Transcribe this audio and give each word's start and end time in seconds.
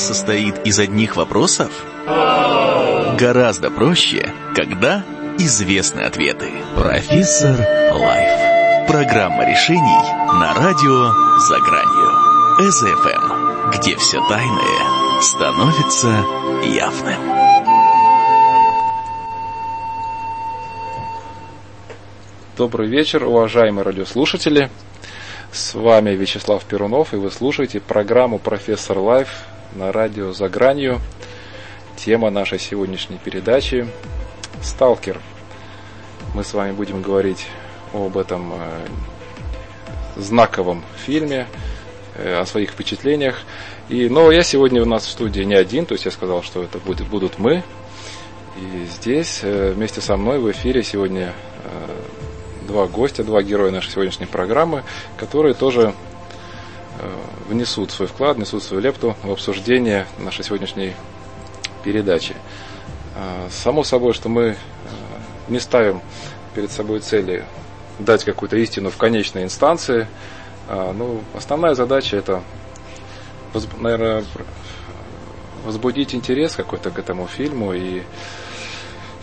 состоит 0.00 0.66
из 0.66 0.78
одних 0.78 1.16
вопросов? 1.16 1.70
Гораздо 3.18 3.70
проще, 3.70 4.32
когда 4.54 5.04
известны 5.38 6.02
ответы. 6.02 6.50
Профессор 6.74 7.56
Лайф. 7.92 8.88
Программа 8.88 9.44
решений 9.44 10.02
на 10.40 10.54
радио 10.54 11.38
«За 11.38 11.58
гранью». 11.60 12.28
СФМ, 12.70 13.70
где 13.70 13.96
все 13.96 14.18
тайное 14.28 15.20
становится 15.20 16.24
явным. 16.64 17.38
Добрый 22.56 22.88
вечер, 22.88 23.24
уважаемые 23.24 23.84
радиослушатели. 23.84 24.70
С 25.52 25.74
вами 25.74 26.10
Вячеслав 26.10 26.64
Перунов, 26.64 27.14
и 27.14 27.16
вы 27.16 27.30
слушаете 27.30 27.78
программу 27.78 28.40
«Профессор 28.40 28.98
Лайф» 28.98 29.28
на 29.78 29.92
радио 29.92 30.32
«За 30.32 30.48
гранью». 30.48 31.00
Тема 31.94 32.30
нашей 32.30 32.58
сегодняшней 32.58 33.16
передачи– 33.16 33.86
«Сталкер». 34.62 35.20
Мы 36.34 36.42
с 36.42 36.52
вами 36.52 36.72
будем 36.72 37.00
говорить 37.00 37.46
об 37.94 38.18
этом 38.18 38.54
э, 38.54 38.86
знаковом 40.16 40.82
фильме, 41.06 41.46
э, 42.16 42.40
о 42.40 42.44
своих 42.44 42.70
впечатлениях. 42.70 43.42
И, 43.88 44.08
но 44.08 44.32
я 44.32 44.42
сегодня 44.42 44.82
у 44.82 44.84
нас 44.84 45.06
в 45.06 45.10
студии 45.10 45.42
не 45.42 45.54
один, 45.54 45.86
то 45.86 45.92
есть 45.92 46.06
я 46.06 46.10
сказал, 46.10 46.42
что 46.42 46.60
это 46.60 46.78
будет, 46.78 47.06
будут 47.06 47.38
мы. 47.38 47.62
И 48.56 48.84
здесь 48.86 49.40
э, 49.44 49.70
вместе 49.70 50.00
со 50.00 50.16
мной 50.16 50.40
в 50.40 50.50
эфире 50.50 50.82
сегодня 50.82 51.32
два 52.66 52.88
гостя, 52.88 53.22
два 53.22 53.42
героя 53.42 53.70
нашей 53.70 53.92
сегодняшней 53.92 54.26
программы, 54.26 54.82
которые 55.16 55.54
тоже 55.54 55.94
внесут 57.48 57.90
свой 57.90 58.08
вклад, 58.08 58.36
внесут 58.36 58.62
свою 58.62 58.82
лепту 58.82 59.16
в 59.22 59.30
обсуждение 59.30 60.06
нашей 60.18 60.44
сегодняшней 60.44 60.94
передачи. 61.84 62.34
Э, 63.14 63.48
само 63.50 63.84
собой, 63.84 64.12
что 64.12 64.28
мы 64.28 64.42
э, 64.42 64.56
не 65.48 65.60
ставим 65.60 66.00
перед 66.54 66.72
собой 66.72 67.00
цели 67.00 67.44
дать 67.98 68.24
какую-то 68.24 68.56
истину 68.56 68.90
в 68.90 68.96
конечной 68.96 69.44
инстанции. 69.44 70.06
Ну, 70.68 71.22
основная 71.34 71.74
задача 71.74 72.16
это, 72.16 72.42
наверное, 73.78 74.22
возбудить 75.64 76.14
интерес 76.14 76.54
какой-то 76.54 76.90
к 76.90 76.98
этому 76.98 77.26
фильму 77.26 77.72
и 77.72 78.02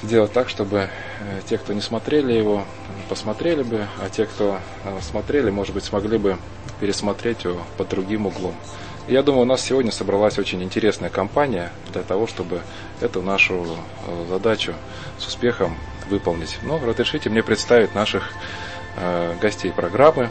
сделать 0.04 0.32
так, 0.32 0.50
чтобы 0.50 0.89
э, 1.20 1.42
те, 1.48 1.58
кто 1.58 1.73
не 1.73 1.82
смотрели 1.82 2.34
его, 2.34 2.64
посмотрели 3.10 3.64
бы, 3.64 3.88
а 4.00 4.10
те, 4.10 4.26
кто 4.26 4.60
э, 4.84 5.00
смотрели, 5.02 5.50
может 5.50 5.73
быть, 5.73 5.84
смогли 5.84 6.17
бы 6.17 6.38
пересмотреть 6.80 7.44
его 7.44 7.62
под 7.78 7.90
другим 7.90 8.26
углом. 8.28 8.56
Я 9.08 9.22
думаю, 9.22 9.44
у 9.44 9.45
нас 9.45 9.62
сегодня 9.62 9.92
собралась 9.92 10.40
очень 10.40 10.64
интересная 10.64 11.09
компания 11.09 11.72
для 11.94 12.02
того, 12.02 12.28
чтобы 12.28 12.62
эту 13.02 13.22
нашу 13.22 13.66
э, 14.08 14.26
задачу 14.30 14.73
с 15.20 15.28
успехом 15.28 15.78
выполнить. 16.09 16.58
Но 16.64 16.80
разрешите 16.80 17.30
мне 17.30 17.44
представить 17.44 17.95
наших 17.95 18.32
гостей 19.42 19.72
программы. 19.72 20.30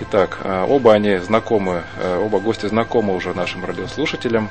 Итак, 0.00 0.38
оба 0.68 0.92
они 0.92 1.16
знакомы, 1.16 1.82
оба 2.22 2.38
гости 2.38 2.66
знакомы 2.66 3.16
уже 3.16 3.34
нашим 3.34 3.64
радиослушателям. 3.64 4.50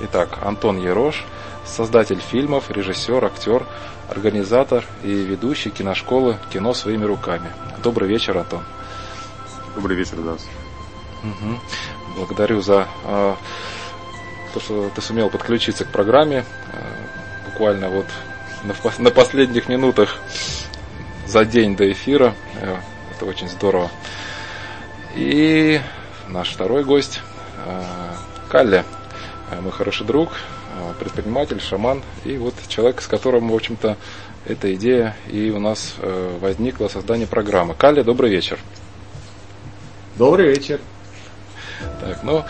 Итак, 0.00 0.38
Антон 0.42 0.78
Ерош– 0.78 1.24
создатель 1.68 2.20
фильмов, 2.20 2.70
режиссер, 2.70 3.24
актер, 3.24 3.64
организатор 4.08 4.84
и 5.04 5.12
ведущий 5.12 5.70
киношколы 5.70 6.38
«Кино 6.52 6.74
своими 6.74 7.04
руками». 7.04 7.50
Добрый 7.82 8.08
вечер, 8.08 8.36
Антон. 8.38 8.62
Добрый 9.78 9.96
вечер, 9.96 10.16
да. 10.16 10.32
Угу. 10.32 11.60
Благодарю 12.16 12.60
за 12.60 12.88
э, 13.04 13.34
то, 14.52 14.60
что 14.60 14.90
ты 14.92 15.00
сумел 15.00 15.30
подключиться 15.30 15.84
к 15.84 15.92
программе. 15.92 16.44
Э, 16.72 17.50
буквально 17.50 17.88
вот 17.88 18.06
на, 18.64 18.74
на 18.98 19.10
последних 19.10 19.68
минутах 19.68 20.18
за 21.26 21.44
день 21.44 21.76
до 21.76 21.90
эфира. 21.92 22.34
Э, 22.60 22.78
это 23.14 23.24
очень 23.24 23.48
здорово. 23.48 23.88
И 25.14 25.80
наш 26.26 26.50
второй 26.50 26.82
гость 26.82 27.20
э, 27.64 27.84
Калли, 28.48 28.84
э, 29.52 29.60
мой 29.60 29.70
хороший 29.70 30.06
друг, 30.06 30.30
Э, 30.78 30.92
предприниматель, 30.98 31.60
шаман 31.60 32.02
и 32.24 32.36
вот 32.36 32.54
человек, 32.68 33.00
с 33.00 33.06
которым, 33.06 33.50
в 33.50 33.54
общем-то, 33.54 33.96
эта 34.46 34.74
идея 34.74 35.16
и 35.28 35.50
у 35.50 35.58
нас 35.58 35.94
э, 35.98 36.38
возникла 36.40 36.88
создание 36.88 37.26
программы. 37.26 37.74
Калли, 37.74 38.02
добрый 38.02 38.30
вечер. 38.30 38.58
Добрый 40.18 40.48
вечер. 40.48 40.80
Так, 42.00 42.24
ну, 42.24 42.44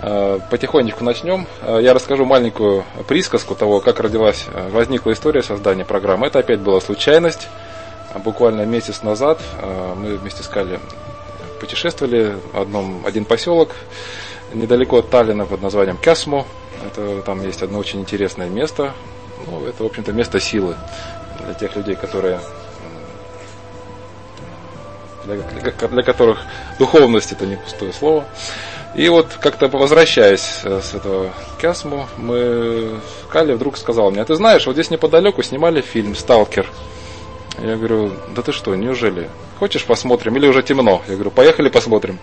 э, 0.00 0.38
потихонечку 0.48 1.02
начнем. 1.02 1.48
Я 1.66 1.92
расскажу 1.92 2.24
маленькую 2.24 2.84
присказку 3.08 3.56
того, 3.56 3.80
как 3.80 3.98
родилась, 3.98 4.46
возникла 4.70 5.12
история 5.12 5.42
создания 5.42 5.84
программы. 5.84 6.28
Это 6.28 6.38
опять 6.38 6.60
была 6.60 6.80
случайность. 6.80 7.48
Буквально 8.24 8.64
месяц 8.64 9.02
назад 9.02 9.40
мы 9.96 10.18
вместе 10.18 10.44
с 10.44 10.46
Калли 10.46 10.78
путешествовали 11.58 12.36
в 12.52 12.60
одном, 12.60 13.04
один 13.04 13.24
поселок 13.24 13.70
недалеко 14.54 14.98
от 14.98 15.10
Таллина 15.10 15.46
под 15.46 15.62
названием 15.62 15.96
Кясмо. 15.96 16.46
Это, 16.86 17.22
там 17.22 17.42
есть 17.44 17.62
одно 17.62 17.80
очень 17.80 18.00
интересное 18.00 18.48
место. 18.48 18.92
Ну, 19.48 19.66
это, 19.66 19.82
в 19.82 19.86
общем-то, 19.86 20.12
место 20.12 20.38
силы 20.38 20.76
для 21.44 21.54
тех 21.54 21.74
людей, 21.74 21.96
которые 21.96 22.38
для, 25.24 25.36
для, 25.88 26.02
которых 26.02 26.40
духовность 26.78 27.32
это 27.32 27.46
не 27.46 27.56
пустое 27.56 27.92
слово. 27.92 28.24
И 28.94 29.08
вот 29.08 29.38
как-то 29.40 29.68
возвращаясь 29.68 30.62
с 30.64 30.94
этого 30.94 31.30
Кясму, 31.60 32.08
мы 32.16 33.00
Кали 33.28 33.52
вдруг 33.52 33.76
сказал 33.76 34.10
мне, 34.10 34.22
а 34.22 34.24
ты 34.24 34.34
знаешь, 34.34 34.66
вот 34.66 34.72
здесь 34.72 34.90
неподалеку 34.90 35.42
снимали 35.42 35.80
фильм 35.80 36.16
«Сталкер». 36.16 36.66
Я 37.58 37.76
говорю, 37.76 38.12
да 38.34 38.42
ты 38.42 38.52
что, 38.52 38.74
неужели? 38.74 39.28
Хочешь 39.58 39.84
посмотрим 39.84 40.36
или 40.36 40.46
уже 40.46 40.62
темно? 40.62 41.02
Я 41.08 41.14
говорю, 41.14 41.30
поехали 41.30 41.68
посмотрим. 41.68 42.18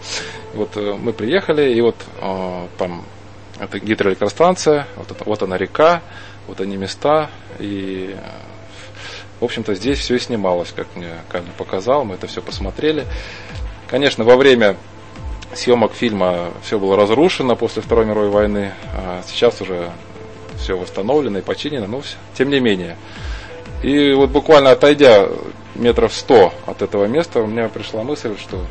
Вот 0.56 0.75
э, 0.75 0.97
мы 1.00 1.13
приехали, 1.13 1.74
и 1.74 1.81
вот 1.81 1.96
э, 2.19 2.68
там 2.78 3.06
это 3.59 3.80
гидроэлектростанция, 3.80 4.88
вот, 4.96 5.12
это, 5.12 5.24
вот 5.25 5.44
она 5.44 5.57
река, 5.57 6.02
вот 6.47 6.59
они 6.59 6.78
места, 6.78 7.30
и 7.59 8.16
в 9.40 9.46
общем-то 9.46 9.75
здесь 9.75 10.00
все 10.00 10.16
и 10.16 10.20
снималось, 10.20 10.72
как 10.75 10.88
мне 10.96 11.09
Калин 11.30 11.50
показал, 11.58 12.06
мы 12.06 12.16
это 12.16 12.28
все 12.28 12.42
посмотрели. 12.42 13.06
Конечно, 13.88 14.24
во 14.24 14.36
время 14.36 14.75
съемок 15.53 15.94
фильма 15.94 16.52
все 16.64 16.80
было 16.80 16.96
разрушено 16.96 17.56
после 17.56 17.81
Второй 17.81 18.06
мировой 18.06 18.30
войны, 18.30 18.74
а 18.94 19.22
сейчас 19.28 19.62
уже 19.62 19.92
все 20.58 20.78
восстановлено 20.78 21.40
и 21.40 21.42
починено, 21.42 21.88
но 21.88 22.02
тем 22.36 22.50
не 22.50 22.59
менее. 22.59 22.98
И 23.84 24.14
вот 24.14 24.31
буквально 24.31 24.72
отойдя 24.72 25.28
метров 25.75 26.14
сто 26.14 26.54
от 26.66 26.81
этого 26.81 27.06
места, 27.06 27.42
у 27.42 27.48
меня 27.48 27.69
пришла 27.69 28.04
мысль, 28.04 28.36
что 28.38 28.66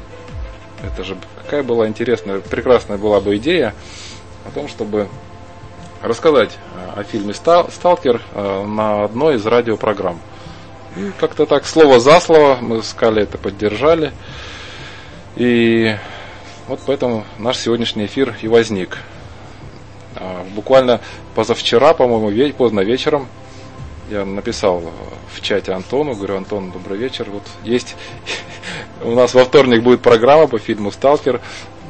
это 0.85 1.05
же 1.05 1.17
какая 1.43 1.63
была 1.63 1.87
интересная, 1.87 2.41
прекрасная 2.41 2.99
была 2.99 3.21
бы 3.21 3.37
идея 3.37 3.75
о 4.45 4.51
том, 4.51 4.69
чтобы 4.69 5.09
рассказать 6.03 6.59
э, 6.75 7.01
о 7.01 7.05
фильме 7.05 7.33
«Сталкер» 7.35 8.21
э, 8.35 8.65
на 8.67 9.05
одной 9.05 9.37
из 9.37 9.47
радиопрограмм. 9.47 10.21
И 10.97 11.13
как-то 11.19 11.45
так, 11.45 11.67
слово 11.67 12.01
за 12.01 12.21
слово, 12.21 12.57
мы 12.61 12.83
с 12.83 12.95
Кали 12.95 13.23
это 13.23 13.37
поддержали. 13.37 14.13
И 15.37 15.95
вот 16.69 16.81
поэтому 16.87 17.25
наш 17.39 17.59
сегодняшний 17.59 18.07
эфир 18.07 18.35
и 18.41 18.49
возник. 18.49 18.99
А, 20.15 20.47
буквально 20.55 21.01
позавчера, 21.35 21.93
по-моему, 21.93 22.53
поздно 22.55 22.81
вечером, 22.81 23.29
я 24.11 24.25
написал 24.25 24.83
в 25.35 25.41
чате 25.43 25.73
Антону, 25.73 26.15
говорю, 26.15 26.39
Антон, 26.39 26.71
добрый 26.71 26.97
вечер. 26.97 27.29
Вот 27.29 27.43
есть 27.63 27.95
у 29.03 29.11
нас 29.11 29.35
во 29.35 29.45
вторник 29.45 29.83
будет 29.83 30.01
программа 30.01 30.47
по 30.47 30.59
фильму 30.59 30.91
Сталкер. 30.91 31.43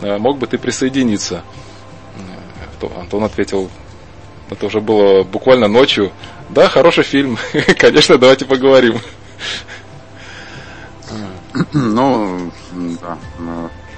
Э, 0.02 0.18
мог 0.18 0.38
бы 0.38 0.48
ты 0.48 0.58
присоединиться? 0.58 1.44
Антон 2.98 3.24
ответил, 3.24 3.70
это 4.50 4.66
уже 4.66 4.80
было 4.80 5.22
буквально 5.22 5.68
ночью. 5.68 6.10
Да, 6.50 6.68
хороший 6.68 7.04
фильм. 7.04 7.38
Конечно, 7.78 8.18
давайте 8.18 8.44
поговорим. 8.44 8.98
Ну, 11.72 12.52
да, 13.00 13.18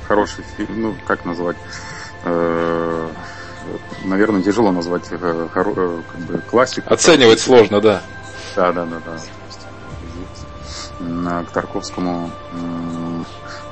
хороший 0.07 0.45
фильм. 0.57 0.83
Ну, 0.83 0.97
как 1.07 1.25
назвать? 1.25 1.57
Э, 2.25 3.09
наверное, 4.05 4.43
тяжело 4.43 4.71
назвать 4.71 5.05
э, 5.11 5.49
как 5.53 5.67
бы 5.75 6.03
классик. 6.51 6.85
Оценивать 6.87 7.41
сложно, 7.41 7.81
да. 7.81 8.03
Да, 8.57 8.73
да, 8.73 8.85
да, 8.85 9.01
да. 9.05 9.19
К 11.45 11.51
Тарковскому 11.51 12.31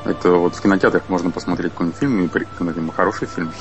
это 0.07 0.31
вот 0.33 0.55
в 0.55 0.61
кинотеатрах 0.61 1.09
можно 1.09 1.31
посмотреть 1.31 1.73
какой-нибудь 1.73 1.99
фильм, 1.99 2.25
и 2.25 2.29
при, 2.29 2.47
хороший 2.93 3.27
фильм. 3.27 3.53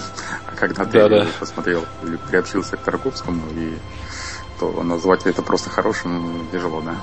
А 0.46 0.56
когда 0.56 0.86
ты 0.86 0.92
да, 0.92 1.10
да. 1.10 1.28
посмотрел 1.40 1.84
или 2.04 2.18
приобщился 2.18 2.78
к 2.78 2.82
Тарковскому, 2.82 3.42
и, 3.54 3.78
то 4.60 4.84
назвать 4.84 5.26
это 5.26 5.42
просто 5.42 5.70
хорошим 5.70 6.48
тяжело, 6.52 6.82
да? 6.82 6.96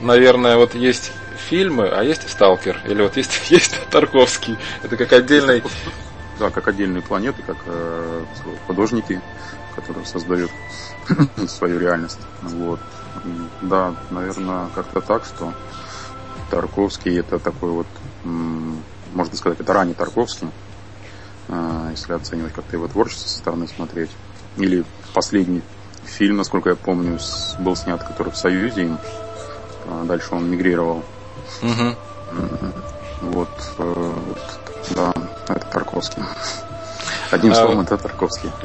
Наверное, 0.00 0.56
вот 0.56 0.74
есть 0.74 1.12
фильмы, 1.36 1.88
а 1.88 2.02
есть 2.02 2.28
Сталкер, 2.28 2.80
или 2.84 3.02
вот 3.02 3.16
есть, 3.16 3.40
есть 3.50 3.78
Тарковский. 3.90 4.58
Это 4.82 4.96
как 4.96 5.12
отдельный... 5.12 5.62
да, 6.38 6.50
как 6.50 6.68
отдельные 6.68 7.02
планеты, 7.02 7.42
как 7.42 7.56
э, 7.66 8.24
художники, 8.66 9.20
которые 9.76 10.06
создают 10.06 10.50
свою 11.48 11.78
реальность. 11.78 12.20
Вот. 12.42 12.80
Да, 13.62 13.94
наверное, 14.10 14.68
как-то 14.74 15.00
так, 15.00 15.24
что 15.24 15.54
Тарковский 16.50 17.18
это 17.18 17.38
такой 17.38 17.70
вот, 17.70 17.86
можно 18.24 19.36
сказать, 19.36 19.60
это 19.60 19.72
ранний 19.72 19.94
Тарковский, 19.94 20.48
э, 21.48 21.88
если 21.92 22.12
оценивать 22.12 22.52
как-то 22.52 22.76
его 22.76 22.88
творчество 22.88 23.28
со 23.28 23.38
стороны 23.38 23.68
смотреть. 23.68 24.10
Или 24.56 24.84
последний 25.14 25.62
фильм, 26.06 26.36
насколько 26.36 26.70
я 26.70 26.76
помню, 26.76 27.18
был 27.58 27.76
снят, 27.76 28.02
который 28.02 28.32
в 28.32 28.36
Союзе 28.36 28.82
им. 28.82 28.98
А 29.88 30.04
дальше 30.04 30.28
он 30.34 30.50
мигрировал. 30.50 31.02
Угу. 31.62 31.96
Вот, 33.22 33.48
э, 33.78 34.12
вот, 34.26 34.60
да, 34.90 35.12
это 35.48 35.66
Тарковский. 35.66 36.22
Одним 37.30 37.52
а... 37.52 37.54
словом, 37.54 37.80
это 37.80 37.96
Тарковский. 37.96 38.50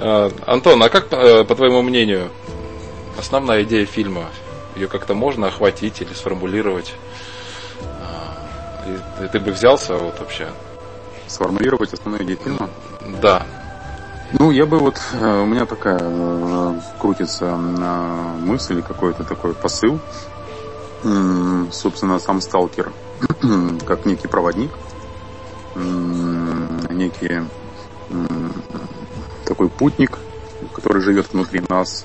А, 0.00 0.30
Антон, 0.46 0.80
а 0.80 0.88
как, 0.90 1.12
э, 1.12 1.42
по 1.42 1.56
твоему 1.56 1.82
мнению, 1.82 2.30
основная 3.18 3.64
идея 3.64 3.84
фильма? 3.84 4.26
Ее 4.76 4.86
как-то 4.86 5.14
можно 5.14 5.48
охватить 5.48 6.00
или 6.00 6.12
сформулировать? 6.12 6.94
А, 7.82 9.24
и 9.24 9.26
ты 9.26 9.40
бы 9.40 9.50
взялся 9.50 9.96
вот 9.96 10.20
вообще? 10.20 10.50
Сформулировать 11.26 11.92
основную 11.92 12.22
идею 12.22 12.38
фильма? 12.38 12.70
Да. 13.20 13.44
Ну, 14.32 14.50
я 14.50 14.66
бы 14.66 14.78
вот, 14.78 15.00
э, 15.14 15.42
у 15.42 15.46
меня 15.46 15.64
такая 15.64 15.98
э, 16.00 16.80
крутится 16.98 17.56
мысль, 17.56 18.82
какой-то 18.82 19.24
такой 19.24 19.54
посыл. 19.54 19.98
Собственно, 21.70 22.18
сам 22.18 22.40
сталкер, 22.40 22.92
как 23.86 24.04
некий 24.04 24.26
проводник, 24.26 24.70
некий 25.76 27.42
такой 29.44 29.68
путник, 29.68 30.18
который 30.74 31.00
живет 31.02 31.32
внутри 31.32 31.62
нас, 31.68 32.04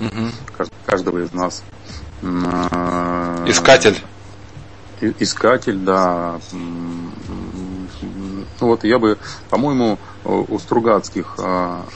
угу. 0.00 0.66
каждого 0.86 1.18
из 1.18 1.32
нас. 1.34 1.62
Искатель. 3.46 3.98
Искатель, 5.00 5.78
да. 5.78 6.40
Ну 8.02 8.66
вот 8.66 8.84
я 8.84 8.98
бы, 8.98 9.18
по-моему, 9.48 9.98
у 10.24 10.58
Стругацких, 10.58 11.36
а, 11.38 11.86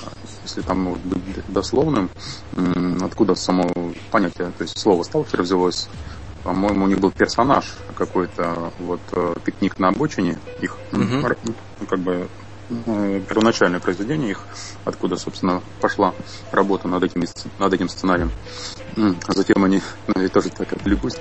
если 0.45 0.63
там 0.63 0.95
быть 0.95 1.23
дословным, 1.49 2.11
откуда 3.03 3.35
само 3.35 3.71
понятие, 4.11 4.51
то 4.57 4.63
есть 4.63 4.79
слово 4.79 5.03
сталкер 5.03 5.43
взялось, 5.43 5.89
по-моему, 6.43 6.85
у 6.85 6.89
них 6.89 7.01
был 7.01 7.11
персонаж 7.11 7.65
какой-то, 7.97 8.71
вот 8.79 9.01
э, 9.13 9.35
пикник 9.45 9.79
на 9.79 9.89
обочине, 9.89 10.39
их 10.61 10.77
угу. 10.93 11.35
как 11.89 12.01
бы 12.01 12.29
э, 12.69 13.23
первоначальное 13.27 13.81
произведение 13.81 14.33
их, 14.33 14.41
откуда, 14.85 15.17
собственно, 15.17 15.63
пошла 15.81 16.15
работа 16.53 16.87
над 16.87 17.03
этим, 17.03 17.25
над 17.59 17.73
этим 17.73 17.89
сценарием. 17.89 18.31
А 18.97 19.33
затем 19.33 19.65
они, 19.65 19.81
ну, 20.07 20.21
я 20.21 20.29
тоже 20.29 20.51
так 20.51 20.71
отвлекусь, 20.75 21.17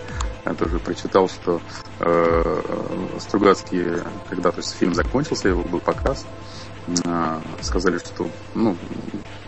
я 0.46 0.54
тоже 0.54 0.80
прочитал, 0.80 1.30
что 1.30 1.62
э, 2.00 2.62
Стругацкие, 3.20 4.04
когда 4.30 4.52
то 4.52 4.58
есть, 4.58 4.76
фильм 4.76 4.94
закончился, 4.94 5.48
его 5.48 5.64
был 5.64 5.80
показ, 5.80 6.26
э, 7.06 7.40
сказали, 7.62 7.98
что 8.00 8.28
ну, 8.54 8.76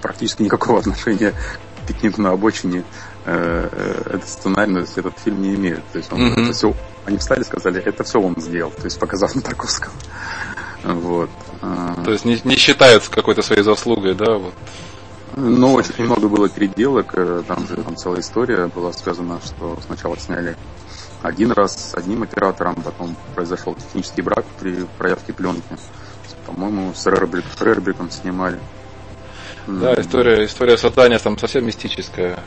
практически 0.01 0.43
никакого 0.43 0.79
отношения 0.79 1.31
к 1.31 1.87
пикнику 1.87 2.21
на 2.21 2.31
обочине 2.31 2.83
э, 3.25 3.69
э, 3.71 4.01
этот 4.15 4.27
сценарий, 4.27 4.73
то 4.73 4.79
есть 4.79 4.97
этот 4.97 5.19
фильм 5.19 5.41
не 5.41 5.55
имеет. 5.55 5.85
То 5.91 5.97
есть 5.97 6.11
он, 6.13 6.21
mm-hmm. 6.21 6.43
это 6.43 6.53
все, 6.53 6.73
они 7.05 7.17
встали 7.17 7.41
и 7.41 7.45
сказали, 7.45 7.81
это 7.81 8.03
все 8.03 8.19
он 8.19 8.35
сделал, 8.37 8.71
то 8.71 8.85
есть 8.85 8.99
показав 8.99 9.35
на 9.35 9.41
Тарковском. 9.41 9.91
Вот. 10.83 11.29
То 12.05 12.11
есть 12.11 12.25
не, 12.25 12.39
не 12.43 12.57
считается 12.57 13.09
какой-то 13.09 13.41
своей 13.41 13.63
заслугой, 13.63 14.13
да? 14.13 14.37
Вот. 14.37 14.53
Ну, 15.37 15.73
очень 15.73 16.05
много 16.05 16.29
было 16.29 16.47
переделок, 16.47 17.11
э, 17.13 17.43
там 17.45 17.67
же 17.67 17.75
там 17.75 17.97
целая 17.97 18.21
история 18.21 18.67
была 18.67 18.93
связана, 18.93 19.39
что 19.43 19.77
сначала 19.85 20.17
сняли 20.17 20.55
один 21.25 21.51
раз 21.51 21.91
с 21.91 21.93
одним 21.95 22.23
оператором, 22.23 22.75
потом 22.75 23.15
произошел 23.33 23.75
технический 23.75 24.21
брак 24.21 24.45
при 24.59 24.85
проявке 24.97 25.33
пленки. 25.33 25.77
По-моему, 26.45 26.93
с 26.93 27.05
Рербриком 27.07 28.11
снимали. 28.11 28.59
Да, 29.67 29.99
история, 29.99 30.45
история 30.45 30.77
создания 30.77 31.17
там 31.17 31.37
совсем 31.37 31.65
мистическая. 31.65 32.39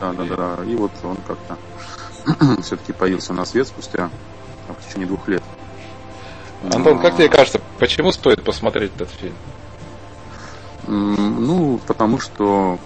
Да, 0.00 0.12
да, 0.12 0.24
да. 0.24 0.64
И 0.64 0.74
вот 0.74 0.90
он 1.04 1.16
как-то 1.26 1.56
все-таки 2.62 2.92
появился 2.92 3.32
на 3.32 3.44
свет 3.44 3.68
спустя 3.68 4.10
в 4.68 4.88
течение 4.88 5.06
двух 5.06 5.28
лет. 5.28 5.42
Антон, 6.72 6.98
как 6.98 7.16
тебе 7.16 7.28
кажется, 7.28 7.60
почему 7.78 8.10
стоит 8.10 8.42
посмотреть 8.42 8.92
этот 8.96 9.10
фильм? 9.10 9.34
Ну, 10.88 11.80
потому 11.86 12.18
что 12.18 12.78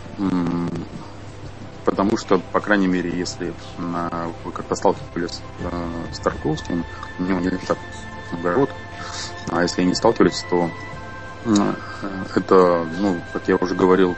потому 1.91 2.17
что, 2.17 2.39
по 2.53 2.61
крайней 2.61 2.87
мере, 2.87 3.11
если 3.11 3.53
вы 4.45 4.53
как-то 4.53 4.77
сталкивались 4.77 5.41
э, 5.59 5.71
с 6.13 6.19
Тарковским, 6.21 6.85
у 7.19 7.23
него 7.25 7.41
не 7.41 7.51
так 7.51 7.79
много 8.31 8.55
рот, 8.55 8.71
а 9.51 9.63
если 9.63 9.83
не 9.83 9.95
сталкивались, 9.95 10.45
то 10.49 10.71
э, 11.47 11.75
это, 12.37 12.87
ну, 13.01 13.21
как 13.33 13.49
я 13.49 13.57
уже 13.57 13.75
говорил, 13.75 14.15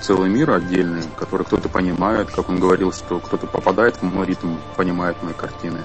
целый 0.00 0.30
мир 0.30 0.52
отдельный, 0.52 1.02
который 1.18 1.44
кто-то 1.44 1.68
понимает, 1.68 2.30
как 2.30 2.48
он 2.48 2.60
говорил, 2.60 2.92
что 2.92 3.18
кто-то 3.18 3.48
попадает 3.48 3.96
в 3.96 4.02
мой 4.04 4.24
ритм, 4.24 4.54
понимает 4.76 5.20
мои 5.22 5.34
картины, 5.34 5.80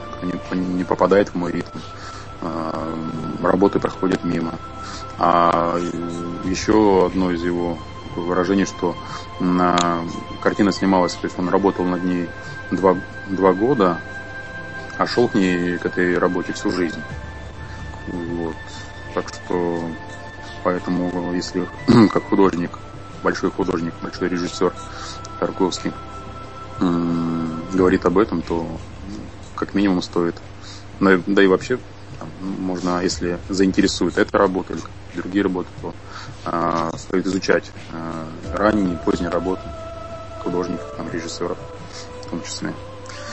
кто 0.46 0.56
не 0.56 0.84
попадает 0.84 1.30
в 1.30 1.36
мой 1.36 1.52
ритм, 1.52 1.80
э, 2.42 2.94
работы 3.42 3.80
проходят 3.80 4.24
мимо. 4.24 4.54
А 5.18 5.78
еще 6.46 7.08
одно 7.08 7.32
из 7.32 7.44
его 7.44 7.80
выражений, 8.16 8.66
что 8.66 8.96
на... 9.40 10.04
картина 10.42 10.72
снималась, 10.72 11.14
то 11.14 11.26
есть 11.26 11.38
он 11.40 11.50
работал 11.50 11.86
над 11.86 12.04
ней 12.04 12.30
два, 12.72 12.96
два 13.28 13.54
года, 13.54 14.00
а 14.98 15.08
шел 15.08 15.28
к 15.28 15.36
ней, 15.36 15.78
к 15.78 15.86
этой 15.86 16.18
работе 16.18 16.54
всю 16.54 16.72
жизнь. 16.72 17.02
Вот. 18.08 18.56
Так 19.14 19.30
что, 19.30 19.82
поэтому, 20.64 21.34
если 21.34 21.68
как 22.12 22.24
художник, 22.24 22.78
большой 23.24 23.52
художник, 23.52 23.94
большой 24.02 24.30
режиссер 24.30 24.74
Тарковский 25.40 25.92
говорит 27.74 28.06
об 28.06 28.18
этом, 28.18 28.42
то 28.42 28.66
как 29.56 29.74
минимум 29.74 30.02
стоит. 30.02 30.36
Да 31.00 31.44
и 31.44 31.48
вообще, 31.48 31.80
можно, 32.40 33.02
если 33.02 33.40
заинтересует 33.50 34.18
эта 34.18 34.38
работа 34.38 34.74
или 34.74 34.82
другие 35.16 35.44
работы, 35.44 35.70
то 35.82 35.94
стоит 36.98 37.26
изучать 37.28 37.72
э, 37.92 38.56
ранние 38.56 38.96
и 38.96 38.98
поздние 38.98 39.30
работы 39.30 39.62
художников, 40.44 40.94
там, 40.98 41.10
режиссеров 41.12 41.58
в 42.26 42.30
том 42.30 42.44
числе. 42.44 42.74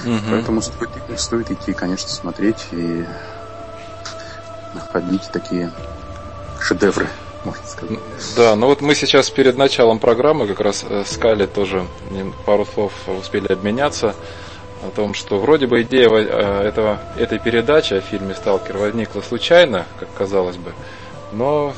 Угу. 0.05 0.31
Поэтому 0.31 0.63
стоит, 0.63 0.91
стоит 1.17 1.51
идти, 1.51 1.73
конечно, 1.73 2.09
смотреть 2.09 2.67
и 2.73 3.05
находить 4.75 5.29
такие 5.33 5.73
шедевры, 6.61 7.09
можно 7.45 7.67
сказать. 7.67 7.99
Да, 8.37 8.55
ну 8.55 8.67
вот 8.67 8.81
мы 8.81 8.95
сейчас 8.95 9.31
перед 9.31 9.57
началом 9.57 9.99
программы 9.99 10.47
как 10.47 10.61
раз 10.61 10.85
э, 10.89 11.05
с 11.05 11.17
Кали 11.17 11.47
тоже 11.47 11.87
пару 12.47 12.67
слов 12.67 12.93
успели 13.09 13.51
обменяться 13.51 14.15
о 14.87 14.91
том, 14.91 15.15
что 15.15 15.39
вроде 15.39 15.67
бы 15.67 15.83
идея 15.83 16.09
э, 16.11 16.69
этого, 16.69 17.01
этой 17.17 17.39
передачи 17.39 17.95
о 17.95 18.01
фильме 18.01 18.35
«Сталкер» 18.35 18.77
возникла 18.77 19.21
случайно, 19.23 19.87
как 19.99 20.13
казалось 20.15 20.57
бы, 20.57 20.73
но 21.33 21.75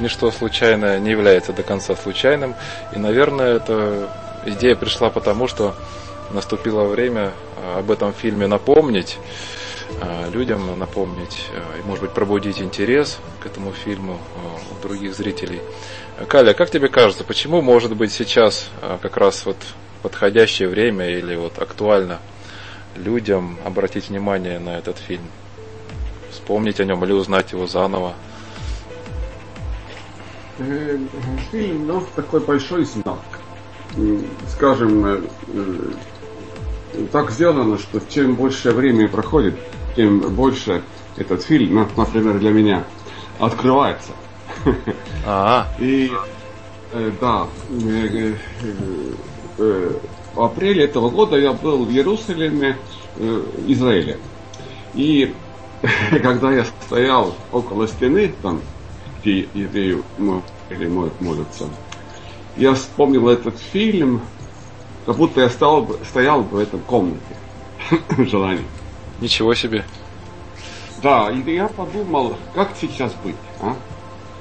ничто 0.00 0.30
случайное 0.30 0.98
не 0.98 1.10
является 1.10 1.52
до 1.52 1.62
конца 1.62 1.94
случайным. 1.96 2.54
И, 2.94 2.98
наверное, 2.98 3.56
эта 3.56 4.10
идея 4.46 4.76
пришла 4.76 5.10
потому, 5.10 5.46
что 5.48 5.74
наступило 6.30 6.84
время 6.84 7.32
э, 7.56 7.78
об 7.78 7.90
этом 7.90 8.12
фильме 8.12 8.46
напомнить, 8.46 9.18
э, 10.00 10.30
людям 10.30 10.78
напомнить 10.78 11.46
и, 11.78 11.86
может 11.86 12.04
быть, 12.04 12.12
пробудить 12.12 12.60
интерес 12.60 13.18
к 13.42 13.46
этому 13.46 13.72
фильму 13.72 14.18
у 14.70 14.82
других 14.82 15.14
зрителей. 15.14 15.60
Каля, 16.28 16.54
как 16.54 16.70
тебе 16.70 16.88
кажется, 16.88 17.24
почему, 17.24 17.60
может 17.62 17.96
быть, 17.96 18.12
сейчас 18.12 18.68
как 19.02 19.16
раз 19.16 19.46
вот 19.46 19.56
подходящее 20.02 20.68
время 20.68 21.08
или 21.08 21.34
вот 21.34 21.58
актуально 21.58 22.20
людям 22.94 23.58
обратить 23.64 24.08
внимание 24.08 24.58
на 24.58 24.78
этот 24.78 24.98
фильм? 24.98 25.26
Вспомнить 26.30 26.80
о 26.80 26.84
нем 26.84 27.04
или 27.04 27.12
узнать 27.12 27.52
его 27.52 27.66
заново? 27.66 28.14
Э, 30.58 30.98
фильм, 31.50 31.86
ну, 31.86 32.02
такой 32.14 32.40
большой 32.40 32.84
знак. 32.84 33.18
Скажем, 34.48 35.06
э, 35.06 35.20
так 37.12 37.30
сделано, 37.30 37.78
что 37.78 38.00
чем 38.08 38.34
больше 38.34 38.70
времени 38.72 39.06
проходит, 39.06 39.54
тем 39.96 40.20
больше 40.20 40.82
этот 41.16 41.42
фильм, 41.42 41.74
ну, 41.74 41.88
например, 41.96 42.38
для 42.38 42.50
меня, 42.50 42.84
открывается. 43.38 44.12
А. 45.26 45.68
И 45.78 46.12
э, 46.92 47.10
да, 47.18 47.46
Э, 49.56 49.92
в 50.34 50.42
апреле 50.42 50.84
этого 50.84 51.10
года 51.10 51.36
я 51.36 51.52
был 51.52 51.84
в 51.84 51.90
Иерусалиме, 51.90 52.76
э, 53.16 53.42
Израиле. 53.68 54.18
И 54.94 55.32
когда 56.22 56.52
я 56.52 56.64
стоял 56.86 57.34
около 57.52 57.86
стены, 57.86 58.32
там, 58.42 58.60
евреи 59.30 60.02
или 60.70 60.86
молятся, 60.86 61.68
я 62.56 62.74
вспомнил 62.74 63.28
этот 63.28 63.58
фильм, 63.58 64.20
как 65.06 65.16
будто 65.16 65.40
я 65.40 65.48
стал, 65.48 65.88
стоял 66.08 66.42
в 66.42 66.56
этом 66.56 66.80
комнате 66.80 67.20
желаний. 68.18 68.66
Ничего 69.20 69.54
себе. 69.54 69.84
Да, 71.02 71.30
и 71.30 71.54
я 71.54 71.68
подумал, 71.68 72.36
как 72.54 72.70
сейчас 72.80 73.12
быть, 73.24 73.36
а? 73.60 73.76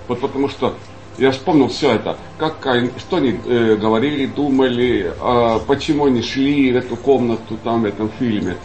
Вот 0.07 0.19
потому 0.21 0.49
что 0.49 0.75
я 1.17 1.31
вспомнил 1.31 1.67
все 1.67 1.91
это, 1.91 2.17
как, 2.37 2.55
что 2.97 3.17
они 3.17 3.39
э, 3.45 3.75
говорили, 3.75 4.25
думали, 4.25 5.13
э, 5.13 5.59
почему 5.67 6.05
они 6.05 6.21
шли 6.21 6.71
в 6.71 6.77
эту 6.77 6.95
комнату 6.95 7.57
там 7.63 7.83
в 7.83 7.85
этом 7.85 8.09
фильме. 8.17 8.57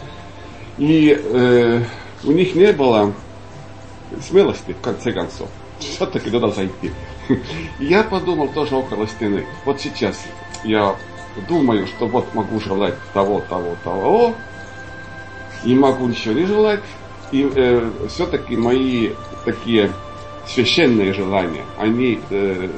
И 0.77 1.15
э, 1.21 1.83
у 2.23 2.31
них 2.31 2.55
не 2.55 2.71
было 2.71 3.13
смелости, 4.27 4.73
в 4.73 4.81
конце 4.81 5.11
концов, 5.11 5.49
все-таки 5.79 6.29
туда 6.29 6.49
зайти. 6.49 6.91
Я 7.79 8.03
подумал 8.03 8.49
тоже 8.49 8.75
около 8.75 9.07
стены. 9.07 9.45
Вот 9.65 9.79
сейчас 9.79 10.19
я 10.63 10.95
думаю, 11.47 11.87
что 11.87 12.07
вот 12.07 12.33
могу 12.33 12.59
желать 12.59 12.95
того, 13.13 13.41
того, 13.49 13.75
того, 13.83 14.35
и 15.63 15.75
могу 15.75 16.07
ничего 16.07 16.33
не 16.33 16.45
желать. 16.45 16.83
И 17.31 17.49
э, 17.55 17.91
все-таки 18.07 18.57
мои 18.57 19.11
такие 19.45 19.91
священные 20.47 21.13
желания, 21.13 21.63
они 21.77 22.19
э, 22.29 22.69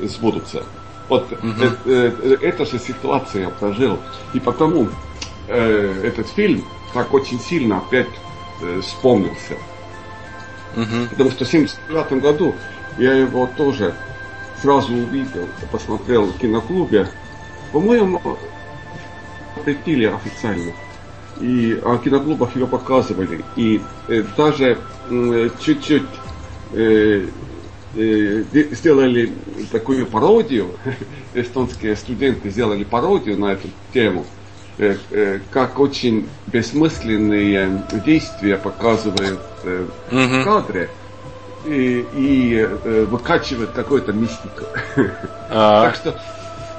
сбудутся. 0.00 0.64
Вот 1.08 1.30
угу. 1.32 1.40
э, 1.44 1.76
э, 1.84 2.36
эта 2.40 2.64
же 2.64 2.78
ситуация 2.78 3.42
я 3.42 3.50
прожил. 3.50 3.98
И 4.34 4.40
потому 4.40 4.88
э, 5.46 6.02
этот 6.04 6.26
фильм 6.28 6.64
так 6.92 7.12
очень 7.14 7.38
сильно 7.38 7.78
опять 7.78 8.08
э, 8.60 8.80
вспомнился. 8.80 9.56
Угу. 10.76 11.08
Потому 11.10 11.30
что 11.30 11.44
в 11.44 11.48
1979 11.48 12.22
году 12.22 12.54
я 12.98 13.14
его 13.14 13.48
тоже 13.56 13.94
сразу 14.60 14.92
увидел, 14.92 15.48
посмотрел 15.70 16.26
в 16.26 16.38
киноклубе. 16.38 17.08
По-моему, 17.72 18.20
запретили 19.56 20.06
официально. 20.06 20.72
И 21.40 21.80
о 21.82 21.98
киноклубах 21.98 22.54
его 22.54 22.66
показывали. 22.66 23.44
И 23.56 23.80
э, 24.08 24.22
даже 24.36 24.78
э, 25.10 25.50
чуть-чуть 25.60 26.02
э, 26.72 27.26
э, 27.96 28.44
сделали 28.70 29.32
такую 29.72 30.06
пародию, 30.06 30.68
эстонские 31.34 31.96
студенты 31.96 32.50
сделали 32.50 32.84
пародию 32.84 33.38
на 33.38 33.52
эту 33.52 33.68
тему, 33.92 34.24
как 35.50 35.78
очень 35.78 36.28
бессмысленные 36.46 37.82
действия 38.04 38.56
показывают 38.56 39.40
э, 39.64 39.86
в 40.10 40.44
кадре 40.44 40.90
и, 41.64 42.06
и 42.14 42.56
э, 42.56 43.06
выкачивают 43.08 43.70
какую-то 43.70 44.12
мистику. 44.12 44.64
А. 45.54 45.84
Так 45.84 45.96
что 45.96 46.20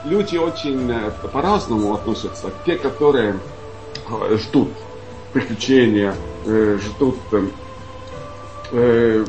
люди 0.06 0.38
очень 0.38 0.92
э, 0.92 1.12
по-разному 1.32 1.94
относятся. 1.94 2.50
Те, 2.66 2.76
которые 2.78 3.36
э, 4.10 4.38
ждут 4.38 4.70
приключения, 5.32 6.16
э, 6.46 6.80
ждут 6.84 7.18
э, 7.32 7.46
э, 8.72 9.26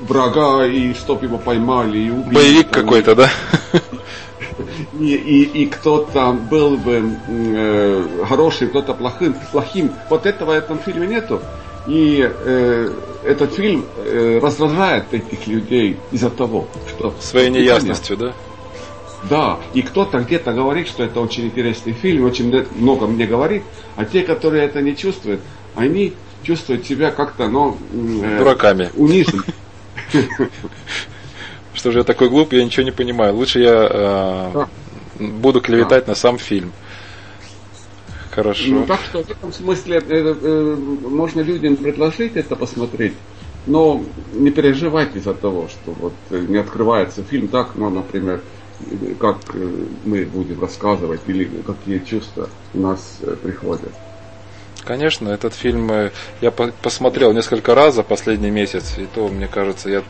врага 0.00 0.66
и 0.66 0.94
чтоб 0.94 1.22
его 1.22 1.38
поймали 1.38 1.98
и 1.98 2.10
убили. 2.10 2.34
Боевик 2.34 2.70
какой-то, 2.70 3.14
да? 3.14 3.30
И, 5.02 5.14
и, 5.14 5.62
и 5.62 5.66
кто-то 5.66 6.32
был 6.32 6.76
бы 6.76 7.02
э, 7.26 8.04
хорошим, 8.28 8.68
кто-то 8.68 8.94
плохим, 8.94 9.34
плохим. 9.50 9.92
Вот 10.08 10.26
этого 10.26 10.52
в 10.52 10.54
этом 10.54 10.78
фильме 10.78 11.08
нету. 11.08 11.42
И 11.88 12.22
э, 12.22 12.92
этот 13.24 13.52
фильм 13.52 13.84
э, 13.96 14.38
раздражает 14.40 15.12
этих 15.12 15.48
людей 15.48 15.96
из-за 16.12 16.30
того, 16.30 16.68
что... 16.88 17.12
Своей 17.20 17.50
неясностью, 17.50 18.16
да? 18.16 18.32
Да, 19.28 19.58
и 19.74 19.82
кто-то 19.82 20.20
где-то 20.20 20.52
говорит, 20.52 20.86
что 20.86 21.02
это 21.02 21.20
очень 21.20 21.46
интересный 21.46 21.94
фильм, 21.94 22.24
очень 22.24 22.64
много 22.76 23.08
мне 23.08 23.26
говорит, 23.26 23.64
а 23.96 24.04
те, 24.04 24.22
которые 24.22 24.64
это 24.64 24.82
не 24.82 24.96
чувствуют, 24.96 25.40
они 25.74 26.12
чувствуют 26.44 26.86
себя 26.86 27.10
как-то, 27.10 27.48
ну... 27.48 27.76
Э, 28.22 28.38
Дураками. 28.38 28.90
Унижен. 28.94 29.42
Что 31.74 31.90
же 31.90 31.98
я 31.98 32.04
такой 32.04 32.28
глупый, 32.28 32.60
я 32.60 32.64
ничего 32.64 32.84
не 32.84 32.92
понимаю. 32.92 33.34
Лучше 33.34 33.60
я 33.60 33.88
э, 33.90 34.66
буду 35.18 35.60
клеветать 35.60 36.06
на 36.06 36.14
сам 36.14 36.38
фильм. 36.38 36.72
Хорошо. 38.30 38.64
Ну, 38.68 38.86
так 38.86 39.00
что 39.00 39.22
в 39.22 39.30
этом 39.30 39.52
смысле 39.52 39.98
э, 39.98 40.02
э, 40.08 40.76
можно 40.76 41.42
людям 41.42 41.76
предложить 41.76 42.34
это 42.34 42.56
посмотреть, 42.56 43.12
но 43.66 44.02
не 44.32 44.50
переживайте 44.50 45.18
из-за 45.18 45.34
того, 45.34 45.68
что 45.68 45.92
вот 45.92 46.14
э, 46.30 46.38
не 46.48 46.56
открывается 46.56 47.22
фильм 47.22 47.48
так, 47.48 47.72
ну, 47.74 47.90
например, 47.90 48.40
как 49.20 49.36
э, 49.52 49.86
мы 50.04 50.24
будем 50.24 50.60
рассказывать 50.62 51.20
или 51.26 51.44
какие 51.66 51.98
чувства 51.98 52.48
у 52.72 52.80
нас 52.80 53.18
э, 53.20 53.36
приходят. 53.42 53.92
Конечно, 54.82 55.28
этот 55.28 55.54
фильм 55.54 55.92
я 56.40 56.50
посмотрел 56.50 57.32
несколько 57.32 57.74
раз 57.74 57.94
за 57.94 58.02
последний 58.02 58.50
месяц, 58.50 58.94
и 58.98 59.06
то, 59.14 59.28
мне 59.28 59.46
кажется, 59.46 59.88
я 59.88 60.02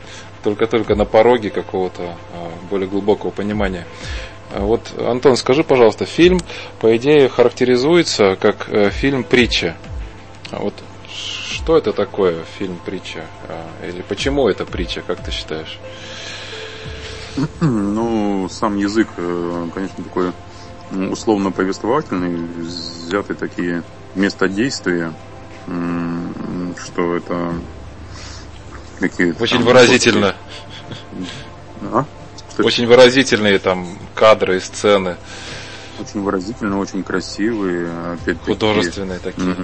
только-только 0.43 0.95
на 0.95 1.05
пороге 1.05 1.51
какого-то 1.51 2.17
а, 2.33 2.51
более 2.71 2.89
глубокого 2.89 3.31
понимания. 3.31 3.87
А 4.55 4.61
вот, 4.61 4.93
Антон, 4.99 5.37
скажи, 5.37 5.65
пожалуйста, 5.65 6.05
фильм, 6.05 6.39
по 6.81 6.95
идее, 6.97 7.29
характеризуется 7.29 8.37
как 8.37 8.69
фильм 8.93 9.25
притча. 9.25 9.77
А 10.51 10.61
вот 10.61 10.75
что 11.09 11.77
это 11.77 11.93
такое 11.93 12.45
фильм 12.59 12.79
притча? 12.85 13.25
Или 13.83 14.03
почему 14.03 14.49
это 14.49 14.65
притча, 14.67 15.01
как 15.01 15.23
ты 15.23 15.31
считаешь? 15.31 15.79
Ну, 17.61 18.49
сам 18.51 18.77
язык, 18.77 19.09
конечно, 19.17 20.05
такой 20.05 20.33
условно-повествовательный, 21.11 22.37
взяты 22.37 23.35
такие 23.35 23.83
место 24.15 24.49
действия, 24.49 25.15
что 25.67 27.17
это 27.17 27.55
какие 28.99 29.35
Очень 29.41 29.63
выразительно. 29.63 30.35
А? 31.81 32.05
Очень 32.59 32.87
выразительные 32.87 33.59
там 33.59 33.87
кадры 34.15 34.57
и 34.57 34.61
сцены. 34.61 35.17
Очень 36.01 36.23
выразительные, 36.23 36.79
очень 36.79 37.03
красивые. 37.03 37.91
Художественные 38.47 39.19
такие. 39.19 39.57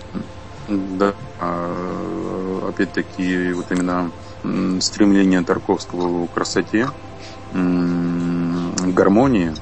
Да. 0.68 1.14
А, 1.40 2.68
опять-таки, 2.68 3.52
вот 3.52 3.66
именно 3.70 4.10
стремление 4.80 5.42
Тарковского 5.42 6.26
к 6.26 6.34
красоте, 6.34 6.90
гармонии. 7.52 9.54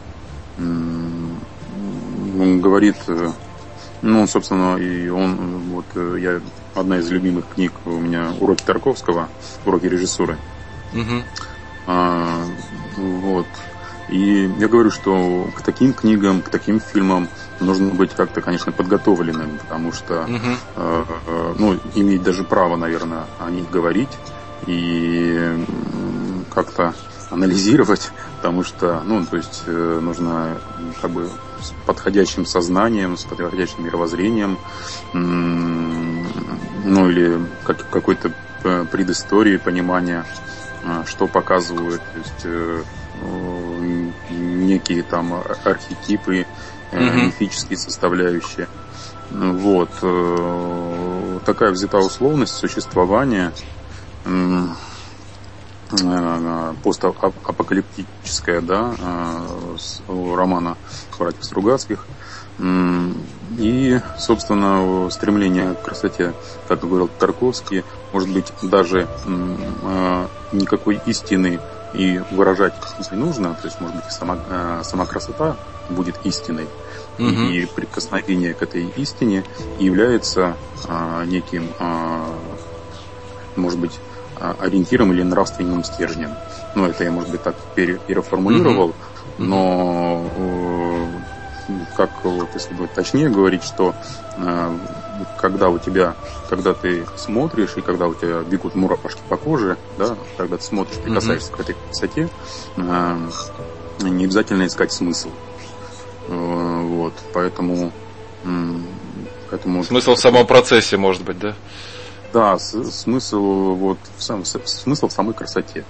Он 0.59 2.61
говорит 2.61 2.97
ну, 4.03 4.27
собственно, 4.27 4.77
и 4.77 5.09
он, 5.09 5.37
вот 5.71 5.87
я, 6.19 6.41
одна 6.75 6.99
из 6.99 7.11
любимых 7.11 7.47
книг 7.55 7.73
у 7.87 7.99
меня 7.99 8.35
уроки 8.39 8.63
Тарковского, 8.63 9.29
уроки 9.65 9.87
режиссуры. 9.87 10.37
Угу. 10.93 11.23
А, 11.87 12.45
вот. 12.97 13.47
И 14.09 14.49
я 14.59 14.69
говорю, 14.69 14.91
что 14.91 15.49
к 15.57 15.63
таким 15.63 15.93
книгам, 15.93 16.41
к 16.41 16.49
таким 16.49 16.81
фильмам 16.81 17.29
нужно 17.59 17.89
быть 17.89 18.15
как-то, 18.15 18.41
конечно, 18.41 18.71
подготовленным, 18.71 19.59
потому 19.59 19.93
что, 19.93 20.23
угу. 20.23 20.57
э, 20.77 21.05
э, 21.27 21.55
ну, 21.59 21.79
иметь 21.95 22.23
даже 22.23 22.45
право, 22.45 22.77
наверное, 22.77 23.25
о 23.41 23.51
них 23.51 23.69
говорить 23.71 24.11
и 24.67 25.65
как-то 26.55 26.95
анализировать, 27.31 28.13
потому 28.37 28.63
что, 28.63 29.03
ну, 29.05 29.25
то 29.27 29.37
есть 29.37 29.65
э, 29.67 29.99
нужно 30.01 30.59
как 31.01 31.11
бы 31.11 31.29
с 31.61 31.73
подходящим 31.85 32.47
сознанием, 32.47 33.17
с 33.17 33.25
подходящим 33.25 33.85
мировоззрением, 33.85 34.59
ну 35.13 37.11
или 37.11 37.41
как, 37.65 37.89
какой-то 37.91 38.31
э, 38.63 38.85
предыстории, 38.91 39.57
понимания, 39.57 40.25
что 41.07 41.27
показывают, 41.27 42.03
то 42.13 42.19
есть 42.19 42.45
э, 42.45 42.83
некие 44.31 45.03
там 45.03 45.43
архетипы, 45.65 46.47
mm-hmm. 46.93 47.27
мифические 47.27 47.79
составляющие. 47.79 48.69
Вот. 49.31 49.91
Такая 51.45 51.73
взята 51.73 51.99
условность 51.99 52.55
существования 52.55 53.53
Э, 55.93 56.75
постапокалиптическая, 56.83 58.61
да, 58.61 58.93
э, 58.99 59.77
романа 60.09 60.77
братьев 61.17 61.45
Стругацких. 61.45 62.05
И, 63.59 64.01
собственно, 64.19 65.09
стремление 65.11 65.75
к 65.75 65.83
красоте, 65.83 66.35
как 66.69 66.81
говорил 66.81 67.09
Тарковский, 67.19 67.85
может 68.13 68.29
быть, 68.31 68.53
даже 68.63 69.09
э, 69.27 70.27
никакой 70.53 71.01
истины 71.07 71.61
и 71.95 72.21
выражать 72.31 72.75
не 73.11 73.17
нужно, 73.17 73.55
то 73.55 73.67
есть, 73.67 73.81
может 73.81 73.97
быть, 73.97 74.05
сама, 74.11 74.39
сама 74.83 75.07
красота 75.07 75.57
будет 75.89 76.17
истиной, 76.25 76.67
угу. 77.19 77.29
и 77.29 77.67
прикосновение 77.67 78.55
к 78.55 78.63
этой 78.63 78.87
истине 78.97 79.45
является 79.79 80.57
неким 81.27 81.69
может 83.57 83.79
быть 83.79 83.99
ориентиром 84.39 85.13
или 85.13 85.23
нравственным 85.23 85.83
стержнем. 85.85 86.33
Ну, 86.75 86.85
это 86.87 87.05
я, 87.05 87.11
может 87.11 87.31
быть, 87.31 87.43
так 87.43 87.57
переформулировал, 87.75 88.91
mm-hmm. 89.39 89.45
но 89.45 90.27
как 91.97 92.11
вот, 92.25 92.49
если 92.55 92.75
бы 92.75 92.87
точнее 92.87 93.29
говорить, 93.29 93.65
что 93.65 93.95
э, 94.37 94.79
когда 95.39 95.69
у 95.69 95.79
тебя, 95.79 96.15
когда 96.49 96.75
ты 96.75 97.07
смотришь 97.17 97.77
и 97.77 97.81
когда 97.81 98.07
у 98.07 98.15
тебя 98.15 98.41
бегут 98.41 98.75
мурашки 98.75 99.21
по 99.29 99.37
коже, 99.37 99.79
да, 99.99 100.17
когда 100.37 100.59
ты 100.59 100.63
смотришь, 100.63 100.97
прикасаешься 100.99 101.53
mm-hmm. 101.53 101.57
к 101.57 101.61
этой 101.61 101.77
красоте, 101.87 102.29
э, 102.77 103.29
не 104.03 104.25
обязательно 104.25 104.67
искать 104.67 104.93
смысл. 104.93 105.31
Э, 106.29 106.83
вот, 106.83 107.15
поэтому, 107.33 107.93
э, 108.45 108.49
поэтому 109.51 109.85
смысл 109.85 110.15
в 110.15 110.21
самом 110.21 110.47
процессе, 110.47 110.97
может 110.97 111.23
быть, 111.23 111.39
да? 111.39 111.55
Да, 112.33 112.59
смысл 112.59 113.75
вот 113.75 113.99
в 114.19 114.23
сам, 114.23 114.45
смысл 114.45 115.09
в 115.09 115.13
самой 115.13 115.33
красоте. 115.33 115.85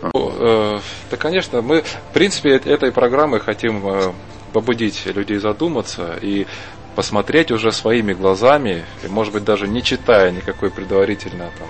Ну, 0.00 0.32
э, 0.38 0.78
да, 1.10 1.16
конечно, 1.16 1.60
мы 1.60 1.82
в 1.82 2.14
принципе 2.14 2.56
этой 2.56 2.92
программы 2.92 3.40
хотим 3.40 3.86
э, 3.86 4.12
побудить 4.56 5.04
людей 5.04 5.36
задуматься 5.36 6.18
и 6.22 6.46
посмотреть 6.94 7.50
уже 7.50 7.72
своими 7.72 8.14
глазами, 8.14 8.86
и, 9.04 9.06
может 9.06 9.34
быть, 9.34 9.44
даже 9.44 9.68
не 9.68 9.82
читая 9.82 10.30
никакой 10.30 10.70
предварительно 10.70 11.50
там, 11.58 11.68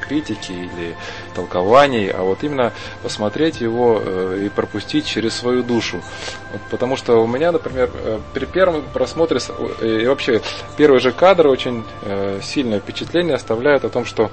критики 0.00 0.50
или 0.50 0.96
толкований, 1.36 2.10
а 2.10 2.22
вот 2.22 2.42
именно 2.42 2.72
посмотреть 3.04 3.60
его 3.60 4.02
э, 4.04 4.46
и 4.46 4.48
пропустить 4.48 5.06
через 5.06 5.34
свою 5.34 5.62
душу. 5.62 6.02
Вот, 6.50 6.62
потому 6.68 6.96
что 6.96 7.22
у 7.22 7.28
меня, 7.28 7.52
например, 7.52 7.88
э, 7.94 8.18
при 8.34 8.46
первом 8.46 8.82
просмотре 8.92 9.38
э, 9.80 10.00
и 10.02 10.06
вообще 10.08 10.42
первые 10.76 10.98
же 10.98 11.12
кадры 11.12 11.48
очень 11.48 11.84
сильное 12.42 12.80
впечатление 12.80 13.36
оставляют 13.36 13.84
о 13.84 13.88
том, 13.88 14.04
что 14.04 14.32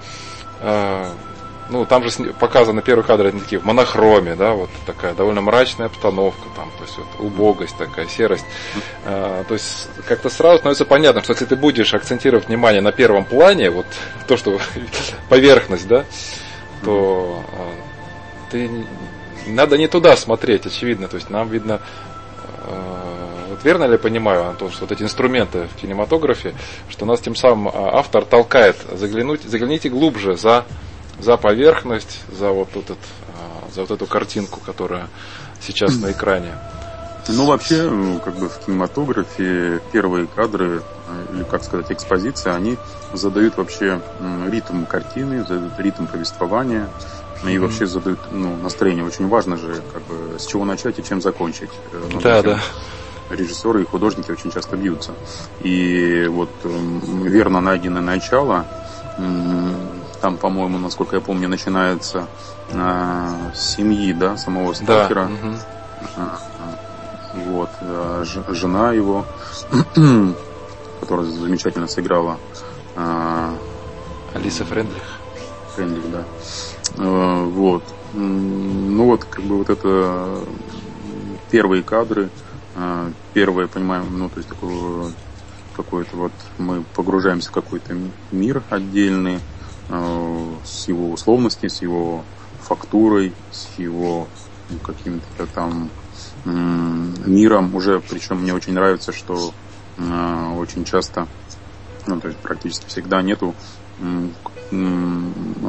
ну, 1.72 1.86
там 1.86 2.04
же 2.04 2.12
показаны 2.34 2.82
первые 2.82 3.06
кадры, 3.06 3.30
они 3.30 3.40
такие 3.40 3.60
в 3.60 3.66
монохроме, 3.66 4.36
да, 4.36 4.51
вот 4.51 4.70
такая 4.86 5.13
довольно 5.13 5.42
мрачная 5.42 5.88
обстановка, 5.88 6.42
там, 6.56 6.70
то 6.78 6.84
есть 6.84 6.98
вот 6.98 7.25
убогость 7.25 7.78
такая, 7.78 8.08
серость. 8.08 8.46
А, 9.06 9.44
то 9.46 9.54
есть 9.54 9.88
как-то 10.08 10.30
сразу 10.30 10.60
становится 10.60 10.86
понятно, 10.86 11.24
что 11.24 11.32
если 11.32 11.46
ты 11.46 11.56
будешь 11.56 11.94
акцентировать 11.94 12.50
внимание 12.50 12.82
на 12.82 12.92
первом 12.92 13.24
плане, 13.24 13.70
вот 13.70 13.86
то, 14.28 14.36
что 14.36 14.60
поверхность, 15.30 15.88
да, 15.88 16.06
то 16.84 17.44
а, 17.54 17.72
ты 18.51 18.70
надо 19.48 19.78
не 19.78 19.88
туда 19.88 20.16
смотреть, 20.18 20.66
очевидно. 20.66 21.08
То 21.08 21.16
есть 21.16 21.30
нам 21.30 21.50
видно, 21.50 21.82
а, 22.66 23.48
вот 23.50 23.63
верно 23.63 23.86
ли 23.86 23.94
я 23.94 23.98
понимаю, 23.98 24.50
Антон, 24.50 24.72
что 24.72 24.82
вот 24.82 24.92
эти 24.92 25.04
инструменты 25.04 25.68
в 25.74 25.80
кинематографе, 25.80 26.54
что 26.90 27.06
нас 27.06 27.22
тем 27.22 27.36
самым 27.36 27.70
а, 27.70 27.98
автор 27.98 28.25
толкает 28.25 28.75
заглянуть, 28.92 29.44
загляните 29.44 29.90
глубже 29.90 30.36
за 30.36 30.66
за 31.22 31.38
поверхность, 31.38 32.20
за 32.32 32.50
вот 32.51 32.70
этот, 32.75 32.98
а, 33.38 33.72
за 33.74 33.82
вот 33.82 33.92
эту 33.92 34.06
картинку, 34.06 34.60
которая 34.66 35.08
сейчас 35.62 35.98
на 35.98 36.12
экране. 36.12 36.54
Ну, 37.28 37.46
вообще, 37.46 37.90
ну, 37.90 38.20
как 38.20 38.36
бы 38.36 38.50
в 38.50 38.66
кинематографе 38.66 39.80
первые 39.92 40.25
кадры, 40.28 40.82
э, 41.08 41.34
или, 41.34 41.44
как 41.44 41.63
сказать, 41.63 41.92
экспозиции, 41.92 42.51
они 42.51 42.78
задают 43.13 43.58
вообще 43.58 44.01
ритм 44.50 44.86
картины, 44.86 45.42
задают 45.42 45.80
ритм 45.80 46.08
повествования, 46.08 46.90
и 47.44 47.46
mm-hmm. 47.46 47.60
вообще 47.60 47.86
задают 47.86 48.20
ну, 48.32 48.56
настроение. 48.58 49.06
Очень 49.06 49.28
важно 49.28 49.58
же, 49.58 49.82
как 49.94 50.01
бы, 50.04 50.40
с 50.40 50.46
чего 50.46 50.66
начать 50.66 50.98
и 50.98 51.04
чем 51.04 51.22
закончить. 51.22 51.70
Э, 51.92 52.10
ну, 52.12 52.22
да, 52.22 52.42
да. 52.42 52.60
Режиссеры 53.30 53.84
и 53.84 53.86
художники 53.86 54.32
очень 54.32 54.51
часто 54.51 54.75
бьются. 54.75 55.13
И 55.62 56.25
вот 56.28 56.50
верно 56.63 57.62
найденное 57.62 58.01
начало 58.01 58.66
там, 60.22 60.38
по-моему, 60.38 60.78
насколько 60.78 61.16
я 61.16 61.22
помню, 61.22 61.50
начинается 61.50 62.28
э, 62.70 63.51
с 63.56 63.75
семьи, 63.75 64.13
да, 64.13 64.38
самого 64.38 64.74
сталкера. 64.74 65.28
Да. 65.28 65.34
Угу. 65.34 66.36
Вот, 67.46 67.70
э, 67.81 68.24
жена 68.50 68.94
его, 68.94 69.25
которая 71.00 71.25
замечательно 71.25 71.88
сыграла. 71.88 72.38
Э, 72.96 73.55
Алиса 74.36 74.64
Френдлих. 74.64 75.03
Френдлих, 75.75 76.12
да. 76.12 76.24
Э, 76.98 77.46
вот. 77.46 77.84
Ну 78.14 79.05
вот, 79.05 79.24
как 79.24 79.44
бы 79.44 79.57
вот 79.57 79.70
это 79.70 80.44
первые 81.50 81.81
кадры, 81.81 82.29
э, 82.75 83.12
первые, 83.34 83.68
понимаем, 83.68 84.05
ну, 84.16 84.29
то 84.29 84.38
есть 84.38 84.50
такое 84.50 85.12
какой-то 85.75 86.16
вот 86.16 86.34
мы 86.60 86.84
погружаемся 86.96 87.50
в 87.50 87.53
какой-то 87.53 87.96
мир 88.31 88.62
отдельный, 88.70 89.40
Э, 89.40 89.50
с 89.92 90.88
его 90.88 91.12
условностью, 91.12 91.70
с 91.70 91.82
его 91.82 92.24
фактурой, 92.62 93.34
с 93.51 93.68
его 93.77 94.27
ну, 94.70 94.77
каким-то 94.80 95.46
там 95.48 95.90
миром. 96.46 97.75
Уже, 97.75 98.00
причем 98.00 98.42
мне 98.42 98.54
очень 98.54 98.74
нравится, 98.74 99.12
что 99.12 99.54
э, 99.98 100.54
очень 100.56 100.86
часто, 100.86 101.27
ну, 102.08 102.20
то 102.20 102.30
есть 102.30 102.40
практически 102.40 102.88
всегда 102.88 103.22
нету, 103.22 103.54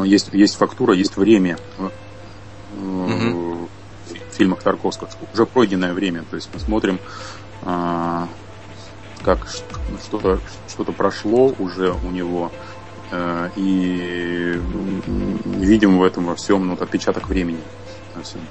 есть, 0.04 0.28
есть 0.32 0.54
фактура, 0.56 0.94
есть 0.94 1.16
время 1.16 1.58
mm-hmm. 2.76 3.68
в 4.30 4.34
фильмах 4.34 4.62
Тарковского, 4.62 5.10
уже 5.34 5.44
пройденное 5.44 5.92
время, 5.92 6.24
то 6.30 6.36
есть 6.36 6.48
мы 6.54 6.60
смотрим, 6.60 6.98
э, 7.62 8.26
как 9.24 9.46
что-то 10.02 10.40
что 10.68 10.84
прошло 10.84 11.54
уже 11.58 11.92
у 11.92 12.10
него, 12.10 12.50
Э, 12.50 12.81
и 13.56 14.60
видим 15.44 15.98
в 15.98 16.02
этом 16.02 16.26
во 16.26 16.34
всем 16.34 16.66
ну, 16.66 16.74
отпечаток 16.74 17.28
времени. 17.28 17.60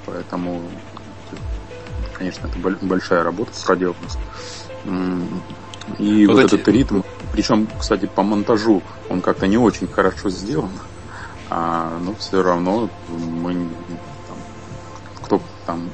Поэтому, 0.06 0.62
конечно, 2.14 2.46
это 2.46 2.86
большая 2.86 3.22
работа 3.22 3.50
проделана. 3.64 3.96
И 5.98 6.26
вот, 6.26 6.34
вот 6.34 6.44
эти... 6.44 6.54
этот 6.54 6.68
ритм, 6.68 7.00
причем, 7.32 7.68
кстати, 7.78 8.06
по 8.06 8.22
монтажу 8.22 8.82
он 9.08 9.20
как-то 9.20 9.46
не 9.46 9.58
очень 9.58 9.88
хорошо 9.88 10.30
сделан, 10.30 10.70
а, 11.50 11.98
но 12.00 12.14
все 12.14 12.42
равно 12.42 12.88
мы, 13.08 13.54
там, 14.28 14.36
кто 15.22 15.40
там 15.66 15.90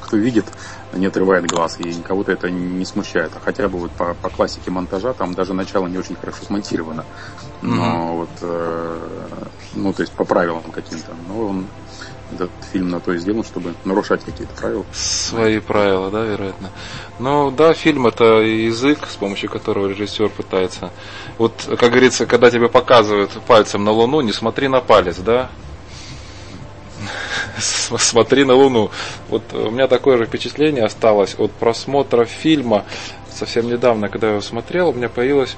кто 0.00 0.16
видит, 0.16 0.46
не 0.92 1.06
отрывает 1.06 1.46
глаз, 1.46 1.78
и 1.78 1.92
кого-то 2.02 2.32
это 2.32 2.50
не 2.50 2.84
смущает. 2.84 3.32
А 3.34 3.40
хотя 3.40 3.68
бы 3.68 3.78
вот 3.78 3.90
по, 3.92 4.14
по 4.14 4.28
классике 4.28 4.70
монтажа 4.70 5.12
там 5.12 5.34
даже 5.34 5.54
начало 5.54 5.86
не 5.86 5.98
очень 5.98 6.16
хорошо 6.16 6.44
смонтировано. 6.44 7.04
Но 7.62 7.74
mm-hmm. 7.74 8.16
вот, 8.16 8.30
э, 8.42 8.98
ну, 9.74 9.92
то 9.92 10.02
есть 10.02 10.12
по 10.12 10.24
правилам 10.24 10.62
каким-то. 10.72 11.12
Но 11.28 11.48
он 11.48 11.66
этот 12.32 12.50
фильм 12.72 12.90
на 12.90 13.00
то 13.00 13.12
и 13.12 13.18
сделан, 13.18 13.44
чтобы 13.44 13.74
нарушать 13.84 14.24
какие-то 14.24 14.54
правила. 14.54 14.84
Свои 14.92 15.60
правила, 15.60 16.10
да, 16.10 16.24
вероятно. 16.24 16.70
Ну, 17.18 17.50
да, 17.50 17.72
фильм 17.72 18.06
это 18.06 18.40
язык, 18.40 19.06
с 19.08 19.16
помощью 19.16 19.50
которого 19.50 19.88
режиссер 19.88 20.28
пытается. 20.30 20.90
Вот, 21.38 21.52
как 21.78 21.90
говорится, 21.90 22.26
когда 22.26 22.50
тебе 22.50 22.68
показывают 22.68 23.30
пальцем 23.46 23.84
на 23.84 23.92
Луну, 23.92 24.20
не 24.20 24.32
смотри 24.32 24.68
на 24.68 24.80
палец, 24.80 25.18
да? 25.18 25.50
Смотри 27.58 28.44
на 28.44 28.54
Луну. 28.54 28.90
Вот 29.28 29.52
у 29.52 29.70
меня 29.70 29.88
такое 29.88 30.18
же 30.18 30.26
впечатление 30.26 30.84
осталось 30.84 31.34
от 31.38 31.52
просмотра 31.52 32.24
фильма. 32.24 32.84
Совсем 33.30 33.68
недавно, 33.68 34.08
когда 34.08 34.28
я 34.28 34.32
его 34.34 34.42
смотрел, 34.42 34.88
у 34.88 34.92
меня 34.92 35.08
появилось 35.08 35.56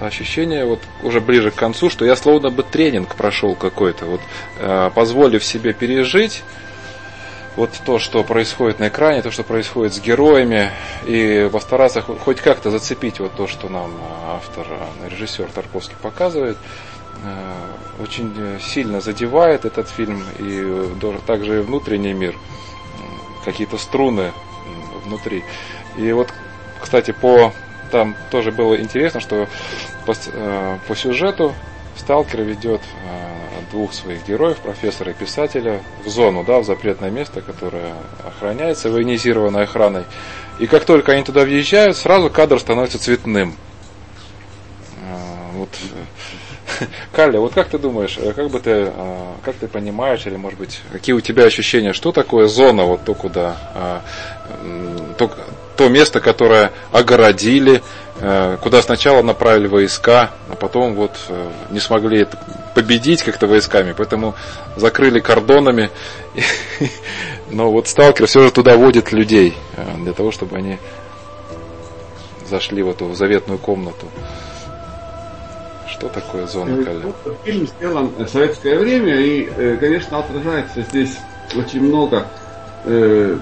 ощущение 0.00 0.64
вот 0.64 0.80
уже 1.02 1.20
ближе 1.20 1.50
к 1.50 1.56
концу, 1.56 1.90
что 1.90 2.04
я 2.04 2.16
словно 2.16 2.50
бы 2.50 2.62
тренинг 2.62 3.16
прошел 3.16 3.54
какой-то, 3.54 4.06
вот 4.06 4.20
э, 4.60 4.90
позволив 4.94 5.44
себе 5.44 5.72
пережить 5.72 6.44
вот 7.56 7.70
то, 7.84 7.98
что 7.98 8.22
происходит 8.22 8.78
на 8.78 8.86
экране, 8.86 9.20
то, 9.20 9.32
что 9.32 9.42
происходит 9.42 9.92
с 9.92 10.00
героями, 10.00 10.70
и 11.06 11.50
постараться 11.52 12.02
хоть 12.02 12.40
как-то 12.40 12.70
зацепить 12.70 13.18
вот 13.18 13.32
то, 13.32 13.48
что 13.48 13.68
нам 13.68 13.90
автор, 14.28 14.66
режиссер 15.10 15.48
Тарковский 15.52 15.96
показывает. 16.00 16.56
Э, 17.24 18.02
очень 18.02 18.60
сильно 18.60 19.00
задевает 19.00 19.64
этот 19.64 19.88
фильм 19.88 20.22
и 20.38 21.20
также 21.26 21.58
и 21.58 21.62
внутренний 21.62 22.12
мир, 22.12 22.36
какие-то 23.44 23.76
струны 23.76 24.32
внутри. 25.04 25.42
И 25.96 26.12
вот, 26.12 26.32
кстати, 26.80 27.10
по 27.10 27.52
там 27.90 28.14
тоже 28.30 28.52
было 28.52 28.78
интересно, 28.80 29.20
что 29.20 29.48
по, 30.06 30.14
э, 30.32 30.78
по 30.86 30.94
сюжету 30.94 31.54
сталкер 31.96 32.42
ведет 32.42 32.82
э, 32.82 33.70
двух 33.72 33.92
своих 33.92 34.26
героев, 34.26 34.58
профессора 34.58 35.10
и 35.10 35.14
писателя, 35.14 35.82
в 36.04 36.08
зону, 36.08 36.44
да, 36.44 36.60
в 36.60 36.64
запретное 36.64 37.10
место, 37.10 37.40
которое 37.40 37.94
охраняется 38.24 38.90
военизированной 38.90 39.64
охраной. 39.64 40.04
И 40.60 40.66
как 40.66 40.84
только 40.84 41.12
они 41.12 41.24
туда 41.24 41.44
въезжают, 41.44 41.96
сразу 41.96 42.30
кадр 42.30 42.60
становится 42.60 42.98
цветным. 42.98 43.54
Вот 45.54 45.70
Калли, 47.12 47.38
вот 47.38 47.54
как 47.54 47.68
ты 47.68 47.78
думаешь, 47.78 48.16
э, 48.18 48.32
как 48.32 48.50
бы 48.50 48.60
ты, 48.60 48.70
э, 48.70 49.32
как 49.44 49.56
ты 49.56 49.68
понимаешь, 49.68 50.26
или 50.26 50.36
может 50.36 50.58
быть, 50.58 50.80
какие 50.92 51.14
у 51.14 51.20
тебя 51.20 51.44
ощущения, 51.44 51.92
что 51.92 52.12
такое 52.12 52.48
зона, 52.48 52.84
вот 52.84 53.04
то, 53.04 53.14
куда, 53.14 53.56
а, 53.74 54.02
то, 55.16 55.30
то 55.76 55.88
место, 55.88 56.20
которое 56.20 56.72
огородили, 56.92 57.82
куда 58.62 58.82
сначала 58.82 59.22
направили 59.22 59.68
войска, 59.68 60.30
а 60.48 60.56
потом 60.56 60.94
вот 60.94 61.12
не 61.70 61.78
смогли 61.78 62.26
победить 62.74 63.22
как-то 63.22 63.46
войсками, 63.46 63.94
поэтому 63.96 64.34
закрыли 64.74 65.20
кордонами. 65.20 65.90
Но 67.50 67.70
вот 67.70 67.86
сталкер 67.86 68.26
все 68.26 68.42
же 68.42 68.50
туда 68.50 68.76
водит 68.76 69.12
людей 69.12 69.54
для 69.98 70.12
того, 70.14 70.32
чтобы 70.32 70.56
они 70.56 70.78
зашли 72.48 72.82
в 72.82 72.88
эту 72.88 73.14
заветную 73.14 73.58
комнату. 73.58 74.06
Что 75.90 76.08
такое 76.08 76.46
зона 76.46 76.84
Каля? 76.84 77.12
Фильм 77.44 77.66
сделан 77.66 78.10
в 78.18 78.28
советское 78.28 78.78
время, 78.78 79.18
и, 79.20 79.48
э, 79.56 79.76
конечно, 79.80 80.18
отражается 80.18 80.82
здесь 80.82 81.18
очень 81.56 81.82
много 81.82 82.26
э, 82.84 83.38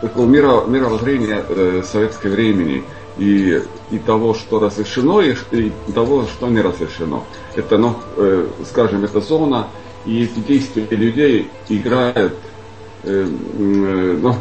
такого 0.00 0.26
мира, 0.26 0.62
мировоззрения 0.66 1.44
э, 1.48 1.82
советского 1.84 2.30
времени 2.30 2.84
и, 3.18 3.60
и 3.90 3.98
того, 3.98 4.34
что 4.34 4.60
разрешено, 4.60 5.20
и, 5.20 5.34
и 5.52 5.72
того, 5.94 6.26
что 6.26 6.48
не 6.48 6.60
разрешено. 6.60 7.24
Это, 7.54 7.78
ну, 7.78 7.96
э, 8.16 8.46
скажем, 8.68 9.04
эта 9.04 9.20
зона, 9.20 9.68
и 10.04 10.24
эти 10.24 10.38
действия 10.38 10.86
людей 10.90 11.50
играют 11.68 12.34
э, 13.02 13.26
э, 13.26 14.18
ну, 14.20 14.34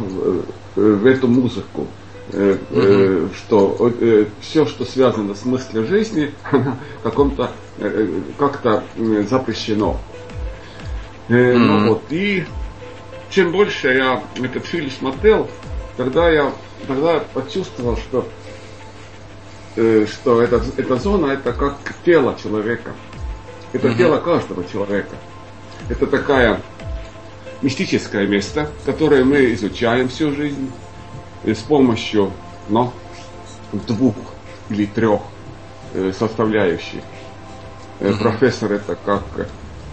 в 0.76 1.06
эту 1.06 1.28
музыку. 1.28 1.88
Э, 2.34 2.58
э, 2.72 3.28
что 3.38 3.92
э, 4.02 4.26
все, 4.42 4.66
что 4.66 4.84
связано 4.84 5.36
с 5.36 5.46
мыслью 5.46 5.86
жизни, 5.86 6.34
каком-то 7.04 7.52
как-то 8.40 8.84
запрещено. 9.30 10.00
Mm-hmm. 11.28 11.58
Ну 11.58 11.90
вот, 11.90 12.04
и 12.10 12.46
чем 13.30 13.52
больше 13.52 13.90
я 13.90 14.24
этот 14.42 14.66
фильм 14.66 14.90
смотрел, 14.90 15.48
тогда 15.98 16.30
я, 16.30 16.52
тогда 16.88 17.16
я 17.16 17.20
почувствовал, 17.20 17.98
что, 17.98 18.28
что 19.76 20.42
эта, 20.42 20.64
эта 20.78 20.96
зона 20.96 21.28
это 21.28 21.52
как 21.52 21.78
тело 22.06 22.36
человека. 22.42 22.94
Это 23.74 23.90
mm-hmm. 23.90 23.98
тело 23.98 24.18
каждого 24.18 24.64
человека. 24.68 25.16
Это 25.90 26.08
такая 26.08 26.62
мистическое 27.62 28.26
место, 28.26 28.70
которое 28.86 29.26
мы 29.26 29.54
изучаем 29.54 30.08
всю 30.08 30.32
жизнь 30.32 30.72
и 31.46 31.54
с 31.54 31.60
помощью 31.60 32.32
ну, 32.70 32.92
двух 33.72 34.16
или 34.70 34.86
трех 34.86 35.22
э, 35.94 36.12
составляющих. 36.18 37.02
Mm-hmm. 38.00 38.22
Профессор 38.22 38.74
это 38.74 38.98
как 39.06 39.24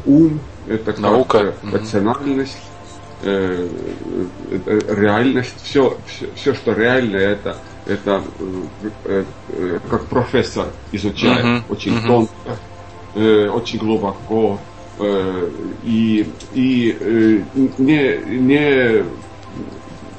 ум, 0.06 0.40
это 0.66 1.00
Наука. 1.00 1.54
как 1.62 1.72
рациональность, 1.72 2.58
э, 3.22 3.68
э, 4.66 4.80
реальность, 4.88 5.54
все, 5.62 5.96
все, 6.06 6.28
все, 6.34 6.54
что 6.54 6.72
реально, 6.72 7.16
это, 7.16 7.56
это 7.86 8.22
э, 9.04 9.24
э, 9.50 9.78
как 9.88 10.06
профессор 10.06 10.66
изучает 10.90 11.44
mm-hmm. 11.44 11.62
очень 11.68 11.96
mm-hmm. 11.96 12.06
тонко, 12.06 12.58
э, 13.14 13.48
очень 13.48 13.78
глубоко, 13.78 14.58
э, 14.98 15.50
и, 15.84 16.28
и 16.54 16.96
э, 16.98 17.40
не, 17.78 18.38
не 18.38 19.04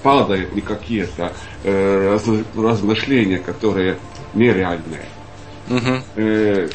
падают 0.04 0.54
никакие-то 0.54 1.34
э, 1.64 2.18
размышления, 2.56 3.40
которые 3.40 3.98
нереальные. 4.34 5.06
Угу. 5.70 6.04
Э, 6.18 6.70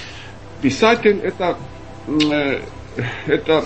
писатель 0.62 1.20
это, 1.22 1.56
э, 2.06 2.60
это 3.26 3.64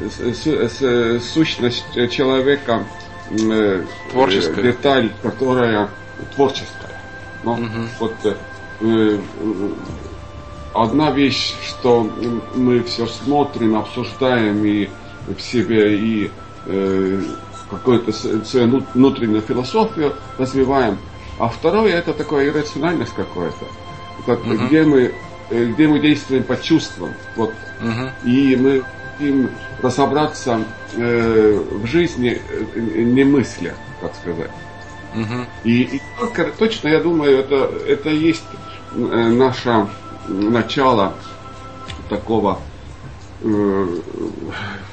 э, 0.00 1.18
сущность 1.20 2.10
человека, 2.10 2.86
э, 3.30 3.84
творческая. 4.12 4.62
деталь, 4.62 5.12
которая 5.22 5.90
творческая. 6.34 7.00
Но 7.42 7.54
угу. 7.54 7.88
вот 7.98 8.14
э, 8.80 9.18
одна 10.74 11.10
вещь, 11.10 11.54
что 11.66 12.08
мы 12.54 12.82
все 12.84 13.06
смотрим, 13.06 13.76
обсуждаем 13.76 14.64
и 14.64 14.88
в 15.26 15.40
себе 15.40 15.96
и 15.96 16.30
э, 16.66 17.22
какую-то 17.76 18.12
свою 18.12 18.84
внутреннюю 18.94 19.42
философию 19.42 20.14
развиваем. 20.38 20.98
А 21.38 21.48
второе 21.48 21.94
это 21.94 22.12
такое 22.12 22.48
иррациональность 22.48 23.14
какое-то, 23.14 23.66
как, 24.26 24.40
uh-huh. 24.40 24.66
где, 24.66 24.84
мы, 24.84 25.14
э, 25.50 25.64
где 25.66 25.88
мы 25.88 25.98
действуем 25.98 26.44
по 26.44 26.56
чувствам. 26.56 27.14
Вот. 27.36 27.52
Uh-huh. 27.80 28.10
И 28.24 28.56
мы 28.56 28.84
хотим 29.12 29.50
разобраться 29.80 30.64
э, 30.94 31.64
в 31.70 31.86
жизни, 31.86 32.40
э, 32.48 32.78
не 32.78 33.24
мысля, 33.24 33.74
как 34.00 34.14
сказать. 34.14 34.50
Uh-huh. 35.14 35.46
И, 35.64 35.82
и 35.82 36.02
точно, 36.58 36.88
я 36.88 37.00
думаю, 37.00 37.38
это, 37.38 37.70
это 37.86 38.10
есть 38.10 38.44
э, 38.94 38.96
наше 38.96 39.88
начало 40.28 41.14
такого 42.08 42.60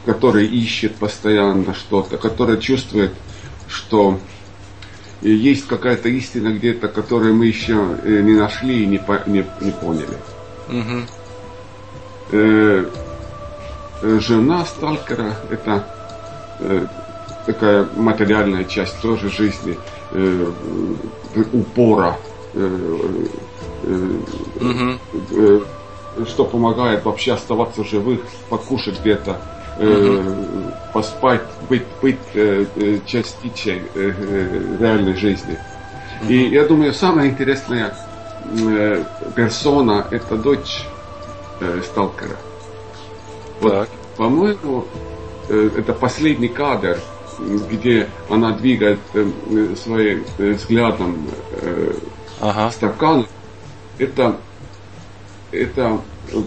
который 0.06 0.48
ищет 0.48 0.96
постоянно 0.96 1.74
что-то, 1.74 2.18
который 2.18 2.60
чувствует, 2.60 3.12
что 3.68 4.20
есть 5.22 5.68
какая-то 5.68 6.08
истина 6.10 6.50
где-то, 6.50 6.88
которую 6.88 7.36
мы 7.36 7.48
еще 7.48 7.98
э, 8.04 8.22
не 8.22 8.34
нашли 8.34 8.84
и 8.84 8.88
не, 8.88 9.02
не, 9.28 9.46
не 9.62 9.72
поняли. 9.72 10.18
Угу. 10.70 11.06
жена 14.20 14.66
сталкера 14.66 15.36
это 15.50 15.84
такая 17.46 17.88
материальная 17.96 18.66
часть 18.66 19.00
тоже 19.02 19.30
жизни, 19.30 19.78
упора. 21.54 22.18
Угу 22.54 23.30
что 26.28 26.46
помогает 26.46 27.06
вообще 27.06 27.34
оставаться 27.34 27.84
живых, 27.84 28.22
покушать 28.50 29.00
где-то, 29.00 29.42
э, 29.78 30.24
поспать, 30.94 31.42
быть, 31.70 31.86
быть 32.02 32.18
э, 32.34 32.66
э 32.76 33.00
частичей 33.06 33.82
э, 33.96 34.14
э, 34.18 34.78
реальной 34.80 35.16
жизни. 35.16 35.58
И 36.28 36.36
я 36.36 36.66
думаю, 36.66 36.94
самая 36.94 37.30
интересная 37.30 37.96
э, 38.60 39.04
персона 39.36 40.06
это 40.12 40.36
дочь 40.38 40.86
э, 41.62 41.82
сталкера. 41.86 42.38
Вот, 43.62 43.72
так. 43.72 43.90
по-моему, 44.18 44.86
э, 45.48 45.70
это 45.78 45.94
последний 45.94 46.50
кадр, 46.50 47.00
где 47.70 48.10
она 48.30 48.52
двигает 48.52 49.00
э, 49.14 49.26
своим 49.82 50.26
э, 50.38 50.52
взглядом 50.52 51.28
э, 51.62 51.94
ага. 52.42 52.72
стакан. 52.72 53.28
Это 53.98 54.38
это 55.52 56.02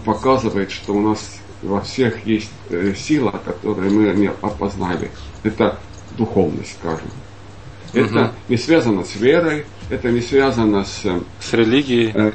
показывает, 0.05 0.71
что 0.71 0.93
у 0.93 1.01
нас 1.01 1.39
во 1.61 1.81
всех 1.81 2.25
есть 2.25 2.51
э, 2.69 2.93
сила, 2.95 3.41
которую 3.43 3.91
мы 3.91 4.13
не 4.13 4.27
опознали. 4.27 5.11
Это 5.43 5.79
духовность, 6.17 6.77
скажем. 6.79 7.07
Это 7.93 8.25
угу. 8.25 8.33
не 8.49 8.57
связано 8.57 9.05
с 9.05 9.15
верой, 9.15 9.65
это 9.89 10.09
не 10.09 10.21
связано 10.21 10.83
с, 10.83 11.03
с 11.39 11.53
религией, 11.53 12.11
э, 12.13 12.31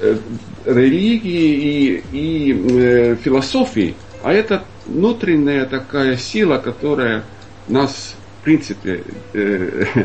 э, 0.00 0.18
религией 0.64 1.54
и, 1.54 2.04
и 2.12 2.52
э, 2.52 3.16
философией, 3.16 3.94
а 4.22 4.32
это 4.32 4.64
внутренняя 4.86 5.66
такая 5.66 6.16
сила, 6.16 6.58
которая 6.58 7.24
нас, 7.68 8.14
в 8.40 8.44
принципе, 8.44 9.04
э, 9.32 9.84
э, 9.94 10.04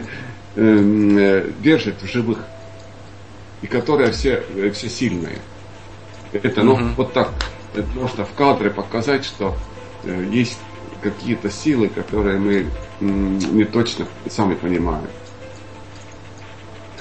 э, 0.56 1.52
держит 1.62 2.02
в 2.02 2.12
живых 2.12 2.40
и 3.62 3.68
которая 3.68 4.12
все, 4.12 4.44
все 4.74 4.90
сильная. 4.90 5.38
Это, 6.34 6.64
ну, 6.64 6.74
угу. 6.74 6.84
вот 6.98 7.14
так, 7.14 7.32
просто 7.94 8.26
в 8.26 8.34
кадре 8.34 8.70
показать, 8.70 9.26
что 9.26 9.56
э, 10.04 10.26
есть 10.32 10.60
какие-то 11.02 11.50
силы, 11.50 11.90
которые 11.90 12.40
мы 12.40 12.66
не 13.00 13.66
точно 13.66 14.08
сами 14.30 14.56
понимаем. 14.56 15.08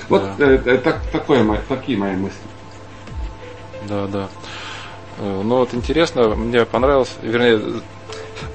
Вот 0.09 0.23
да. 0.39 0.47
э, 0.47 0.63
э 0.65 0.79
так, 0.79 1.03
такое, 1.11 1.61
такие 1.69 1.99
мои 1.99 2.15
мысли. 2.15 2.39
Да, 3.89 4.07
да. 4.07 4.29
Э, 5.19 5.43
ну 5.43 5.57
вот 5.57 5.75
интересно, 5.75 6.35
мне 6.35 6.65
понравилось, 6.65 7.15
вернее, 7.23 7.61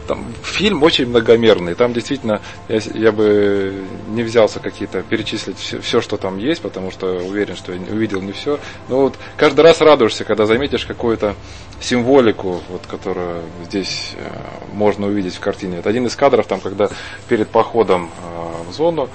там 0.08 0.26
фильм 0.44 0.84
очень 0.84 1.08
многомерный. 1.08 1.76
Там 1.76 1.94
действительно 1.94 2.42
я, 2.68 2.80
я 2.94 3.12
бы 3.12 3.84
не 4.10 4.24
взялся 4.24 4.60
какие-то 4.60 5.02
перечислить 5.04 5.58
все, 5.58 5.80
все, 5.80 6.02
что 6.02 6.18
там 6.18 6.38
есть, 6.38 6.62
потому 6.62 6.92
что 6.92 7.08
уверен, 7.18 7.56
что 7.56 7.74
я 7.74 7.80
увидел 7.92 8.22
не 8.22 8.32
все. 8.32 8.60
Но 8.90 9.02
вот 9.02 9.16
каждый 9.38 9.62
раз 9.62 9.82
радуешься, 9.82 10.24
когда 10.24 10.46
заметишь 10.46 10.86
какую-то 10.86 11.36
символику, 11.80 12.62
вот, 12.70 12.86
которую 12.88 13.44
здесь 13.66 14.14
э, 14.16 14.30
можно 14.74 15.08
увидеть 15.08 15.36
в 15.36 15.40
картине. 15.40 15.78
Это 15.80 15.90
один 15.90 16.06
из 16.06 16.16
кадров, 16.16 16.46
там, 16.46 16.60
когда 16.60 16.90
перед 17.28 17.50
походом 17.50 18.10
э, 18.10 18.70
в 18.70 18.74
зону 18.74 19.10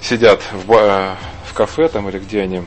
сидят 0.00 0.40
в, 0.52 0.72
э, 0.72 1.14
в 1.46 1.54
кафе 1.54 1.88
там 1.88 2.08
или 2.08 2.18
где 2.18 2.42
они 2.42 2.62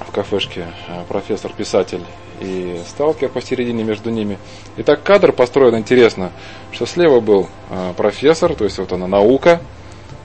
в 0.00 0.12
кафешке 0.12 0.66
э, 0.88 1.04
профессор-писатель 1.08 2.04
и 2.40 2.80
сталкер 2.88 3.28
посередине 3.28 3.84
между 3.84 4.10
ними. 4.10 4.38
И 4.76 4.82
так 4.82 5.02
кадр 5.02 5.32
построен 5.32 5.76
интересно, 5.76 6.32
что 6.72 6.86
слева 6.86 7.20
был 7.20 7.48
э, 7.70 7.92
профессор, 7.96 8.54
то 8.54 8.64
есть 8.64 8.78
вот 8.78 8.92
она 8.92 9.06
наука, 9.06 9.60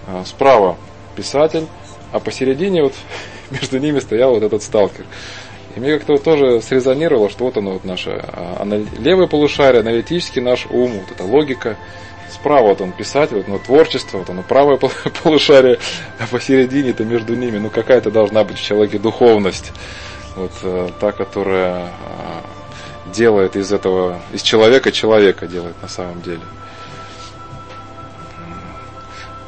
э, 0.08 0.24
справа 0.26 0.78
писатель, 1.16 1.68
а 2.12 2.20
посередине 2.20 2.84
вот 2.84 2.94
между 3.50 3.80
ними 3.80 4.00
стоял 4.00 4.34
вот 4.34 4.44
этот 4.44 4.64
сталкер. 4.64 5.06
И 5.76 5.80
мне 5.80 5.98
как-то 5.98 6.14
вот 6.14 6.24
тоже 6.24 6.62
срезонировало, 6.62 7.30
что 7.30 7.46
вот 7.46 7.58
оно 7.58 7.72
вот 7.74 7.84
наше 7.84 8.12
а, 8.12 8.64
левое 9.00 9.28
полушарие, 9.28 9.82
аналитический 9.82 10.42
наш 10.42 10.68
ум, 10.70 10.92
вот 11.00 11.12
эта 11.12 11.24
логика. 11.24 11.78
Справа 12.32 12.70
вот 12.70 12.82
он 12.82 12.92
писатель, 12.92 13.38
вот 13.38 13.48
оно 13.48 13.58
творчество, 13.60 14.20
вот 14.20 14.30
оно 14.30 14.44
правое 14.44 14.78
полушарие, 15.24 15.80
а 16.20 16.28
посередине 16.28 16.92
это 16.92 17.06
между 17.06 17.36
ними, 17.36 17.58
ну 17.58 17.70
какая-то 17.70 18.12
должна 18.12 18.44
быть 18.44 18.58
в 18.58 18.64
человеке 18.64 19.00
духовность. 19.00 19.72
Вот 20.36 20.52
э, 20.64 20.90
та, 21.00 21.12
которая 21.12 21.88
э, 21.88 23.12
делает 23.14 23.56
из 23.56 23.72
этого, 23.72 24.20
из 24.32 24.42
человека 24.42 24.92
человека 24.92 25.46
делает 25.46 25.80
на 25.82 25.88
самом 25.88 26.22
деле. 26.22 26.42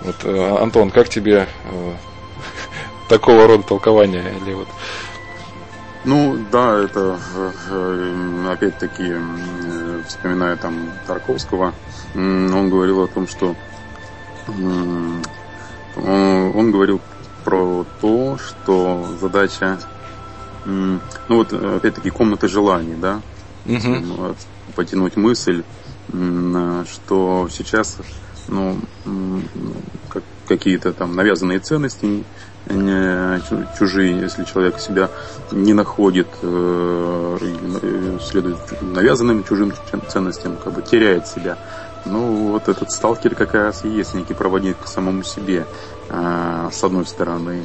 Вот, 0.03 0.15
э, 0.23 0.57
Антон, 0.61 0.91
как 0.91 1.09
тебе 1.09 1.47
такого 3.09 3.47
рода 3.47 3.63
толкования? 3.63 4.31
Или 4.41 4.53
вот... 4.53 4.67
Ну, 6.03 6.37
да, 6.51 6.83
это 6.83 7.17
опять-таки, 8.47 9.15
вспоминая 10.07 10.55
там 10.55 10.91
Тарковского, 11.07 11.73
он 12.13 12.69
говорил 12.69 13.01
о 13.01 13.07
том, 13.07 13.27
что 13.27 13.55
он 14.47 15.23
говорил 16.71 17.01
про 17.43 17.83
то, 18.01 18.37
что 18.37 19.07
задача, 19.19 19.79
ну 20.65 20.99
вот 21.29 21.53
опять-таки 21.53 22.09
комната 22.09 22.47
желаний, 22.47 22.95
да, 22.95 23.21
угу. 23.65 24.35
потянуть 24.75 25.15
мысль, 25.15 25.63
что 26.09 27.47
сейчас 27.51 27.97
ну, 28.47 28.77
как, 30.09 30.23
какие-то 30.47 30.93
там 30.93 31.15
навязанные 31.15 31.59
ценности 31.59 32.23
чужие, 33.77 34.19
если 34.19 34.43
человек 34.43 34.79
себя 34.79 35.09
не 35.51 35.73
находит, 35.73 36.27
э, 36.41 37.37
э, 37.41 38.19
следует 38.23 38.57
навязанным 38.81 39.43
чужим 39.43 39.71
ценностям, 40.09 40.57
как 40.57 40.73
бы 40.73 40.81
теряет 40.81 41.27
себя. 41.27 41.57
Ну, 42.05 42.51
вот 42.51 42.67
этот 42.67 42.91
сталкер 42.91 43.35
как 43.35 43.53
раз 43.53 43.83
и 43.85 43.89
есть 43.89 44.13
некий 44.13 44.33
проводник 44.33 44.77
к 44.79 44.87
самому 44.87 45.23
себе, 45.23 45.67
э, 46.09 46.69
с 46.71 46.83
одной 46.83 47.05
стороны, 47.05 47.63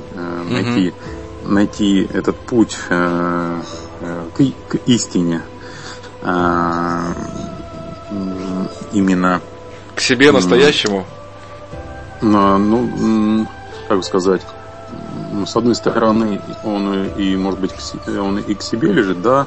найти, 0.51 0.89
mm-hmm. 0.89 0.95
Найти 1.45 2.09
этот 2.13 2.37
путь 2.37 2.77
к, 2.89 3.63
к 4.69 4.75
истине, 4.87 5.43
именно. 8.93 9.41
К 9.95 10.01
себе 10.01 10.33
настоящему? 10.33 11.05
Ну, 12.21 13.47
как 13.89 14.05
сказать, 14.05 14.43
с 15.47 15.57
одной 15.57 15.75
стороны, 15.75 16.41
он 16.65 17.09
и, 17.17 17.37
может 17.37 17.61
быть, 17.61 17.73
он 18.07 18.39
и 18.39 18.55
к 18.55 18.63
себе 18.63 18.93
лежит, 18.93 19.23
да, 19.23 19.47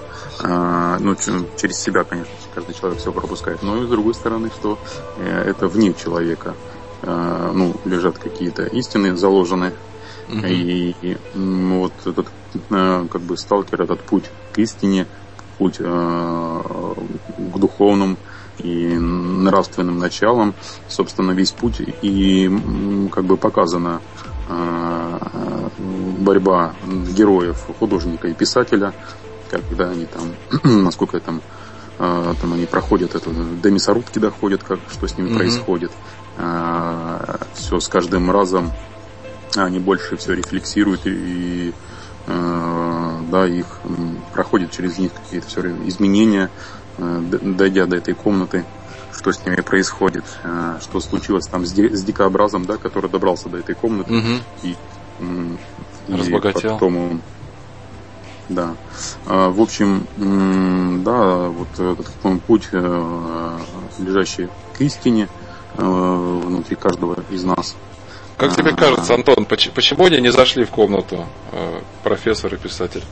ну, 1.00 1.16
через 1.58 1.80
себя, 1.80 2.04
конечно, 2.04 2.34
каждый 2.54 2.74
человек 2.76 3.00
все 3.00 3.12
пропускает, 3.12 3.64
но 3.64 3.82
и 3.82 3.86
с 3.86 3.90
другой 3.90 4.14
стороны, 4.14 4.50
что 4.50 4.78
э, 5.18 5.44
это 5.50 5.68
вне 5.68 5.94
человека, 5.94 6.56
ну, 7.02 7.76
лежат 7.86 8.18
какие-то 8.18 8.64
истины 8.64 9.16
заложенные, 9.18 9.74
угу. 10.28 10.46
и, 10.46 10.96
и 11.02 11.18
вот 11.36 11.94
этот, 12.06 12.28
э, 12.70 13.08
как 13.12 13.22
бы, 13.22 13.38
сталкер, 13.38 13.82
этот 13.82 14.02
путь 14.02 14.26
к 14.52 14.60
истине, 14.60 15.08
путь 15.58 15.78
э, 15.80 15.84
к 15.84 17.60
духовным, 17.60 18.18
и 18.60 18.88
нравственным 18.98 20.00
началом, 20.00 20.54
собственно, 20.88 21.32
весь 21.32 21.52
путь 21.52 21.82
и 22.02 22.52
как 23.12 23.26
бы 23.26 23.38
показана 23.38 24.02
а, 24.50 25.70
борьба 26.20 26.74
героев, 26.86 27.66
художника 27.80 28.28
и 28.28 28.34
писателя, 28.34 28.94
когда 29.50 29.90
они 29.90 30.06
там, 30.06 30.62
насколько 30.84 31.20
там, 31.20 31.42
а, 32.00 32.34
там 32.40 32.54
они 32.54 32.66
проходят 32.66 33.16
это, 33.16 33.30
до 33.30 33.72
мясорубки 33.72 34.20
доходят, 34.20 34.64
как, 34.64 34.80
что 34.92 35.08
с 35.08 35.18
ними 35.18 35.30
mm-hmm. 35.30 35.38
происходит. 35.38 35.92
А, 36.38 37.40
все 37.54 37.80
с 37.80 37.88
каждым 37.88 38.32
разом 38.32 38.72
они 39.58 39.80
больше 39.80 40.18
все 40.18 40.34
рефлексируют 40.34 41.02
и, 41.06 41.74
да, 42.28 43.48
их 43.48 43.66
проходят 44.34 44.72
через 44.72 44.98
них 44.98 45.12
какие-то 45.14 45.48
все 45.48 45.62
изменения, 45.88 46.50
Э, 46.98 47.20
дойдя 47.42 47.86
до 47.86 47.98
этой 47.98 48.14
комнаты, 48.14 48.66
что 49.12 49.32
с 49.32 49.44
ними 49.46 49.62
происходит, 49.62 50.26
э, 50.44 50.78
что 50.82 51.00
случилось 51.00 51.48
там 51.48 51.66
с, 51.66 51.72
дикообразом, 51.72 52.66
да, 52.66 52.78
который 52.78 53.10
добрался 53.10 53.50
до 53.50 53.58
этой 53.58 53.74
комнаты 53.74 54.16
угу. 54.16 54.28
и, 54.62 54.76
и 56.08 56.14
Разбогател. 56.14 56.74
потом 56.74 56.98
он 56.98 57.22
да. 58.50 58.76
А, 59.26 59.50
в 59.50 59.62
общем, 59.62 60.06
да, 61.04 61.48
вот 61.48 61.80
этот 61.80 62.08
путь, 62.42 62.68
э, 62.72 63.60
лежащий 64.00 64.50
к 64.78 64.82
истине 64.82 65.30
внутри 65.76 66.76
каждого 66.76 67.18
из 67.32 67.44
нас. 67.44 67.76
Как 68.38 68.56
тебе 68.56 68.76
кажется, 68.76 69.14
Антон, 69.14 69.46
почему 69.46 70.06
они 70.06 70.20
не 70.20 70.32
зашли 70.32 70.66
в 70.66 70.70
комнату, 70.70 71.28
профессор 72.04 72.54
и 72.54 72.58
писатель? 72.58 73.04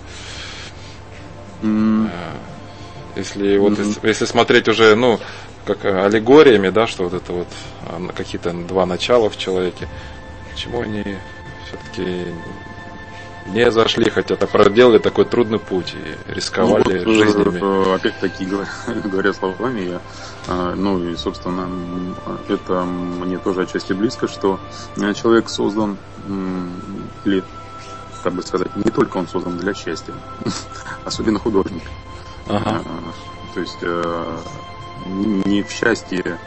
Если 3.15 3.57
вот 3.57 3.73
mm-hmm. 3.73 4.07
если 4.07 4.25
смотреть 4.25 4.67
уже, 4.67 4.95
ну, 4.95 5.19
как 5.65 5.83
аллегориями, 5.85 6.69
да, 6.69 6.87
что 6.87 7.03
вот 7.03 7.13
это 7.13 7.33
вот 7.33 7.47
а, 7.85 8.01
какие-то 8.13 8.53
два 8.53 8.85
начала 8.85 9.29
в 9.29 9.37
человеке, 9.37 9.87
почему 10.51 10.81
они 10.81 11.03
все-таки 11.67 12.27
не 13.47 13.71
зашли, 13.71 14.09
хотя 14.09 14.35
так 14.35 14.49
проделали 14.49 14.97
такой 14.97 15.25
трудный 15.25 15.59
путь 15.59 15.95
и 15.95 16.31
рисковали 16.31 17.03
ну, 17.03 17.05
вот, 17.05 17.25
жизнями. 17.25 17.59
Э, 17.61 17.95
опять-таки, 17.95 18.45
говоря 19.05 19.33
словами, 19.33 19.81
я, 19.81 20.01
а, 20.47 20.73
ну 20.75 21.03
и, 21.03 21.15
собственно, 21.15 21.67
это 22.47 22.83
мне 22.83 23.37
тоже 23.37 23.63
отчасти 23.63 23.93
близко, 23.93 24.27
что 24.27 24.59
э, 24.97 25.13
человек 25.13 25.49
создан, 25.49 25.97
или, 27.25 27.43
как 28.23 28.33
бы 28.33 28.43
сказать, 28.43 28.75
не 28.75 28.91
только 28.91 29.17
он 29.17 29.27
создан 29.27 29.57
для 29.57 29.73
счастья, 29.73 30.13
особенно 31.05 31.39
художник. 31.39 31.83
Ага. 32.47 32.81
То 33.53 33.59
есть 33.59 33.77
э, 33.81 34.37
не 35.05 35.63
в 35.63 35.69
счастье 35.71 36.39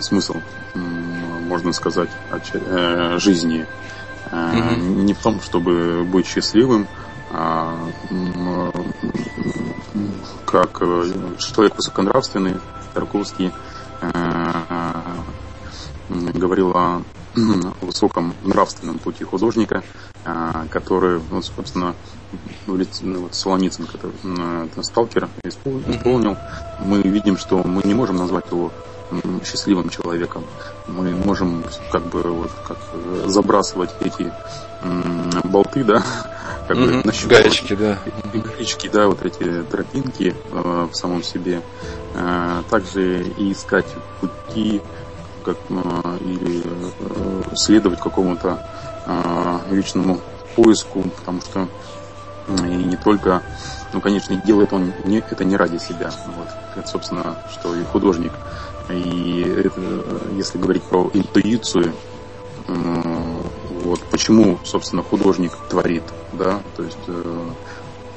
смысл, 0.00 0.36
можно 0.74 1.72
сказать, 1.72 2.10
э, 2.52 3.18
жизни. 3.18 3.66
Угу. 4.26 4.80
Не 5.02 5.14
в 5.14 5.18
том, 5.18 5.40
чтобы 5.40 6.04
быть 6.04 6.26
счастливым, 6.26 6.86
а 7.32 7.78
как 10.44 10.78
человек 10.80 11.76
высоконравственный, 11.76 12.56
Тарковский 12.92 13.52
говорил 16.08 16.70
о 16.70 17.02
высоком 17.80 18.34
нравственном 18.42 18.98
пути 18.98 19.24
художника, 19.24 19.84
который, 20.70 21.20
ну, 21.30 21.42
собственно, 21.42 21.94
ну, 22.66 23.20
вот 23.20 23.34
Солоницын, 23.34 23.86
который 23.86 24.14
э, 24.22 24.82
сталкер 24.82 25.28
исполнил, 25.42 26.36
мы 26.80 27.02
видим, 27.02 27.36
что 27.36 27.62
мы 27.62 27.82
не 27.84 27.94
можем 27.94 28.16
назвать 28.16 28.46
его 28.50 28.72
счастливым 29.44 29.88
человеком. 29.88 30.44
Мы 30.86 31.10
можем 31.14 31.64
как 31.90 32.02
бы 32.06 32.22
вот 32.22 32.50
как 32.66 32.78
забрасывать 33.26 33.90
эти 34.00 34.32
болты, 35.44 35.84
да, 35.84 36.02
как 36.68 36.76
mm-hmm. 36.76 37.00
бы 37.00 37.06
нащупывать. 37.06 37.44
Гаечки, 37.44 37.74
да. 37.74 37.98
Гаечки, 38.32 38.88
да, 38.88 39.08
вот 39.08 39.22
эти 39.24 39.62
тропинки 39.64 40.34
э, 40.52 40.88
в 40.90 40.94
самом 40.94 41.22
себе. 41.22 41.62
Э, 42.14 42.62
также 42.70 43.22
и 43.22 43.52
искать 43.52 43.86
пути 44.20 44.80
как, 45.44 45.56
э, 45.68 46.18
или 46.20 46.62
э, 46.64 47.54
следовать 47.54 48.00
какому-то 48.00 48.66
э, 49.06 49.58
вечному 49.70 50.20
поиску, 50.56 51.02
потому 51.02 51.40
что 51.40 51.68
и 52.48 52.62
не 52.62 52.96
только, 52.96 53.42
ну, 53.92 54.00
конечно, 54.00 54.34
делает 54.44 54.72
он 54.72 54.92
не, 55.04 55.18
это 55.18 55.44
не 55.44 55.56
ради 55.56 55.78
себя. 55.78 56.10
Вот. 56.36 56.48
Это, 56.76 56.88
собственно, 56.88 57.36
что 57.52 57.76
и 57.76 57.84
художник. 57.84 58.32
И 58.92 59.42
это, 59.42 59.80
если 60.36 60.58
говорить 60.58 60.82
про 60.82 61.10
интуицию, 61.14 61.94
вот 62.66 64.00
почему, 64.10 64.58
собственно, 64.64 65.02
художник 65.02 65.52
творит, 65.68 66.04
да, 66.32 66.62
то 66.76 66.82
есть 66.82 66.98
э, 67.08 67.50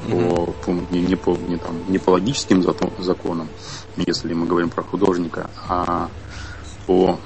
по, 0.09 0.45
по, 0.45 0.71
не, 0.91 1.01
не, 1.01 1.15
по, 1.15 1.35
не, 1.47 1.57
там, 1.57 1.75
не 1.87 1.97
по 1.97 2.11
логическим 2.11 2.63
законам, 2.99 3.47
если 3.95 4.33
мы 4.33 4.45
говорим 4.45 4.69
про 4.69 4.83
художника, 4.83 5.49
а 5.67 6.09
по 6.85 7.19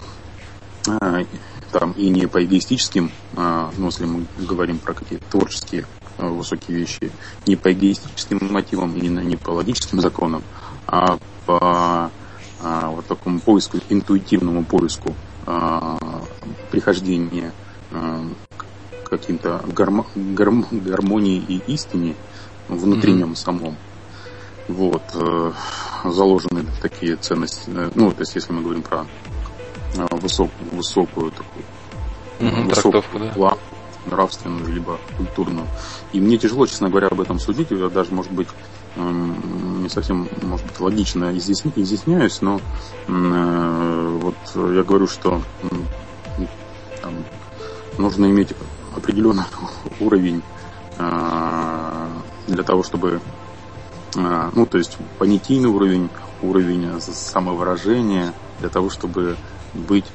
а, 0.87 1.23
там 1.71 1.91
и 1.93 2.09
не 2.09 2.27
по 2.27 2.43
эгоистическим, 2.43 3.11
а, 3.35 3.71
ну, 3.77 3.87
если 3.87 4.05
мы 4.05 4.25
говорим 4.37 4.79
про 4.79 4.93
какие-то 4.93 5.25
творческие 5.29 5.85
высокие 6.17 6.77
вещи, 6.77 7.11
не 7.45 7.55
по 7.55 7.71
эгоистическим 7.71 8.39
мотивам 8.51 8.95
и 8.95 9.07
не 9.07 9.35
по 9.35 9.51
логическим 9.51 9.99
законам, 9.99 10.43
а 10.87 11.17
по 11.45 12.11
а, 12.61 12.89
вот 12.89 13.05
такому 13.05 13.39
поиску, 13.39 13.77
интуитивному 13.89 14.63
поиску 14.65 15.13
а, 15.45 15.97
прихождения 16.71 17.51
а, 17.91 18.25
каким-то 19.09 19.63
гармо, 19.67 20.05
гарм, 20.15 20.65
гармонии 20.71 21.37
и 21.37 21.61
истине 21.71 22.15
внутри 22.67 23.13
mm-hmm. 23.13 23.17
нем 23.17 23.35
самом. 23.35 23.77
Вот, 24.67 25.03
э, 25.13 25.51
заложены 26.03 26.65
такие 26.81 27.15
ценности, 27.15 27.63
э, 27.67 27.89
ну, 27.95 28.11
то 28.11 28.19
есть, 28.19 28.35
если 28.35 28.51
мы 28.51 28.61
говорим 28.61 28.81
про 28.81 29.05
э, 29.95 30.05
высокую, 30.11 30.69
высокую 30.73 31.31
такую, 31.31 31.65
mm-hmm, 32.39 32.67
высокую 32.67 33.31
да. 33.33 33.57
нравственную, 34.07 34.67
либо 34.67 34.99
культурную. 35.15 35.67
И 36.11 36.19
мне 36.19 36.37
тяжело, 36.37 36.67
честно 36.67 36.89
говоря, 36.89 37.07
об 37.07 37.21
этом 37.21 37.39
судить, 37.39 37.71
я 37.71 37.87
даже, 37.87 38.13
может 38.13 38.33
быть, 38.33 38.49
не 39.87 39.89
совсем, 39.89 40.27
может 40.41 40.65
быть, 40.65 40.79
логично 40.81 41.33
изъясняюсь, 41.37 42.41
но 42.41 42.59
э, 43.07 44.19
вот 44.21 44.35
я 44.53 44.83
говорю, 44.83 45.07
что 45.07 45.41
там, 47.01 47.13
нужно 47.97 48.25
иметь 48.25 48.49
определенный 48.93 49.45
уровень 50.01 50.41
э, 50.97 52.07
для 52.47 52.63
того, 52.63 52.83
чтобы, 52.83 53.21
э, 54.17 54.49
ну, 54.53 54.65
то 54.65 54.77
есть 54.77 54.97
понятийный 55.19 55.69
уровень, 55.69 56.09
уровень 56.41 56.99
самовыражения, 56.99 58.33
для 58.59 58.67
того, 58.67 58.89
чтобы 58.89 59.37
быть, 59.73 60.05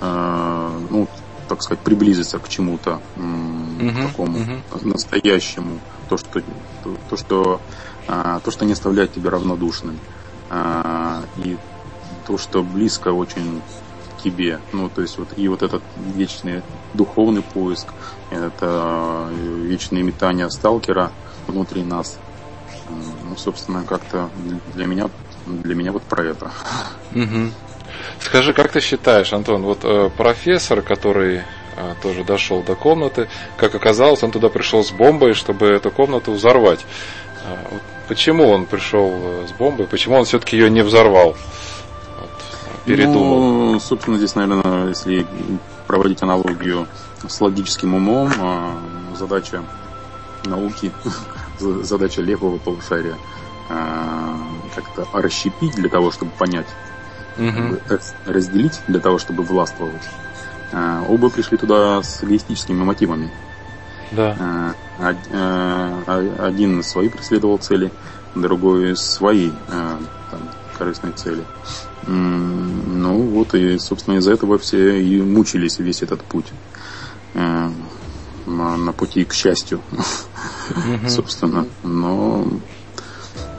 ну, 0.00 1.08
так 1.48 1.62
сказать, 1.62 1.80
приблизиться 1.80 2.38
к 2.38 2.48
чему-то 2.48 3.02
uh-huh, 3.16 4.06
такому 4.06 4.38
uh-huh. 4.38 4.86
настоящему, 4.86 5.80
то, 6.08 6.16
что, 6.16 6.40
то, 6.82 6.96
то, 7.10 7.16
что 7.16 7.42
а, 7.54 7.60
то, 8.44 8.50
что 8.50 8.64
не 8.64 8.72
оставляет 8.72 9.12
тебя 9.12 9.30
равнодушным, 9.30 9.98
а, 10.48 11.22
и 11.44 11.56
то, 12.26 12.38
что 12.38 12.62
близко 12.62 13.08
очень 13.08 13.62
тебе. 14.22 14.60
Ну, 14.72 14.88
то 14.88 15.02
есть 15.02 15.18
вот 15.18 15.28
и 15.36 15.48
вот 15.48 15.62
этот 15.62 15.82
вечный 16.14 16.62
духовный 16.94 17.42
поиск, 17.42 17.88
это 18.30 19.28
вечные 19.32 20.02
метания 20.02 20.48
сталкера 20.48 21.12
внутри 21.46 21.82
нас. 21.82 22.18
Ну, 22.88 23.36
собственно, 23.36 23.84
как-то 23.84 24.30
для 24.74 24.86
меня, 24.86 25.08
для 25.46 25.74
меня 25.74 25.92
вот 25.92 26.02
про 26.02 26.24
это. 26.24 26.50
Скажи, 28.20 28.52
как 28.52 28.72
ты 28.72 28.80
считаешь, 28.80 29.32
Антон, 29.32 29.62
вот 29.62 29.84
э, 29.84 30.10
профессор, 30.16 30.82
который 30.82 31.42
э, 31.76 31.94
тоже 32.02 32.24
дошел 32.24 32.62
до 32.62 32.74
комнаты, 32.74 33.28
как 33.56 33.74
оказалось, 33.74 34.22
он 34.22 34.30
туда 34.30 34.48
пришел 34.48 34.84
с 34.84 34.90
бомбой, 34.90 35.34
чтобы 35.34 35.66
эту 35.66 35.90
комнату 35.90 36.32
взорвать. 36.32 36.84
А, 37.44 37.68
вот 37.70 37.82
почему 38.10 38.48
он 38.48 38.66
пришел 38.66 39.08
э, 39.08 39.46
с 39.46 39.52
бомбой, 39.52 39.86
почему 39.86 40.16
он 40.16 40.24
все-таки 40.24 40.56
ее 40.56 40.68
не 40.68 40.82
взорвал? 40.82 41.36
Вот, 42.18 42.30
передумал. 42.84 43.40
Ну, 43.40 43.80
собственно, 43.80 44.16
здесь, 44.16 44.34
наверное, 44.34 44.88
если 44.88 45.24
проводить 45.86 46.20
аналогию 46.20 46.88
с 47.26 47.40
логическим 47.40 47.94
умом, 47.94 48.32
а, 48.40 48.76
задача 49.16 49.62
науки, 50.44 50.90
задача 51.60 52.20
левого 52.20 52.58
полушария 52.58 53.14
а, 53.68 54.36
как-то 54.74 55.06
расщепить 55.12 55.76
для 55.76 55.88
того, 55.88 56.10
чтобы 56.10 56.32
понять, 56.32 56.66
угу. 57.38 57.78
разделить 58.26 58.80
для 58.88 58.98
того, 58.98 59.18
чтобы 59.18 59.44
властвовать. 59.44 60.02
Оба 61.08 61.30
пришли 61.30 61.58
туда 61.58 62.02
с 62.02 62.24
эгоистическими 62.24 62.82
мотивами. 62.82 63.30
Да. 64.12 64.74
Э, 64.98 65.14
э, 65.30 66.36
один 66.38 66.82
свои 66.82 67.08
преследовал 67.08 67.58
цели, 67.58 67.92
другой 68.34 68.96
свои 68.96 69.50
э, 69.50 69.96
там, 70.30 70.40
корыстные 70.78 71.12
цели. 71.12 71.44
Ну 72.06 73.22
вот 73.28 73.54
и, 73.54 73.78
собственно, 73.78 74.16
из-за 74.16 74.32
этого 74.32 74.58
все 74.58 75.00
и 75.00 75.20
мучились 75.20 75.78
весь 75.78 76.02
этот 76.02 76.22
путь 76.22 76.46
на 77.34 78.92
пути 78.96 79.24
к 79.24 79.34
счастью, 79.34 79.80
собственно. 81.08 81.66
Но 81.82 82.44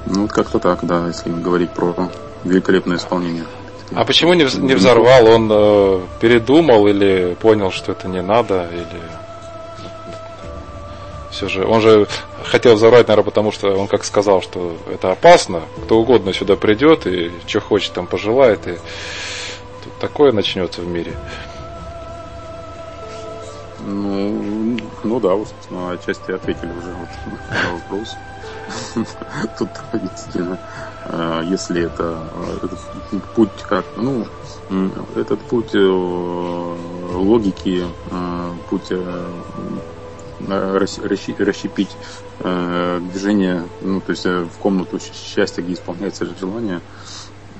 ну, 0.08 0.22
вот 0.24 0.32
как-то 0.32 0.60
так, 0.60 0.86
да, 0.86 1.08
если 1.08 1.30
говорить 1.30 1.72
про 1.74 2.10
великолепное 2.44 2.98
исполнение. 2.98 3.46
А 3.94 4.06
почему 4.06 4.34
не, 4.34 4.46
не 4.60 4.74
взорвал? 4.74 5.28
Он 5.28 5.50
э, 5.52 6.02
передумал 6.20 6.88
или 6.88 7.38
понял, 7.40 7.72
что 7.72 7.92
это 7.92 8.08
не 8.08 8.22
надо, 8.22 8.68
или 8.72 9.02
все 11.32 11.48
же, 11.48 11.66
он 11.66 11.82
же 11.82 12.08
хотел 12.46 12.76
взорвать, 12.76 13.08
наверное, 13.08 13.26
потому 13.26 13.52
что 13.52 13.76
он 13.76 13.88
как 13.88 14.04
сказал, 14.04 14.42
что 14.42 14.76
это 14.92 15.12
опасно, 15.12 15.64
кто 15.86 16.00
угодно 16.00 16.34
сюда 16.34 16.56
придет 16.56 17.08
и 17.08 17.32
что 17.48 17.62
хочет 17.62 17.94
там 17.94 18.08
пожелает, 18.08 18.68
и 18.68 18.78
тут 19.84 19.94
такое 20.00 20.32
начнется 20.32 20.82
в 20.82 20.88
мире. 20.88 21.14
Ну, 23.86 24.78
ну 25.04 25.20
да, 25.20 25.34
вот, 25.34 25.48
собственно, 25.48 25.92
отчасти 25.92 26.32
ответили 26.32 26.72
уже 26.72 26.94
вот 26.94 27.10
на 27.50 27.74
вопрос. 27.74 28.16
Тут 29.58 29.70
действительно, 29.94 30.60
э, 31.06 31.42
если 31.46 31.86
это 31.86 32.28
э, 32.34 32.66
этот 32.66 32.80
путь 33.36 33.50
как, 33.68 33.86
ну, 33.98 34.28
этот 35.16 35.40
путь 35.42 35.74
э, 35.74 35.80
логики, 35.80 37.84
путь 38.70 38.92
расщепить 40.48 41.90
э, 42.40 43.00
движение, 43.12 43.64
ну, 43.82 44.02
то 44.02 44.12
есть 44.12 44.26
э, 44.26 44.44
в 44.44 44.58
комнату 44.58 45.00
счастья, 45.00 45.62
где 45.62 45.74
исполняется 45.74 46.26
желание, 46.40 46.82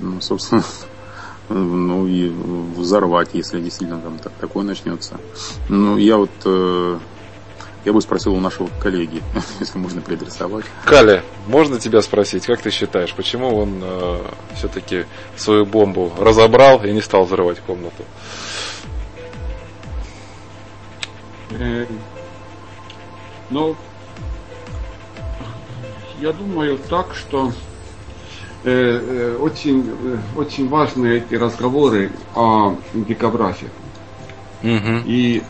ну, 0.00 0.20
собственно, 0.20 0.64
ну 1.48 2.06
и 2.06 2.28
взорвать, 2.28 3.30
если 3.32 3.60
действительно 3.60 4.00
там 4.00 4.18
так, 4.18 4.32
такое 4.40 4.64
начнется. 4.64 5.20
Ну, 5.68 5.96
я 5.96 6.16
вот 6.16 6.30
э, 6.44 6.98
я 7.84 7.92
бы 7.92 8.00
спросил 8.00 8.34
у 8.34 8.40
нашего 8.40 8.68
коллеги, 8.80 9.22
если 9.60 9.78
можно 9.78 10.00
предрисовать. 10.00 10.64
Каля, 10.84 11.22
можно 11.46 11.78
тебя 11.78 12.00
спросить, 12.00 12.46
как 12.46 12.62
ты 12.62 12.70
считаешь, 12.70 13.12
почему 13.14 13.56
он 13.56 13.80
э, 13.82 14.20
все-таки 14.54 15.06
свою 15.36 15.66
бомбу 15.66 16.12
разобрал 16.18 16.84
и 16.84 16.92
не 16.92 17.00
стал 17.00 17.24
взрывать 17.24 17.58
комнату? 17.60 18.04
Э, 23.52 23.54
ну, 23.54 23.76
я 26.20 26.32
думаю 26.32 26.78
так, 26.88 27.14
что 27.14 27.52
э, 28.64 28.70
э, 28.70 29.36
очень, 29.38 29.88
э, 29.88 30.18
очень 30.36 30.68
важны 30.68 31.18
эти 31.18 31.34
разговоры 31.34 32.10
о 32.34 32.76
дикобразе. 32.94 33.66
Угу. 34.62 35.02
И 35.06 35.42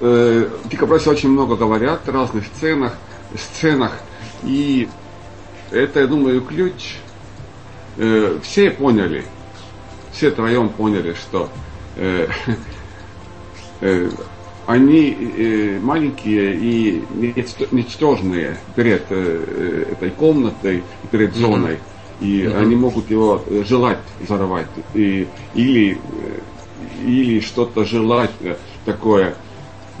э, 0.00 0.48
дикобразе 0.64 1.10
очень 1.10 1.30
много 1.30 1.56
говорят 1.56 2.06
в 2.06 2.10
разных 2.10 2.44
сценах, 2.46 2.94
сценах. 3.36 3.92
И 4.42 4.88
это, 5.70 6.00
я 6.00 6.06
думаю, 6.06 6.42
ключ. 6.42 6.96
Э, 7.98 8.38
все 8.42 8.70
поняли, 8.70 9.24
все 10.12 10.30
троем 10.30 10.70
поняли, 10.70 11.14
что 11.14 11.50
э, 11.96 12.28
э, 13.80 14.10
они 14.70 15.16
э, 15.18 15.80
маленькие 15.80 16.54
и 16.54 17.04
ничтожные 17.72 18.56
перед 18.76 19.02
э, 19.10 19.86
этой 19.92 20.10
комнатой, 20.10 20.84
перед 21.10 21.34
зоной. 21.34 21.78
И 22.20 22.42
mm-hmm. 22.42 22.56
они 22.56 22.76
могут 22.76 23.10
его 23.10 23.42
э, 23.46 23.64
желать 23.66 23.98
взорвать. 24.20 24.68
И, 24.94 25.26
или, 25.54 25.98
или 27.04 27.40
что-то 27.40 27.84
желать 27.84 28.30
такое 28.84 29.34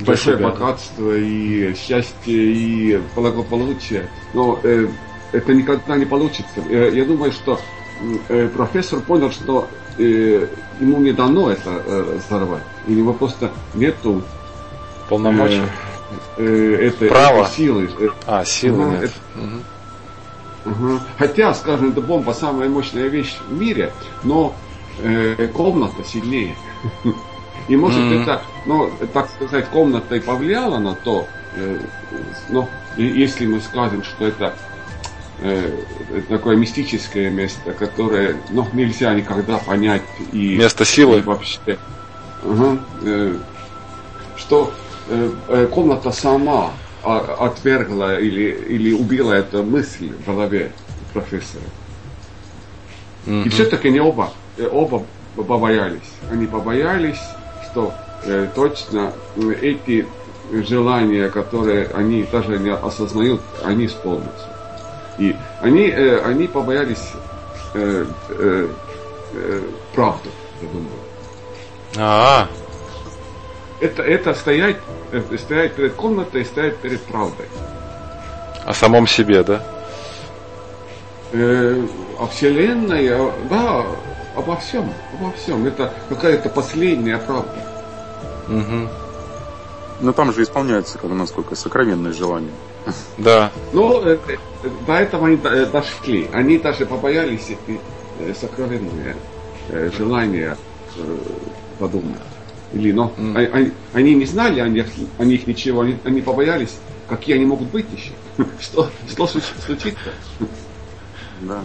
большое 0.06 0.36
себя. 0.36 0.50
богатство 0.50 1.16
и 1.16 1.74
счастье 1.74 2.52
и 2.52 3.00
благополучие. 3.16 4.08
Но 4.34 4.60
э, 4.62 4.86
это 5.32 5.52
никогда 5.52 5.96
не 5.96 6.04
получится. 6.04 6.60
Э, 6.68 6.92
я 6.94 7.04
думаю, 7.04 7.32
что 7.32 7.58
э, 8.28 8.48
профессор 8.54 9.00
понял, 9.00 9.32
что 9.32 9.66
э, 9.98 10.46
ему 10.78 10.98
не 10.98 11.10
дано 11.10 11.50
это 11.50 11.82
э, 11.84 12.18
взорвать. 12.24 12.62
У 12.86 12.92
него 12.92 13.12
просто 13.12 13.50
нету 13.74 14.22
полномочия? 15.10 15.68
Э, 16.36 16.44
э, 16.44 16.86
это, 16.86 17.06
Право? 17.06 17.42
Это 17.42 17.50
силы. 17.50 17.90
А, 18.26 18.44
силы 18.44 18.84
нет. 18.84 19.02
Это, 19.02 19.14
угу. 20.64 20.86
Угу. 20.86 21.00
Хотя, 21.18 21.52
скажем, 21.54 21.90
эта 21.90 22.00
бомба 22.00 22.32
самая 22.32 22.68
мощная 22.68 23.08
вещь 23.08 23.36
в 23.48 23.52
мире, 23.52 23.92
но 24.22 24.54
э, 25.02 25.48
комната 25.48 26.04
сильнее. 26.04 26.54
И 27.68 27.76
может 27.76 28.00
mm-hmm. 28.00 28.22
это, 28.22 28.42
ну, 28.66 28.90
так 29.12 29.28
сказать, 29.30 29.68
комната 29.68 30.16
и 30.16 30.20
повлияла 30.20 30.78
на 30.78 30.94
то, 30.94 31.28
э, 31.54 31.78
ну, 32.48 32.68
если 32.96 33.46
мы 33.46 33.60
скажем, 33.60 34.02
что 34.02 34.26
это 34.26 34.54
э, 35.40 35.78
такое 36.28 36.56
мистическое 36.56 37.30
место, 37.30 37.72
которое 37.72 38.36
ну, 38.50 38.66
нельзя 38.72 39.14
никогда 39.14 39.58
понять 39.58 40.02
и 40.32 40.56
место 40.56 40.84
силы 40.84 41.18
и 41.18 41.22
вообще, 41.22 41.78
угу, 42.42 42.78
э, 43.02 43.36
что 44.36 44.72
Э, 44.72 44.72
э, 44.72 44.79
комната 45.72 46.12
сама 46.12 46.70
отвергла 47.02 48.18
или, 48.20 48.50
или 48.68 48.92
убила 48.92 49.32
эту 49.32 49.62
мысль 49.62 50.12
в 50.12 50.26
голове 50.26 50.72
профессора. 51.12 51.64
Mm-hmm. 53.26 53.44
И 53.44 53.48
все-таки 53.48 53.88
они 53.88 54.00
оба, 54.00 54.30
э, 54.56 54.68
оба 54.70 55.04
побоялись. 55.36 56.10
Они 56.30 56.46
побоялись, 56.46 57.20
что 57.70 57.92
э, 58.24 58.48
точно 58.54 59.12
эти 59.60 60.06
желания, 60.52 61.28
которые 61.28 61.88
они 61.94 62.26
даже 62.30 62.58
не 62.58 62.72
осознают, 62.72 63.40
они 63.64 63.86
исполнятся. 63.86 64.48
И 65.18 65.36
они, 65.60 65.88
э, 65.88 66.20
они 66.24 66.46
побоялись 66.46 67.12
э, 67.74 68.06
э, 68.30 68.68
э, 69.34 69.62
правду, 69.94 70.28
я 70.62 70.68
думаю. 70.68 70.88
А, 71.96 72.48
-а, 72.48 72.69
Это, 73.80 74.02
это 74.02 74.34
стоять, 74.34 74.76
э, 75.12 75.22
стоять 75.38 75.74
перед 75.74 75.94
комнатой, 75.94 76.44
стоять 76.44 76.76
перед 76.76 77.00
правдой. 77.02 77.46
О 78.64 78.74
самом 78.74 79.06
себе, 79.06 79.42
да? 79.42 79.62
Э, 81.32 81.82
о 82.18 82.26
Вселенной, 82.26 83.08
о- 83.16 83.32
да, 83.48 83.86
обо 84.36 84.56
всем, 84.56 84.92
обо 85.18 85.32
всем. 85.32 85.66
Это 85.66 85.92
какая-то 86.08 86.50
последняя 86.50 87.16
правда. 87.18 87.54
Угу. 88.48 88.88
Но 90.00 90.12
там 90.12 90.32
же 90.32 90.42
исполняется, 90.42 90.98
как 90.98 91.10
насколько, 91.10 91.54
сокровенное 91.54 92.12
желание. 92.12 92.52
Да. 93.16 93.50
Но 93.72 94.02
э, 94.04 94.18
э, 94.28 94.36
до 94.86 94.92
этого 94.94 95.26
они 95.26 95.36
до- 95.36 95.50
э, 95.54 95.66
дошли. 95.66 96.28
Они 96.34 96.58
даже 96.58 96.84
побоялись 96.84 97.48
эти 97.50 97.80
сокровенные 98.38 99.16
желания 99.96 100.56
подумать. 101.78 102.20
Или, 102.72 102.92
но 102.92 103.12
а- 103.34 103.48
они, 103.52 103.72
они 103.92 104.14
не 104.14 104.26
знали 104.26 104.60
о 104.60 104.68
них, 104.68 104.86
о 105.18 105.24
них 105.24 105.46
ничего, 105.46 105.80
они, 105.80 105.96
они 106.04 106.20
побоялись, 106.20 106.76
какие 107.08 107.36
они 107.36 107.44
могут 107.46 107.68
быть 107.70 107.86
еще. 107.92 108.12
Что, 108.60 108.88
что 109.08 109.26
случ- 109.26 109.42
случится? 109.66 109.98
Да. 111.40 111.60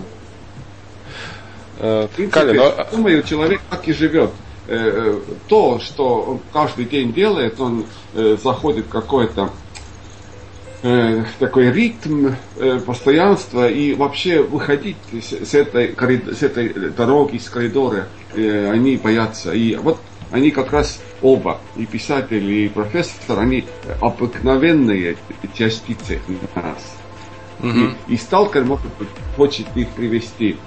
Э, 1.79 2.07
В 2.11 2.15
принципе, 2.15 2.39
Каля, 2.39 2.53
ну, 2.53 2.63
а- 2.65 2.87
думаю, 2.91 3.23
человек 3.23 3.61
так 3.69 3.87
и 3.87 3.93
живет. 3.93 4.31
Э, 4.67 4.75
э, 4.77 5.19
То, 5.47 5.79
что 5.79 6.21
он 6.21 6.39
каждый 6.51 6.85
день 6.85 7.13
делает, 7.13 7.59
он 7.59 7.85
заходит 8.13 8.85
в 8.87 8.89
какой-то 8.89 9.51
такой 11.39 11.71
ритм 11.71 12.29
постоянства 12.85 13.67
и 13.67 13.93
вообще 13.95 14.41
выходить 14.43 14.97
с, 15.11 15.53
этой, 15.55 15.95
с 16.33 16.43
этой 16.43 16.69
дороги, 16.91 17.37
с 17.37 17.49
коридора, 17.49 18.07
они 18.35 18.97
боятся. 18.97 19.51
И 19.53 19.75
вот 19.75 19.99
они 20.35 20.51
как 20.51 20.73
раз 20.73 20.99
оба, 21.21 21.61
и 21.77 21.85
писатель, 21.85 22.51
и 22.51 22.67
профессор, 22.67 23.39
они 23.39 23.65
обыкновенные 24.01 25.15
частицы 25.53 26.19
нас. 26.53 26.97
мгм. 27.59 27.95
И, 28.07 28.15
и 28.15 28.17
сталкер 28.17 28.65
может 28.65 28.93
быть, 28.99 29.07
хочет 29.37 29.65
их 29.75 29.87
привести 29.91 30.57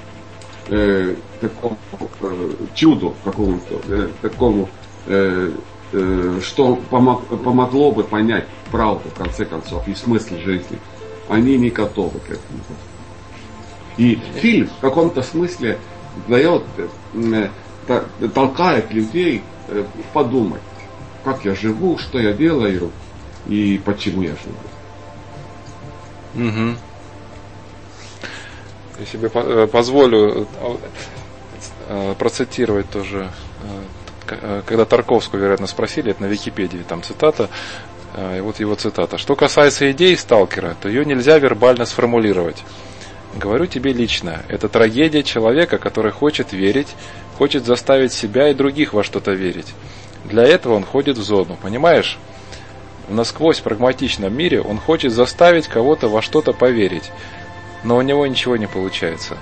э, 0.68 1.16
к 1.36 1.40
такому 1.40 1.78
э, 2.20 2.50
чуду 2.74 3.14
какому-то, 3.22 3.80
э, 3.88 4.08
такому, 4.22 4.70
э, 5.06 5.52
э, 5.92 6.40
что 6.42 6.78
помог- 6.90 7.26
помогло 7.44 7.92
бы 7.92 8.04
понять 8.04 8.46
правду, 8.70 9.10
в 9.10 9.18
конце 9.18 9.44
концов, 9.44 9.86
и 9.86 9.94
смысл 9.94 10.38
жизни. 10.38 10.78
Они 11.28 11.58
не 11.58 11.68
готовы 11.68 12.18
к 12.20 12.30
этому. 12.30 12.60
И 13.98 14.18
фильм 14.40 14.68
в 14.68 14.80
каком-то 14.80 15.22
смысле 15.22 15.78
дает, 16.26 16.62
э, 17.12 17.48
та- 17.86 18.04
толкает 18.34 18.92
людей 18.94 19.42
э, 19.42 19.57
подумать, 20.12 20.62
как 21.24 21.44
я 21.44 21.54
живу, 21.54 21.98
что 21.98 22.18
я 22.18 22.32
делаю 22.32 22.90
и 23.46 23.80
почему 23.84 24.22
я 24.22 24.30
живу. 24.30 24.54
Мгм. 26.34 26.76
Я 28.98 29.06
себе 29.06 29.28
по- 29.28 29.38
э, 29.38 29.66
позволю 29.66 30.46
э, 30.60 30.76
э, 31.88 32.14
процитировать 32.18 32.90
тоже, 32.90 33.30
э, 34.28 34.36
э, 34.40 34.62
когда 34.66 34.84
Тарковского, 34.84 35.40
вероятно, 35.40 35.66
спросили, 35.66 36.10
это 36.10 36.22
на 36.22 36.26
Википедии, 36.26 36.84
там 36.88 37.02
цитата, 37.02 37.48
э, 38.14 38.38
и 38.38 38.40
вот 38.40 38.60
его 38.60 38.74
цитата. 38.74 39.16
Что 39.18 39.36
касается 39.36 39.90
идеи 39.92 40.14
сталкера, 40.16 40.76
то 40.80 40.88
ее 40.88 41.04
нельзя 41.04 41.38
вербально 41.38 41.86
сформулировать. 41.86 42.64
Говорю 43.39 43.66
тебе 43.66 43.93
лично, 43.93 44.43
это 44.49 44.68
трагедия 44.68 45.22
человека, 45.22 45.78
который 45.78 46.11
хочет 46.11 46.53
верить, 46.53 46.89
хочет 47.36 47.64
заставить 47.64 48.12
себя 48.12 48.49
и 48.49 48.55
других 48.55 48.93
во 48.93 49.05
что-то 49.05 49.30
верить. 49.30 49.74
Для 50.24 50.43
этого 50.43 50.74
он 50.74 50.84
ходит 50.84 51.18
в 51.18 51.22
зону, 51.22 51.57
понимаешь? 51.62 52.18
В 53.07 53.14
насквозь 53.14 53.61
прагматичном 53.61 54.36
мире 54.36 54.61
он 54.61 54.78
хочет 54.80 55.12
заставить 55.12 55.68
кого-то 55.68 56.09
во 56.09 56.20
что-то 56.20 56.53
поверить, 56.53 57.12
но 57.84 57.97
у 57.97 58.03
него 58.03 58.26
ничего 58.26 58.57
не 58.57 58.66
получается. 58.66 59.39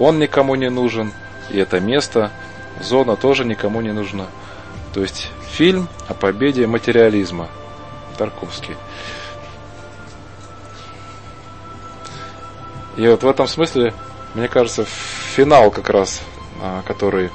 Он 0.00 0.18
никому 0.18 0.56
не 0.56 0.68
нужен, 0.68 1.12
и 1.48 1.58
это 1.58 1.78
место, 1.78 2.32
зона 2.82 3.14
тоже 3.14 3.44
никому 3.44 3.80
не 3.80 3.92
нужна. 3.92 4.26
То 4.92 5.02
есть 5.02 5.30
фильм 5.52 5.88
о 6.08 6.14
победе 6.14 6.66
материализма. 6.66 7.48
Тарковский. 8.18 8.74
И 12.96 13.06
вот 13.06 13.22
в 13.22 13.28
этом 13.28 13.46
смысле, 13.46 13.92
мне 14.34 14.48
кажется, 14.48 14.84
финал 14.84 15.70
как 15.70 15.90
раз, 15.90 16.22
а, 16.62 16.82
который 16.82 17.30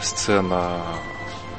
сцена 0.00 0.82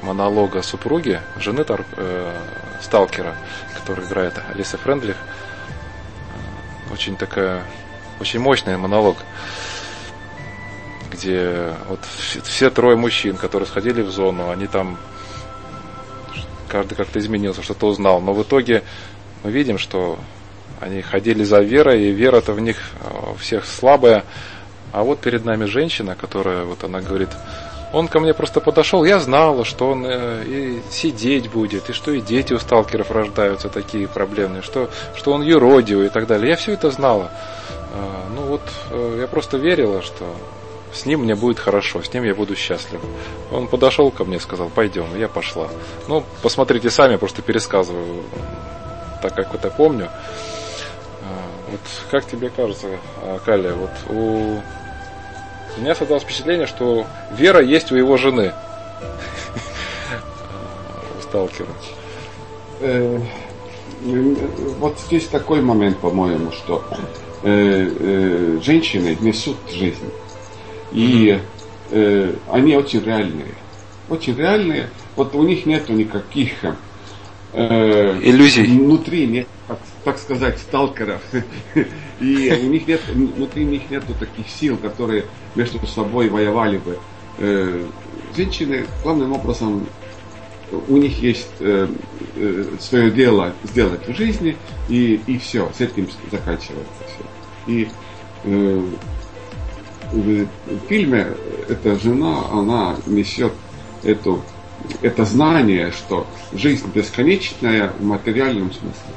монолога 0.01 0.61
супруги, 0.61 1.21
жены 1.37 1.63
Тар- 1.63 1.85
э, 1.97 2.33
сталкера, 2.81 3.35
который 3.75 4.05
играет 4.05 4.33
Алиса 4.49 4.77
Френдлих, 4.77 5.15
э, 5.17 6.93
очень 6.93 7.15
такая, 7.17 7.63
очень 8.19 8.39
мощный 8.39 8.77
монолог, 8.77 9.17
где 11.11 11.73
вот 11.89 11.99
вс- 12.01 12.41
все 12.43 12.69
трое 12.69 12.95
мужчин, 12.95 13.37
которые 13.37 13.67
сходили 13.67 14.01
в 14.01 14.09
зону, 14.11 14.49
они 14.49 14.67
там 14.67 14.97
каждый 16.67 16.95
как-то 16.95 17.19
изменился, 17.19 17.63
что-то 17.63 17.87
узнал, 17.87 18.21
но 18.21 18.33
в 18.33 18.41
итоге 18.43 18.83
мы 19.43 19.51
видим, 19.51 19.77
что 19.77 20.19
они 20.79 21.01
ходили 21.01 21.43
за 21.43 21.59
верой, 21.59 22.03
и 22.03 22.11
вера-то 22.11 22.53
в 22.53 22.59
них 22.59 22.77
э, 23.01 23.33
всех 23.39 23.65
слабая. 23.65 24.23
А 24.91 25.03
вот 25.03 25.19
перед 25.19 25.45
нами 25.45 25.65
женщина, 25.65 26.15
которая, 26.15 26.63
вот 26.63 26.83
она 26.83 27.01
говорит, 27.01 27.29
он 27.93 28.07
ко 28.07 28.19
мне 28.19 28.33
просто 28.33 28.61
подошел, 28.61 29.03
я 29.03 29.19
знала, 29.19 29.65
что 29.65 29.89
он 29.89 30.05
э, 30.05 30.43
и 30.45 30.81
сидеть 30.91 31.49
будет, 31.49 31.89
и 31.89 31.93
что 31.93 32.11
и 32.11 32.21
дети 32.21 32.53
у 32.53 32.59
сталкеров 32.59 33.11
рождаются 33.11 33.69
такие 33.69 34.07
проблемные, 34.07 34.61
что, 34.61 34.89
что 35.15 35.31
он 35.31 35.41
юродивый 35.41 36.07
и 36.07 36.09
так 36.09 36.27
далее. 36.27 36.49
Я 36.49 36.55
все 36.55 36.73
это 36.73 36.91
знала. 36.91 37.31
Э, 37.93 38.29
ну 38.35 38.41
вот, 38.43 38.61
я 39.19 39.27
просто 39.27 39.57
верила, 39.57 40.01
что 40.01 40.25
с 40.93 41.05
ним 41.05 41.21
мне 41.21 41.35
будет 41.35 41.59
хорошо, 41.59 42.01
с 42.01 42.13
ним 42.13 42.23
я 42.23 42.35
буду 42.35 42.55
счастлив. 42.55 43.01
Он 43.51 43.67
подошел 43.67 44.11
ко 44.11 44.25
мне, 44.25 44.39
сказал, 44.39 44.69
пойдем, 44.69 45.15
и 45.15 45.19
я 45.19 45.27
пошла. 45.27 45.67
Ну, 46.07 46.23
посмотрите 46.41 46.89
сами, 46.89 47.17
просто 47.17 47.41
пересказываю, 47.41 48.23
так 49.21 49.35
как 49.35 49.53
это 49.53 49.69
помню. 49.69 50.09
Вот 51.69 51.79
как 52.11 52.25
тебе 52.25 52.49
кажется, 52.49 52.87
а, 53.21 53.39
Каля, 53.45 53.73
вот 53.73 53.91
у 54.09 54.59
у 55.77 55.81
меня 55.81 55.93
создалось 55.93 56.23
впечатление, 56.23 56.65
что 56.65 57.05
вера 57.37 57.61
есть 57.61 57.91
у 57.91 57.95
его 57.95 58.17
жены. 58.17 58.51
У 61.17 61.21
сталкера. 61.21 61.67
Э, 62.79 63.19
вот 64.79 64.97
здесь 65.05 65.27
такой 65.27 65.61
момент, 65.61 65.99
по-моему, 65.99 66.51
что 66.51 66.83
э, 67.43 67.89
э, 67.99 68.59
женщины 68.63 69.15
несут 69.19 69.57
жизнь. 69.71 70.11
И 70.91 71.39
они 72.49 72.75
очень 72.75 73.03
реальные. 73.03 73.53
Очень 74.09 74.35
реальные. 74.35 74.89
Вот 75.15 75.33
у 75.35 75.43
них 75.43 75.65
нету 75.65 75.93
никаких 75.93 76.51
Иллюзий. 77.53 78.63
Внутри 78.63 79.25
нет, 79.25 79.47
так, 80.07 80.19
сказать, 80.19 80.57
сталкеров. 80.57 81.21
И 82.21 82.59
у 82.63 82.69
них 82.69 82.87
нет, 82.87 83.01
внутри 83.13 83.65
них 83.65 83.89
нету 83.89 84.13
таких 84.17 84.47
сил, 84.47 84.77
которые 84.77 85.25
между 85.53 85.85
собой 85.85 86.29
воевали 86.29 86.77
бы. 86.77 86.97
Э, 87.39 87.85
Женщины 88.33 88.85
главным 89.03 89.33
образом 89.33 89.85
у 90.87 90.95
них 90.95 91.21
есть 91.21 91.49
э, 91.59 91.89
э, 92.37 92.65
свое 92.79 93.11
дело 93.11 93.53
сделать 93.65 94.07
в 94.07 94.15
жизни, 94.15 94.55
и, 94.87 95.19
и 95.27 95.37
все, 95.39 95.69
с 95.77 95.81
этим 95.81 96.07
заканчивается 96.31 97.03
все. 97.05 97.25
И 97.73 97.89
в 100.13 100.47
фильме 100.87 101.27
эта 101.67 101.99
жена, 101.99 102.45
она 102.49 102.95
несет 103.07 103.51
эту, 104.03 104.41
это 105.01 105.25
знание, 105.25 105.91
что 105.91 106.25
жизнь 106.53 106.89
бесконечная 106.93 107.91
в 107.99 108.05
материальном 108.05 108.71
смысле. 108.71 109.13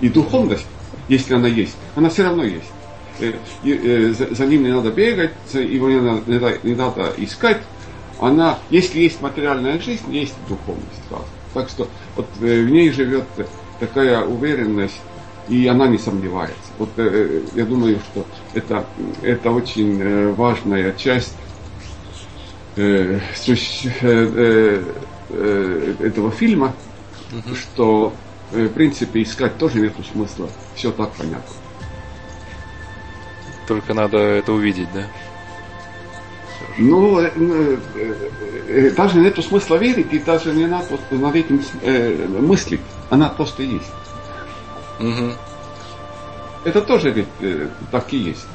И 0.00 0.08
духовность, 0.08 0.66
если 1.08 1.34
она 1.34 1.48
есть, 1.48 1.76
она 1.94 2.10
все 2.10 2.24
равно 2.24 2.42
есть. 2.42 2.70
Э, 3.20 3.32
э, 3.64 4.12
за, 4.12 4.46
ним 4.46 4.64
не 4.64 4.70
надо 4.70 4.90
бегать, 4.90 5.30
его 5.52 5.88
не 5.88 6.00
надо, 6.00 6.22
не 6.30 6.38
надо- 6.38 6.58
не 6.64 6.74
надо 6.74 7.12
искать. 7.18 7.62
Она, 8.20 8.58
если 8.70 9.00
есть 9.00 9.22
материальная 9.22 9.80
жизнь, 9.80 10.12
есть 10.12 10.34
духовность 10.48 10.88
сразу. 11.08 11.24
Так 11.54 11.68
что 11.68 11.88
вот 12.16 12.26
э, 12.40 12.64
в 12.64 12.70
ней 12.70 12.90
живет 12.90 13.24
такая 13.78 14.24
уверенность, 14.24 15.00
и 15.48 15.68
она 15.68 15.86
не 15.86 15.98
сомневается. 15.98 16.56
Вот 16.78 16.88
я 16.96 17.64
думаю, 17.64 17.98
что 18.12 18.24
это, 18.54 18.84
это 19.22 19.50
очень 19.50 20.32
важная 20.34 20.92
часть 20.92 21.34
этого 22.76 23.20
фильма, 26.30 26.72
угу. 27.32 27.54
что 27.54 28.12
в 28.50 28.68
принципе 28.68 29.22
искать 29.22 29.58
тоже 29.58 29.80
нет 29.80 29.94
смысла. 30.12 30.48
Все 30.74 30.92
так 30.92 31.12
понятно. 31.12 31.54
Только 33.66 33.94
надо 33.94 34.18
это 34.18 34.52
увидеть, 34.52 34.88
да? 34.92 35.06
Ну, 36.78 37.20
даже 38.96 39.18
нету 39.18 39.42
смысла 39.42 39.76
верить, 39.76 40.12
и 40.12 40.18
даже 40.18 40.52
не 40.52 40.66
надо 40.66 40.98
над 41.10 41.34
этим 41.34 41.62
мыслить. 42.46 42.80
Она 43.10 43.28
просто 43.28 43.62
есть. 43.62 43.92
Угу. 45.00 45.32
Это 46.64 46.80
тоже 46.80 47.10
ведь 47.10 47.26
э, 47.40 47.68
так 47.90 48.12
и 48.12 48.16
есть. 48.16 48.46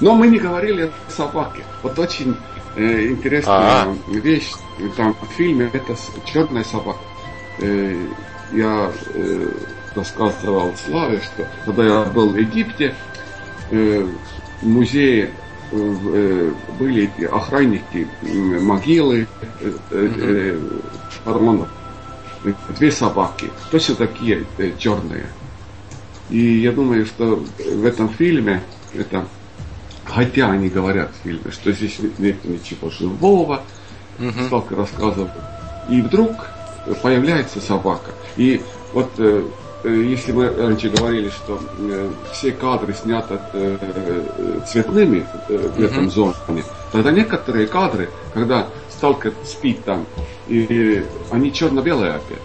Но 0.00 0.14
мы 0.14 0.28
не 0.28 0.38
говорили 0.38 0.90
о 1.06 1.10
собаке. 1.10 1.64
Вот 1.82 1.98
очень 1.98 2.36
э, 2.76 3.08
интересная 3.08 3.54
А-а. 3.54 3.96
вещь 4.08 4.52
там 4.96 5.14
в 5.20 5.32
фильме 5.34 5.70
это 5.72 5.96
черная 6.24 6.64
собака. 6.64 7.00
Э, 7.58 8.06
я 8.52 8.90
э, 9.14 9.48
рассказывал 9.94 10.72
Славе, 10.76 11.20
что 11.20 11.48
когда 11.64 11.84
я 11.84 12.04
был 12.04 12.30
в 12.30 12.36
Египте, 12.36 12.94
э, 13.70 14.06
в 14.62 14.66
музее 14.66 15.30
э, 15.72 15.96
э 16.14 16.52
были 16.78 17.10
охранники 17.30 18.08
могилы 18.22 19.26
э, 19.60 19.72
э, 19.90 20.58
фараонов. 21.24 21.68
Две 22.78 22.90
собаки, 22.90 23.50
точно 23.70 23.96
такие 23.96 24.46
э, 24.58 24.72
черные. 24.78 25.26
И 26.30 26.60
я 26.60 26.72
думаю, 26.72 27.04
что 27.06 27.44
в 27.58 27.84
этом 27.84 28.08
фильме, 28.08 28.62
это, 28.94 29.26
хотя 30.04 30.50
они 30.50 30.68
говорят 30.68 31.10
в 31.10 31.24
фильме, 31.24 31.50
что 31.50 31.72
здесь 31.72 31.98
нет 32.18 32.44
ничего 32.44 32.90
живого, 32.90 33.62
угу. 34.18 34.46
сталкер 34.46 34.76
рассказывал, 34.76 35.30
и 35.88 36.00
вдруг 36.02 36.32
появляется 37.02 37.60
собака. 37.60 38.12
И 38.36 38.62
вот 38.92 39.10
э, 39.18 39.44
э, 39.84 39.88
если 39.88 40.32
мы 40.32 40.48
раньше 40.48 40.88
говорили, 40.88 41.30
что 41.30 41.60
э, 41.78 42.10
все 42.32 42.52
кадры 42.52 42.94
сняты 42.94 43.38
э, 43.52 43.78
э, 43.80 44.60
цветными 44.66 45.26
э, 45.48 45.56
в 45.76 45.80
этом 45.80 46.10
зоне, 46.10 46.34
тогда 46.92 47.10
некоторые 47.10 47.66
кадры, 47.66 48.08
когда 48.34 48.66
сталкер 48.90 49.32
спит 49.44 49.84
там, 49.84 50.06
и, 50.48 50.60
и 50.60 51.04
они 51.30 51.52
черно-белые 51.52 52.12
опять. 52.12 52.42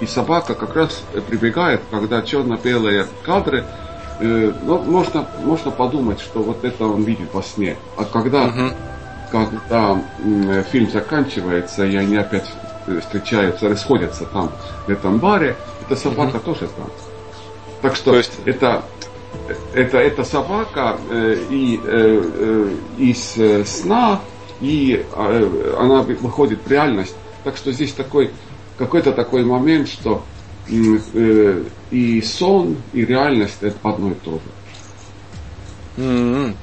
И 0.00 0.06
собака 0.06 0.54
как 0.54 0.76
раз 0.76 1.02
прибегает, 1.28 1.80
когда 1.90 2.22
черно-белые 2.22 3.06
кадры, 3.24 3.64
э, 4.20 4.52
ну, 4.62 4.78
можно, 4.82 5.26
можно 5.44 5.70
подумать, 5.70 6.20
что 6.20 6.40
вот 6.40 6.64
это 6.64 6.86
он 6.86 7.02
видит 7.02 7.32
во 7.32 7.42
сне. 7.42 7.76
А 7.96 8.04
когда, 8.04 8.44
угу. 8.44 8.74
когда 9.30 10.02
э, 10.24 10.64
фильм 10.70 10.90
заканчивается, 10.90 11.86
и 11.86 11.96
они 11.96 12.16
опять 12.16 12.46
встречаются, 13.00 13.68
расходятся 13.68 14.24
там, 14.26 14.50
в 14.86 14.90
этом 14.90 15.18
баре, 15.18 15.56
эта 15.86 15.96
собака 15.96 16.36
угу. 16.36 16.44
тоже 16.44 16.68
там. 16.68 16.90
Так 17.82 17.96
что 17.96 18.12
То 18.12 18.18
есть... 18.18 18.32
это, 18.44 18.82
это, 19.74 19.98
это 19.98 20.24
собака 20.24 20.98
э, 21.10 21.36
и 21.50 21.80
э, 21.82 22.22
э, 22.34 22.76
из 22.98 23.36
э, 23.36 23.64
сна, 23.64 24.20
и 24.60 25.04
э, 25.14 25.76
она 25.78 26.02
выходит 26.02 26.60
в 26.64 26.70
реальность. 26.70 27.14
Так 27.44 27.56
что 27.56 27.72
здесь 27.72 27.92
такой 27.92 28.30
какой-то 28.78 29.12
такой 29.12 29.44
момент, 29.44 29.88
что 29.88 30.22
э, 30.22 30.37
и 30.68 32.22
сон, 32.22 32.76
и 32.92 33.04
реальность 33.04 33.58
это 33.60 33.76
одно 33.82 34.10
и 34.10 34.14
то 34.14 34.32
же. 34.32 34.40
Mm-hmm. 35.96 36.54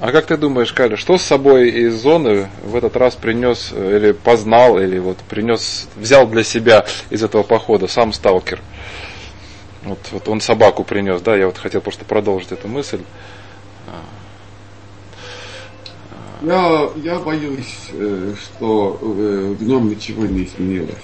А 0.00 0.12
как 0.12 0.24
ты 0.24 0.38
думаешь, 0.38 0.72
Каля, 0.72 0.96
что 0.96 1.18
с 1.18 1.22
собой 1.22 1.68
из 1.68 1.94
зоны 1.94 2.48
в 2.64 2.74
этот 2.74 2.96
раз 2.96 3.16
принес 3.16 3.70
э, 3.72 3.96
или 3.98 4.12
познал, 4.12 4.78
или 4.78 4.98
вот 4.98 5.18
принес, 5.28 5.88
взял 5.94 6.26
для 6.26 6.42
себя 6.42 6.86
из 7.10 7.22
этого 7.22 7.42
похода 7.42 7.86
сам 7.86 8.14
сталкер? 8.14 8.62
Вот, 9.82 9.98
вот 10.10 10.28
он 10.28 10.40
собаку 10.40 10.84
принес, 10.84 11.20
да, 11.20 11.36
я 11.36 11.46
вот 11.46 11.58
хотел 11.58 11.82
просто 11.82 12.06
продолжить 12.06 12.52
эту 12.52 12.66
мысль. 12.66 13.00
Я, 16.42 16.88
я 16.96 17.18
боюсь, 17.18 17.76
э, 17.92 18.34
что 18.40 18.98
э, 19.02 19.54
в 19.58 19.62
нем 19.62 19.90
ничего 19.90 20.24
не 20.24 20.44
изменилось. 20.44 20.94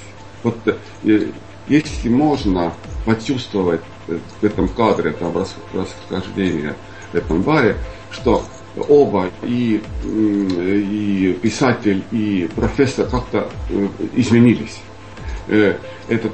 Вот 0.43 0.57
э, 1.05 1.29
если 1.69 2.09
можно 2.09 2.73
почувствовать 3.05 3.81
в 4.07 4.45
этом 4.45 4.69
кадре 4.69 5.13
там 5.13 5.35
расхождение 5.73 6.75
в 7.13 7.15
этом 7.17 7.43
баре, 7.43 7.77
что 8.11 8.45
оба 8.89 9.31
и, 9.43 9.83
и 10.05 11.39
писатель, 11.43 12.05
и 12.13 12.49
профессор 12.55 13.07
как-то 13.07 13.49
изменились. 14.15 14.81
Этот 15.49 16.33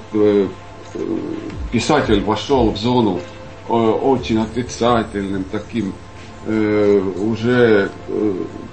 писатель 1.70 2.22
вошел 2.22 2.70
в 2.70 2.76
зону 2.76 3.20
очень 3.68 4.38
отрицательным, 4.38 5.44
таким 5.44 5.94
уже 6.46 7.90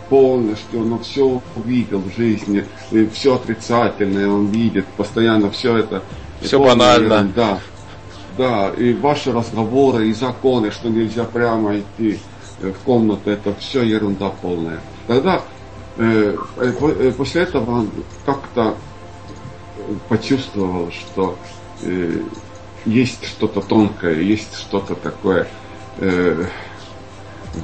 полностью, 0.09 0.81
он 0.81 0.99
все 0.99 1.41
увидел 1.55 1.99
в 1.99 2.15
жизни, 2.17 2.65
все 3.13 3.35
отрицательное 3.35 4.27
он 4.27 4.47
видит, 4.47 4.85
постоянно 4.97 5.51
все 5.51 5.77
это. 5.77 6.01
Все 6.41 6.59
банально. 6.59 7.23
Да, 7.35 7.59
да, 8.37 8.69
и 8.69 8.93
ваши 8.93 9.31
разговоры, 9.31 10.07
и 10.07 10.13
законы, 10.13 10.71
что 10.71 10.89
нельзя 10.89 11.25
прямо 11.25 11.79
идти 11.79 12.19
в 12.59 12.73
комнату, 12.85 13.29
это 13.29 13.53
все 13.55 13.83
ерунда 13.83 14.29
полная. 14.29 14.79
Тогда 15.07 15.41
э, 15.97 16.35
э, 16.57 16.73
э 16.81 17.11
после 17.11 17.43
этого 17.43 17.79
он 17.79 17.89
как-то 18.25 18.75
почувствовал, 20.07 20.91
что 20.91 21.37
э, 21.81 22.21
есть 22.85 23.25
что-то 23.25 23.61
тонкое, 23.61 24.21
есть 24.21 24.55
что-то 24.55 24.95
такое 24.95 25.47
э, 25.97 26.45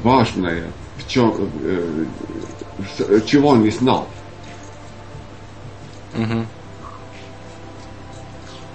важное, 0.04 0.72
в 0.98 1.08
чем, 1.08 1.50
э, 1.62 2.06
чего 3.26 3.50
он 3.50 3.64
не 3.64 3.70
знал. 3.70 4.08
Угу. 6.16 6.46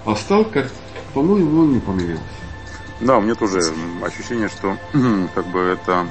А 0.04 0.14
сталкер, 0.16 0.70
по-моему, 1.14 1.60
он 1.60 1.72
не 1.74 1.80
поменялся. 1.80 2.22
Да, 3.00 3.18
у 3.18 3.20
меня 3.22 3.34
тоже 3.34 3.60
ощущение, 4.02 4.48
что 4.48 4.76
как 5.34 5.46
бы 5.46 5.60
это 5.60 6.06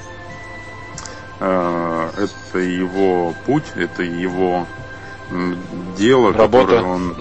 э, 1.39 2.09
это 2.17 2.59
его 2.59 3.33
путь, 3.45 3.65
это 3.75 4.03
его 4.03 4.65
дело, 5.97 6.33
Работа. 6.33 6.65
которое 6.65 6.83
он 6.83 7.15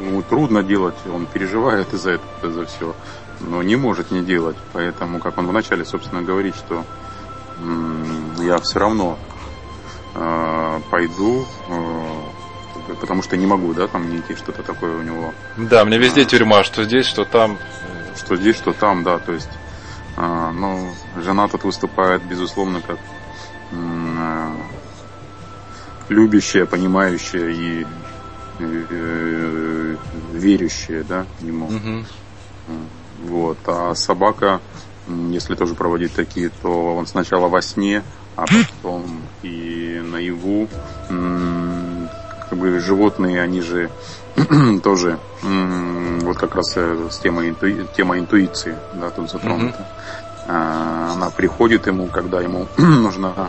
ему 0.00 0.22
трудно 0.22 0.62
делать, 0.62 0.96
он 1.12 1.26
переживает 1.26 1.92
из-за 1.94 2.12
этого, 2.12 2.52
за 2.52 2.66
все, 2.66 2.94
но 3.40 3.62
не 3.62 3.76
может 3.76 4.10
не 4.10 4.22
делать. 4.22 4.56
Поэтому, 4.72 5.20
как 5.20 5.38
он 5.38 5.46
вначале, 5.46 5.84
собственно, 5.84 6.22
говорит, 6.22 6.56
что 6.56 6.84
я 8.38 8.58
все 8.58 8.78
равно 8.78 9.18
э, 10.14 10.80
пойду, 10.90 11.46
э, 11.68 12.15
потому 12.96 13.22
что 13.22 13.36
не 13.36 13.46
могу, 13.46 13.72
да, 13.72 13.86
там 13.86 14.08
найти 14.08 14.34
что-то 14.34 14.62
такое 14.62 14.96
у 14.96 15.02
него. 15.02 15.32
Да, 15.56 15.84
мне 15.84 15.98
везде 15.98 16.22
а, 16.22 16.24
тюрьма, 16.24 16.64
что 16.64 16.84
здесь, 16.84 17.06
что 17.06 17.24
там. 17.24 17.58
Что 18.16 18.36
здесь, 18.36 18.56
что 18.56 18.72
там, 18.72 19.04
да, 19.04 19.18
то 19.18 19.32
есть, 19.32 19.50
э, 20.16 20.50
ну, 20.54 20.90
жена 21.22 21.48
тут 21.48 21.64
выступает, 21.64 22.22
безусловно, 22.22 22.80
как 22.80 22.98
э, 23.72 24.56
любящая, 26.08 26.64
понимающая 26.64 27.48
и 27.50 27.86
э, 28.58 29.96
верящая, 30.32 31.04
да, 31.04 31.26
ему. 31.40 31.66
Угу. 31.66 32.04
Вот, 33.24 33.58
а 33.66 33.94
собака 33.94 34.60
если 35.30 35.54
тоже 35.54 35.74
проводить 35.74 36.14
такие, 36.14 36.50
то 36.62 36.96
он 36.96 37.06
сначала 37.06 37.48
во 37.48 37.62
сне, 37.62 38.02
а 38.34 38.44
потом 38.46 39.22
и 39.42 40.02
наяву. 40.04 40.68
Как 42.48 42.58
бы 42.58 42.78
животные, 42.80 43.42
они 43.42 43.60
же 43.60 43.90
тоже 44.82 45.18
вот 45.42 46.36
как 46.38 46.54
раз 46.54 46.76
э, 46.76 47.08
с 47.10 47.18
темой, 47.18 47.50
интуи, 47.50 47.86
тема 47.96 48.18
интуиции, 48.18 48.76
да, 48.94 49.10
тут 49.10 49.30
затронута. 49.30 49.86
Mm-hmm. 50.48 51.12
Она 51.12 51.30
приходит 51.30 51.86
ему, 51.86 52.06
когда 52.08 52.40
ему 52.40 52.66
нужна 52.76 53.48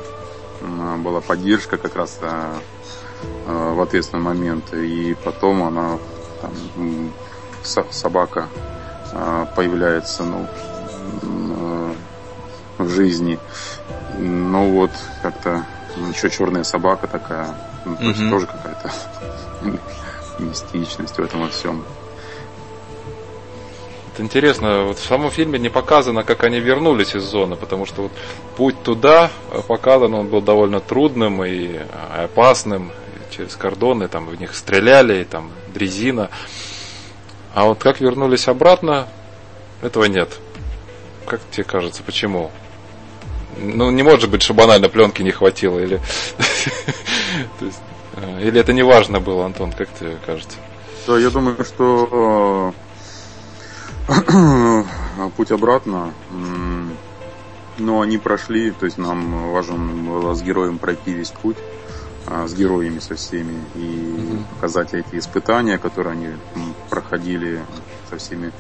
была 0.98 1.22
поддержка 1.22 1.78
как 1.78 1.96
раз 1.96 2.18
а, 2.22 2.60
а, 3.46 3.74
в 3.74 3.82
ответственный 3.82 4.24
момент, 4.24 4.74
и 4.74 5.16
потом 5.24 5.64
она 5.64 5.98
там, 6.42 7.12
собака 7.64 8.48
а, 9.14 9.46
появляется, 9.56 10.24
ну, 10.24 10.48
в 12.78 12.90
жизни. 12.90 13.40
Ну 14.20 14.72
вот, 14.72 14.92
как-то 15.22 15.66
еще 16.10 16.30
черная 16.30 16.64
собака 16.64 17.08
такая. 17.08 17.56
Ну, 17.88 17.96
то 17.96 18.04
есть 18.04 18.30
тоже 18.30 18.46
какая-то 18.48 18.92
мистичность 20.40 21.18
в 21.18 21.20
этом 21.20 21.42
во 21.42 21.50
всем. 21.50 21.84
Это 24.14 24.24
интересно, 24.24 24.86
вот 24.86 24.98
в 24.98 25.06
самом 25.06 25.30
фильме 25.30 25.60
не 25.60 25.70
показано, 25.70 26.24
как 26.24 26.44
они 26.44 26.60
вернулись 26.60 27.14
из 27.14 27.24
зоны, 27.24 27.56
потому 27.56 27.86
что 27.86 28.04
вот 28.04 28.12
путь 28.56 28.82
туда 28.82 29.30
показан, 29.68 30.14
он 30.16 30.28
был 30.28 30.42
довольно 30.42 30.80
трудным 30.80 31.44
и 31.46 31.80
опасным, 32.16 32.92
через 33.30 33.56
кордоны, 33.56 34.08
там 34.08 34.26
в 34.26 34.40
них 34.40 34.56
стреляли, 34.56 35.22
и 35.22 35.24
там 35.24 35.52
дрезина. 35.74 36.32
А 37.54 37.66
вот 37.66 37.80
как 37.80 38.00
вернулись 38.02 38.48
обратно, 38.48 39.08
этого 39.82 40.06
нет. 40.06 40.40
Как 41.28 41.42
тебе 41.52 41.64
кажется, 41.64 42.02
почему? 42.04 42.52
Ну, 43.60 43.92
не 43.92 44.04
может 44.04 44.30
быть, 44.30 44.42
что 44.42 44.54
банально 44.54 44.90
пленки 44.90 45.22
не 45.22 45.32
хватило, 45.32 45.80
или... 45.80 46.00
Э, 48.20 48.42
или 48.42 48.60
это 48.60 48.74
не 48.74 48.82
важно 48.82 49.20
было, 49.20 49.46
Антон, 49.46 49.72
как 49.72 49.90
тебе 49.94 50.18
кажется? 50.26 50.58
Да, 51.06 51.20
я 51.20 51.30
думаю, 51.30 51.64
что 51.64 52.74
э, 54.08 55.30
путь 55.38 55.52
обратно, 55.52 56.14
но 57.78 58.02
они 58.02 58.18
прошли, 58.18 58.72
то 58.72 58.86
есть 58.86 58.98
нам 58.98 59.52
важно 59.52 59.78
было 59.78 60.34
с 60.34 60.42
героем 60.42 60.80
пройти 60.80 61.14
весь 61.14 61.30
путь, 61.30 61.58
а, 62.26 62.48
с 62.48 62.54
героями 62.54 63.00
со 63.00 63.16
всеми, 63.16 63.62
и 63.76 64.40
показать 64.56 64.94
эти 64.94 65.18
испытания, 65.20 65.78
которые 65.78 66.14
они 66.14 66.28
проходили 66.90 67.62
со 68.10 68.18
всеми 68.18 68.52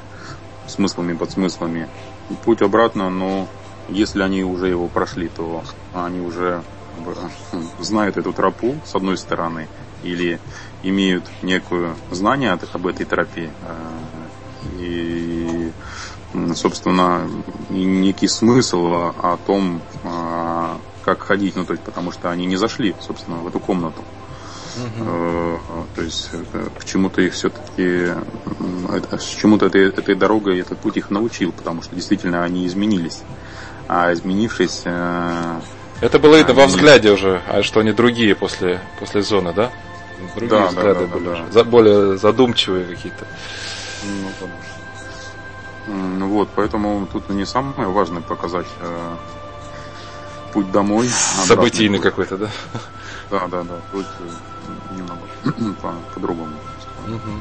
смыслами, 0.67 1.13
подсмыслами. 1.13 1.89
И 2.29 2.33
путь 2.33 2.61
обратно, 2.61 3.09
но 3.09 3.47
если 3.89 4.21
они 4.21 4.43
уже 4.43 4.67
его 4.67 4.87
прошли, 4.87 5.29
то 5.29 5.63
они 5.93 6.19
уже 6.19 6.63
знают 7.79 8.17
эту 8.17 8.33
тропу, 8.33 8.75
с 8.85 8.95
одной 8.95 9.17
стороны, 9.17 9.67
или 10.03 10.39
имеют 10.83 11.23
некое 11.41 11.95
знание 12.11 12.51
об 12.51 12.87
этой 12.87 13.05
тропе, 13.05 13.49
э, 13.61 14.07
и, 14.79 15.71
собственно, 16.55 17.27
некий 17.69 18.27
смысл 18.27 19.13
о 19.17 19.37
том, 19.45 19.81
э, 20.03 20.75
как 21.03 21.21
ходить, 21.21 21.55
ну, 21.55 21.65
то 21.65 21.73
есть, 21.73 21.83
потому 21.83 22.11
что 22.11 22.29
они 22.29 22.45
не 22.45 22.57
зашли, 22.57 22.95
собственно, 22.99 23.37
в 23.37 23.47
эту 23.47 23.59
комнату. 23.59 24.03
Uh-huh. 24.77 25.59
То 25.95 26.01
есть 26.03 26.29
к 26.77 26.85
чему-то 26.85 27.21
их 27.21 27.33
все-таки, 27.33 28.13
с 29.17 29.23
чему-то 29.23 29.65
этой, 29.65 29.89
этой 29.89 30.13
дорогой 30.13 30.59
этот 30.59 30.77
путь 30.77 30.97
их 30.97 31.09
научил, 31.09 31.51
потому 31.51 31.81
что 31.81 31.95
действительно 31.95 32.43
они 32.43 32.67
изменились. 32.67 33.21
А 33.87 34.11
изменившись, 34.13 34.83
это 35.99 36.19
было 36.19 36.35
видно 36.37 36.53
они... 36.53 36.61
во 36.61 36.67
взгляде 36.67 37.11
уже, 37.11 37.41
а 37.47 37.63
что 37.63 37.79
они 37.79 37.91
другие 37.91 38.35
после, 38.35 38.79
после 38.99 39.21
зоны, 39.21 39.53
да? 39.53 39.71
Другие 40.35 40.61
да, 40.61 40.67
взгляды 40.67 40.99
да, 41.01 41.05
да, 41.07 41.13
были 41.13 41.25
да, 41.25 41.35
да. 41.35 41.51
За, 41.51 41.63
более 41.63 42.17
задумчивые 42.17 42.85
какие-то. 42.85 43.25
Ну, 45.87 46.27
вот, 46.27 46.49
поэтому 46.55 47.07
тут 47.11 47.29
не 47.29 47.45
самое 47.45 47.87
важное 47.89 48.21
показать 48.21 48.67
э, 48.81 49.15
путь 50.51 50.71
домой. 50.71 51.07
Событийный 51.07 51.99
какой-то, 51.99 52.37
да? 52.37 52.49
Да, 53.31 53.47
да, 53.47 53.63
да. 53.63 53.75
Тут 53.91 54.05
э, 54.19 54.95
немного 54.95 55.73
по- 55.81 55.95
по-другому. 56.13 56.53
Угу. 57.07 57.31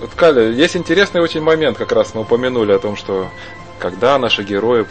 Вот, 0.00 0.10
Каля, 0.14 0.50
есть 0.50 0.76
интересный 0.76 1.22
очень 1.22 1.40
момент, 1.40 1.78
как 1.78 1.90
раз 1.92 2.14
мы 2.14 2.20
упомянули 2.20 2.72
о 2.72 2.78
том, 2.78 2.96
что 2.96 3.28
когда 3.78 4.18
наши 4.18 4.42
герои 4.42 4.82
э, 4.82 4.86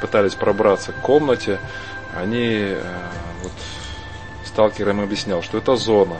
пытались 0.00 0.34
пробраться 0.34 0.92
к 0.92 1.00
комнате, 1.00 1.58
они, 2.16 2.46
э, 2.46 2.82
вот, 3.42 3.52
сталкер 4.44 4.90
объяснял, 4.90 5.42
что 5.42 5.58
это 5.58 5.76
зона, 5.76 6.16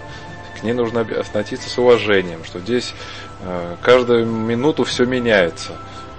к 0.59 0.63
ней 0.63 0.73
нужно 0.73 1.01
относиться 1.01 1.69
с 1.69 1.79
уважением, 1.79 2.45
что 2.45 2.59
здесь 2.59 2.95
э, 3.41 3.77
каждую 3.83 4.27
минуту 4.27 4.85
все 4.85 5.05
меняется. 5.05 5.73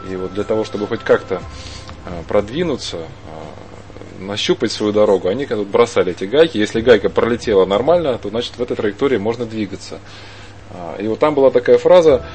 И 0.09 0.15
вот 0.15 0.33
для 0.33 0.43
того, 0.43 0.63
чтобы 0.63 0.87
хоть 0.87 1.01
как-то 1.01 1.41
продвинуться, 2.27 2.99
нащупать 4.19 4.71
свою 4.71 4.91
дорогу, 4.91 5.27
они 5.27 5.45
когда 5.45 5.63
бросали 5.63 6.11
эти 6.11 6.25
гайки. 6.25 6.57
Если 6.57 6.81
гайка 6.81 7.09
пролетела 7.09 7.65
нормально, 7.65 8.17
то 8.17 8.29
значит 8.29 8.57
в 8.57 8.61
этой 8.61 8.75
траектории 8.75 9.17
можно 9.17 9.45
двигаться. 9.45 9.99
А, 10.71 10.95
и 10.99 11.07
вот 11.07 11.19
там 11.19 11.35
была 11.35 11.51
такая 11.51 11.77
фраза, 11.77 12.25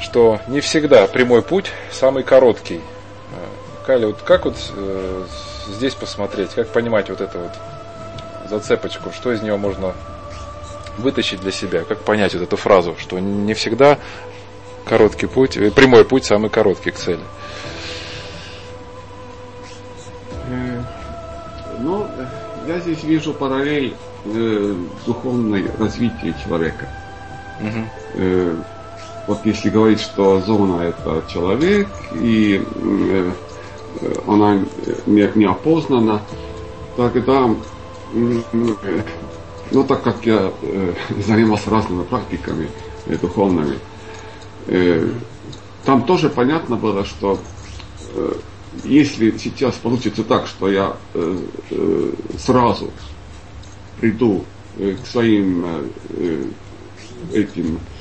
что 0.00 0.40
не 0.48 0.60
всегда 0.60 1.06
прямой 1.06 1.42
путь 1.42 1.70
самый 1.90 2.22
короткий. 2.22 2.80
Кали, 3.86 4.06
вот 4.06 4.20
как 4.22 4.44
вот 4.44 4.56
э, 4.74 5.24
здесь 5.68 5.94
посмотреть, 5.94 6.50
как 6.50 6.68
понимать 6.68 7.08
вот 7.08 7.20
эту 7.20 7.38
вот 7.38 7.52
зацепочку, 8.48 9.12
что 9.12 9.32
из 9.32 9.42
нее 9.42 9.56
можно 9.56 9.94
вытащить 10.98 11.40
для 11.40 11.52
себя, 11.52 11.84
как 11.84 12.00
понять 12.00 12.34
вот 12.34 12.42
эту 12.42 12.56
фразу, 12.56 12.96
что 12.98 13.18
не 13.18 13.54
всегда 13.54 13.98
короткий 14.84 15.26
путь, 15.26 15.56
э, 15.56 15.70
прямой 15.70 16.04
путь 16.04 16.24
самый 16.24 16.50
короткий 16.50 16.90
к 16.90 16.96
цели. 16.96 17.20
Э, 20.48 20.82
ну, 21.78 22.08
я 22.66 22.80
здесь 22.80 23.04
вижу 23.04 23.32
параллель 23.32 23.94
э, 24.24 24.74
духовной 25.06 25.70
развития 25.78 26.34
человека. 26.42 26.88
Угу. 27.60 27.88
Э, 28.14 28.56
вот 29.26 29.44
если 29.44 29.70
говорить, 29.70 30.00
что 30.00 30.40
зона 30.40 30.82
это 30.82 31.24
человек, 31.28 31.88
и 32.14 32.62
э, 32.76 33.32
она 34.26 34.64
не, 35.06 35.30
не 35.34 35.44
опознана, 35.44 36.22
тогда, 36.96 37.50
ну 38.12 39.84
так 39.86 40.02
как 40.02 40.24
я 40.24 40.52
э, 40.62 40.94
занимался 41.26 41.70
разными 41.70 42.04
практиками 42.04 42.68
э, 43.06 43.16
духовными, 43.16 43.78
э, 44.68 45.10
там 45.84 46.04
тоже 46.04 46.30
понятно 46.30 46.76
было, 46.76 47.04
что 47.04 47.38
э, 48.14 48.32
если 48.84 49.36
сейчас 49.38 49.74
получится 49.74 50.22
так, 50.22 50.46
что 50.46 50.70
я 50.70 50.96
э, 51.14 51.38
э, 51.70 52.12
сразу 52.38 52.90
приду 54.00 54.44
э, 54.78 54.94
к 55.02 55.06
своим 55.06 55.64
э, 56.10 56.44
этим 57.32 57.80
Э, 57.80 57.95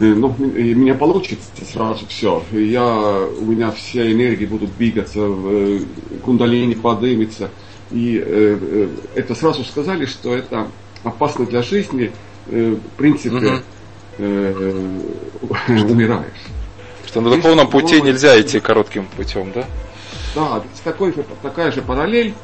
ну, 0.00 0.34
меня 0.38 0.94
получится 0.94 1.64
сразу 1.70 2.06
все. 2.06 2.42
Я, 2.52 2.84
у 2.84 3.44
меня 3.44 3.70
все 3.70 4.12
энергии 4.12 4.46
будут 4.46 4.76
двигаться, 4.76 5.20
э, 5.22 5.80
кундалини 6.24 6.74
подымется. 6.74 7.50
И 7.92 8.18
э, 8.18 8.58
э, 8.60 8.88
это 9.14 9.34
сразу 9.34 9.62
сказали, 9.64 10.06
что 10.06 10.34
это 10.34 10.66
опасно 11.04 11.46
для 11.46 11.62
жизни. 11.62 12.10
Э, 12.48 12.74
в 12.74 12.96
принципе, 12.96 13.62
э, 14.18 15.00
умираешь. 15.68 16.24
Что 17.06 17.20
на 17.20 17.30
духовном 17.30 17.68
пути 17.70 18.00
нельзя 18.00 18.40
идти 18.40 18.58
коротким 18.58 19.06
путем, 19.16 19.52
да? 19.54 19.64
Да, 20.34 20.62
такой 20.82 21.12
же, 21.12 21.24
такая 21.42 21.70
же 21.70 21.82
параллель. 21.82 22.34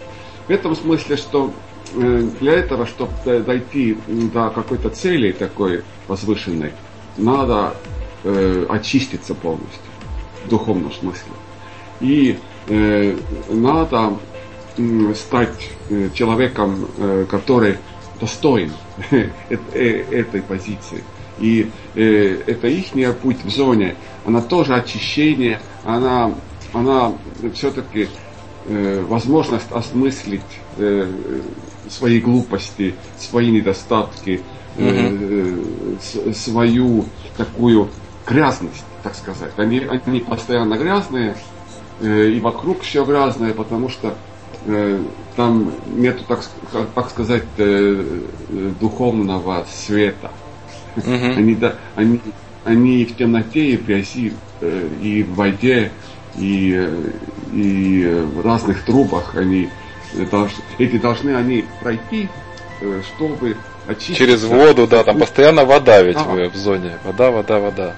В 0.46 0.51
этом 0.51 0.76
смысле, 0.76 1.16
что 1.16 1.53
для 1.92 2.53
этого, 2.53 2.86
чтобы 2.86 3.12
дойти 3.24 3.96
до 4.07 4.51
какой-то 4.51 4.90
цели 4.90 5.32
такой 5.32 5.82
возвышенной, 6.07 6.72
надо 7.17 7.75
э, 8.25 8.67
очиститься 8.69 9.35
полностью 9.35 9.81
в 10.45 10.49
духовном 10.49 10.93
смысле. 10.93 11.33
И 12.01 12.39
э, 12.69 13.17
надо 13.49 14.15
э, 14.77 15.15
стать 15.15 15.71
э, 15.89 16.11
человеком, 16.15 16.89
э, 16.97 17.27
который 17.31 17.79
достоин 18.21 18.73
этой 19.11 20.43
позиции. 20.43 21.03
И 21.39 21.71
э, 21.95 22.43
это 22.47 22.69
их 22.69 23.17
путь 23.17 23.43
в 23.45 23.51
зоне, 23.51 23.97
она 24.27 24.43
тоже 24.43 24.75
очищение, 24.75 25.61
она, 25.85 26.35
она 26.73 27.15
все-таки 27.55 28.09
э, 28.67 29.05
возможность 29.09 29.73
осмыслить 29.73 30.43
э, 30.77 31.11
свои 31.89 32.21
глупости, 32.21 32.95
свои 33.19 33.51
недостатки, 33.51 34.43
угу. 34.77 36.33
свою 36.35 37.05
такую 37.37 37.89
грязность, 38.27 38.85
так 39.03 39.14
сказать. 39.14 39.53
Они, 39.57 39.81
они 39.81 40.21
постоянно 40.21 40.75
грязные, 40.75 41.37
э, 42.01 42.29
и 42.29 42.41
вокруг 42.41 42.83
все 42.83 43.05
грязное, 43.05 43.53
потому 43.53 43.89
что 43.89 44.14
э, 44.66 45.03
там 45.37 45.73
нету, 45.95 46.25
так, 46.27 46.41
так 46.95 47.11
сказать, 47.11 47.45
духовного 48.81 49.66
света. 49.71 50.31
Они, 51.07 51.55
да, 51.55 51.77
они, 51.95 52.21
они 52.64 53.05
в 53.05 53.16
темноте 53.16 53.71
и 53.71 53.77
в 53.77 53.87
грязи, 53.87 54.33
и 55.03 55.23
в 55.23 55.35
воде, 55.35 55.93
и, 56.37 56.91
и 57.53 58.25
в 58.35 58.45
разных 58.45 58.85
трубах 58.85 59.37
они 59.37 59.68
должны, 60.31 60.62
эти 60.79 60.99
должны 60.99 61.35
они 61.35 61.64
пройти, 61.81 62.29
чтобы 63.14 63.57
очиститься. 63.91 64.14
Через 64.14 64.45
воду, 64.45 64.86
да, 64.86 65.05
там 65.05 65.18
постоянно 65.18 65.64
вода 65.64 66.03
ведь 66.03 66.16
да. 66.16 66.22
в, 66.22 66.49
в 66.51 66.57
зоне. 66.57 66.99
Вода, 67.05 67.30
вода, 67.30 67.59
вода. 67.59 67.95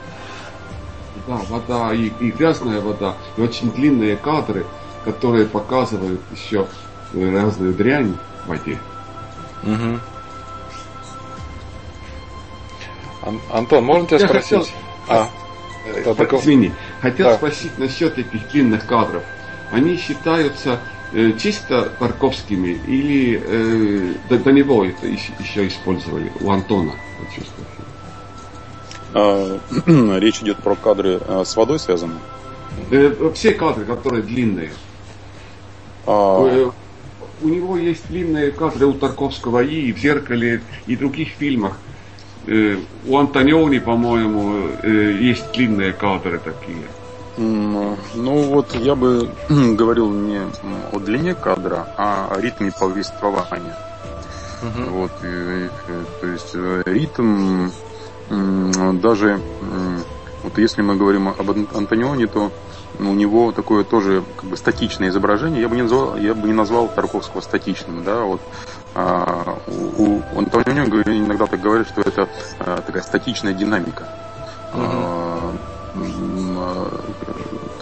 Да, 1.26 1.40
вода 1.49 1.95
и, 1.95 2.11
и 2.20 2.30
грязная 2.30 2.80
вода, 2.80 3.16
и 3.36 3.40
очень 3.40 3.70
длинные 3.70 4.16
кадры, 4.16 4.66
которые 5.05 5.47
показывают 5.47 6.20
еще 6.34 6.66
разную 7.14 7.74
дрянь 7.74 8.16
в 8.45 8.49
воде. 8.49 8.78
Угу. 9.62 10.01
Антон, 13.53 13.84
можно 13.84 14.07
тебя 14.09 14.18
Я 14.18 14.26
спросить? 14.26 14.51
Хотел... 14.51 14.66
А, 15.09 15.28
это 15.86 16.14
таков... 16.14 16.43
Извини, 16.43 16.72
хотел 17.01 17.28
да. 17.28 17.36
спросить 17.36 17.78
насчет 17.78 18.18
этих 18.18 18.51
длинных 18.51 18.86
кадров. 18.86 19.22
Они 19.70 19.97
считаются 19.97 20.72
э, 20.72 20.78
чисто 21.39 21.91
Тарковскими 21.99 22.81
или 22.87 23.43
э, 23.45 24.15
до, 24.29 24.39
до 24.39 24.53
него 24.53 24.85
это 24.85 25.07
еще 25.07 25.67
использовали 25.67 26.33
у 26.41 26.51
Антона? 26.51 26.93
А, 29.15 29.59
речь 30.19 30.41
идет 30.41 30.59
про 30.59 30.75
кадры 30.75 31.21
а, 31.27 31.45
с 31.45 31.55
водой 31.57 31.79
связаны? 31.79 32.15
Э, 32.91 33.31
все 33.35 33.53
кадры, 33.53 33.85
которые 33.85 34.23
длинные. 34.23 34.73
А... 36.07 36.47
Э, 36.47 36.71
у 37.43 37.49
него 37.49 37.77
есть 37.77 38.07
длинные 38.09 38.53
кадры 38.53 38.87
у 38.87 38.93
Тарковского 38.93 39.63
и 39.65 39.93
в 39.93 39.99
«Зеркале», 39.99 40.63
и 40.87 40.97
в 40.97 40.99
других 40.99 41.31
фильмах. 41.31 41.77
Э, 42.47 42.77
у 43.07 43.19
Антониони, 43.19 43.79
по-моему, 43.79 44.69
э, 44.83 45.19
есть 45.21 45.53
длинные 45.53 45.93
кадры 45.93 46.39
такие. 46.39 46.87
Ну 47.37 47.97
вот 48.14 48.74
я 48.74 48.95
бы 48.95 49.30
говорил 49.49 50.11
не 50.11 50.41
о 50.93 50.99
длине 50.99 51.35
кадра, 51.35 51.89
а 51.97 52.28
о 52.30 52.41
ритме 52.41 52.72
повествования. 52.72 53.76
Угу. 54.62 54.91
Вот, 54.91 55.11
и, 55.24 55.66
и, 55.66 55.70
то 56.20 56.26
есть 56.26 56.55
ритм 56.87 57.70
даже 59.01 59.41
вот 60.43 60.59
если 60.59 60.83
мы 60.83 60.97
говорим 60.97 61.28
об 61.28 61.51
Антонионе, 61.51 62.26
то 62.26 62.51
у 62.99 63.05
него 63.05 63.53
такое 63.53 63.85
тоже 63.85 64.24
как 64.37 64.51
бы 64.51 64.57
статичное 64.57 65.09
изображение. 65.09 65.62
Я 65.62 65.68
бы 65.68 65.76
не 65.76 65.83
назвал, 65.83 66.16
я 66.16 66.35
бы 66.35 66.49
не 66.49 66.55
назвал 66.55 66.89
Тарковского 66.89 67.41
статичным, 67.41 68.05
да, 68.05 68.22
вот 68.22 68.41
а, 68.95 69.59
у, 69.66 70.18
у 70.18 70.39
Антонио 70.39 70.85
иногда 70.85 71.47
так 71.47 71.61
говорят, 71.61 71.89
что 71.89 72.03
это 72.03 72.28
а, 72.59 72.83
такая 72.83 73.03
статичная 73.03 73.55
динамика. 73.55 74.09
Uh-huh. 74.74 75.57
А, 75.95 77.12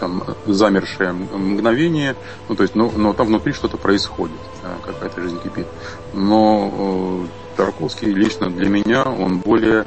там 0.01 0.23
замершее 0.47 1.13
мгновение, 1.13 2.15
ну 2.49 2.55
то 2.55 2.63
есть, 2.63 2.73
но, 2.73 2.91
но 2.97 3.13
там 3.13 3.27
внутри 3.27 3.53
что-то 3.53 3.77
происходит, 3.77 4.39
какая-то 4.83 5.21
жизнь 5.21 5.39
кипит. 5.41 5.67
Но 6.13 7.27
э, 7.29 7.55
Тарковский 7.55 8.11
лично 8.11 8.49
для 8.49 8.67
меня 8.67 9.03
он 9.03 9.37
более 9.37 9.85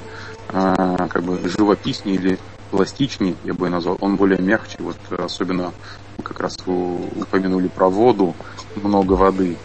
а, 0.49 1.09
как 1.09 1.25
бы 1.25 1.41
живописнее 1.49 2.17
или 2.17 2.39
пластичнее, 2.71 3.35
я 3.43 3.55
бы 3.55 3.69
назвал. 3.69 3.99
Он 4.01 4.15
более 4.15 4.41
мягче, 4.41 4.79
вот 4.79 4.97
особенно 5.19 5.73
как 6.23 6.39
раз 6.39 6.59
упомянули 6.65 7.67
про 7.67 7.89
воду, 7.89 8.37
много 8.77 9.15
воды. 9.15 9.57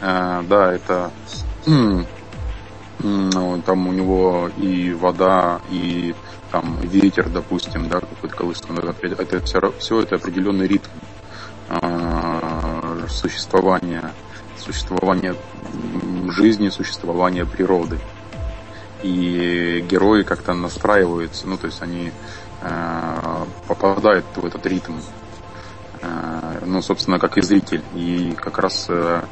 А, 0.00 0.42
да, 0.42 0.72
это 0.72 1.12
ну, 2.98 3.62
там 3.64 3.86
у 3.86 3.92
него 3.92 4.50
и 4.58 4.92
вода, 4.92 5.60
и 5.70 6.16
там 6.50 6.78
ветер, 6.80 7.28
допустим, 7.28 7.88
да, 7.88 8.00
какой-то 8.00 8.36
колышется. 8.36 8.68
Это, 9.02 9.40
все, 9.40 9.60
все 9.78 10.00
это 10.00 10.16
определенный 10.16 10.66
ритм 10.66 10.90
э, 11.68 13.06
существования, 13.08 14.12
существования 14.56 15.34
жизни, 16.30 16.68
существования 16.68 17.44
природы 17.44 17.98
и 19.02 19.84
герои 19.88 20.22
как-то 20.22 20.54
настраиваются, 20.54 21.46
ну, 21.46 21.56
то 21.56 21.66
есть 21.66 21.82
они 21.82 22.12
э, 22.62 23.44
попадают 23.66 24.24
в 24.34 24.44
этот 24.44 24.66
ритм, 24.66 24.94
э, 26.02 26.60
ну, 26.66 26.82
собственно, 26.82 27.18
как 27.18 27.38
и 27.38 27.42
зритель. 27.42 27.82
И 27.94 28.34
как 28.36 28.58
раз 28.58 28.86
э, 28.88 29.22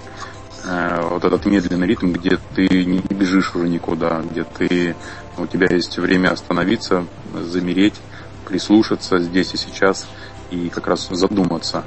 э, 0.64 1.08
вот 1.10 1.24
этот 1.24 1.46
медленный 1.46 1.86
ритм, 1.86 2.12
где 2.12 2.38
ты 2.54 2.66
не 2.84 3.00
бежишь 3.00 3.54
уже 3.54 3.68
никуда, 3.68 4.22
где 4.30 4.44
ты, 4.44 4.96
у 5.39 5.47
тебя 5.47 5.66
есть 5.70 5.99
время 5.99 6.30
остановиться, 6.30 7.07
замереть, 7.34 8.01
прислушаться 8.45 9.18
здесь 9.18 9.55
и 9.55 9.57
сейчас 9.57 10.07
и 10.51 10.68
как 10.68 10.87
раз 10.87 11.09
задуматься. 11.11 11.84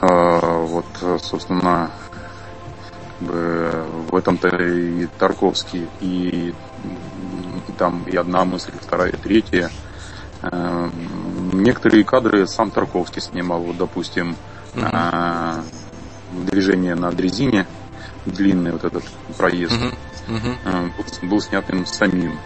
Э, 0.00 0.64
вот, 0.64 0.86
собственно, 1.22 1.90
в 3.20 4.14
этом-то 4.14 4.48
и 4.48 5.06
Тарковский, 5.18 5.88
и 6.00 6.54
там 7.78 8.04
и 8.06 8.16
одна 8.16 8.44
мысль, 8.44 8.72
и 8.74 8.84
вторая, 8.84 9.10
и 9.10 9.16
третья. 9.16 9.70
Эм, 10.42 10.92
некоторые 11.52 12.04
кадры 12.04 12.46
сам 12.46 12.70
Тарковский 12.70 13.20
снимал, 13.20 13.60
вот, 13.60 13.76
допустим, 13.76 14.36
uh-huh. 14.74 15.62
движение 16.50 16.94
на 16.94 17.10
дрезине, 17.10 17.66
длинный 18.26 18.72
вот 18.72 18.84
этот 18.84 19.04
проезд, 19.36 19.72
uh-huh. 19.72 19.94
Uh-huh. 20.28 20.92
Был, 20.96 21.28
был 21.28 21.40
снят 21.40 21.68
им 21.70 21.86
самим. 21.86 22.38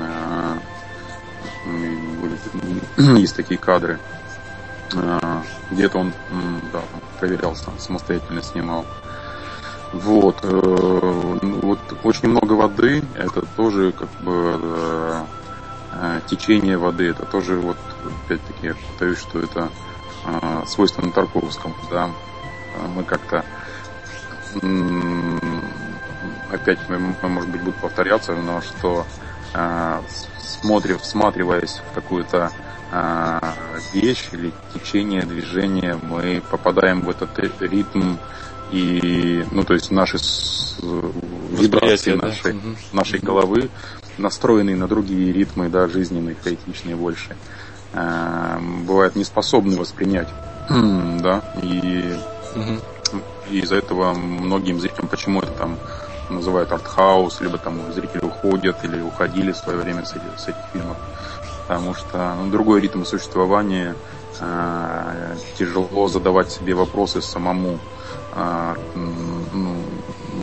Э, 0.00 0.58
есть 3.18 3.36
такие 3.36 3.58
кадры. 3.58 3.98
Э, 4.94 5.42
где-то 5.70 5.98
он 5.98 6.12
да, 6.72 6.82
проверял 7.18 7.54
сам, 7.54 7.78
самостоятельно 7.78 8.42
снимал. 8.42 8.84
Вот, 9.92 10.44
э, 10.44 11.38
вот 11.42 11.78
очень 12.02 12.28
много 12.28 12.52
воды, 12.52 13.02
это 13.14 13.40
тоже 13.56 13.92
как 13.92 14.10
бы 14.20 14.60
э, 14.62 15.24
э, 15.92 16.20
течение 16.26 16.76
воды, 16.76 17.08
это 17.08 17.24
тоже 17.24 17.58
вот 17.58 17.78
опять-таки 18.04 18.66
я 18.66 18.74
повторюсь, 18.74 19.18
что 19.18 19.40
это 19.40 19.70
свойственно 20.66 21.10
Тарковскому, 21.10 21.74
да, 21.90 22.10
мы 22.94 23.02
как-то 23.02 23.44
опять, 26.50 26.78
может 27.22 27.48
быть, 27.50 27.62
буду 27.62 27.76
повторяться, 27.80 28.34
но 28.34 28.60
что 28.60 29.06
э, 29.54 30.00
смотрев, 30.38 31.02
всматриваясь 31.02 31.80
в 31.90 31.94
какую-то 31.94 32.50
э, 32.92 33.40
вещь 33.92 34.28
или 34.32 34.52
течение, 34.74 35.22
движение, 35.22 35.98
мы 36.02 36.42
попадаем 36.50 37.02
в 37.02 37.10
этот 37.10 37.38
ритм 37.60 38.16
и, 38.70 39.44
ну, 39.50 39.64
то 39.64 39.74
есть 39.74 39.90
наши 39.90 40.18
вибрации 41.50 42.14
нашей, 42.14 42.52
да? 42.52 42.60
нашей 42.92 43.18
головы 43.18 43.70
настроенные 44.18 44.76
на 44.76 44.88
другие 44.88 45.32
ритмы, 45.32 45.68
да, 45.68 45.88
жизненные, 45.88 46.36
хаотичные 46.42 46.96
больше, 46.96 47.36
э, 47.92 48.58
бывают 48.84 49.16
не 49.16 49.24
способны 49.24 49.78
воспринять, 49.78 50.28
да, 50.68 51.42
и, 51.62 52.16
и 53.50 53.60
из-за 53.60 53.76
этого 53.76 54.12
многим 54.14 54.80
зрителям, 54.80 55.08
почему 55.08 55.40
это 55.40 55.52
там 55.52 55.78
называют 56.30 56.72
артхаус, 56.72 57.40
либо 57.40 57.58
там 57.58 57.92
зрители 57.92 58.24
уходят 58.24 58.84
или 58.84 59.00
уходили 59.00 59.52
в 59.52 59.56
свое 59.56 59.78
время 59.78 60.04
с 60.04 60.12
этих, 60.12 60.38
с 60.38 60.48
этих 60.48 60.60
фильмов, 60.72 60.96
потому 61.66 61.94
что 61.94 62.34
ну, 62.34 62.50
другой 62.50 62.80
ритм 62.80 63.04
существования, 63.04 63.94
э, 64.40 65.36
тяжело 65.56 66.08
задавать 66.08 66.50
себе 66.50 66.74
вопросы 66.74 67.22
самому, 67.22 67.78
а, 68.32 68.76
ну, 68.94 69.76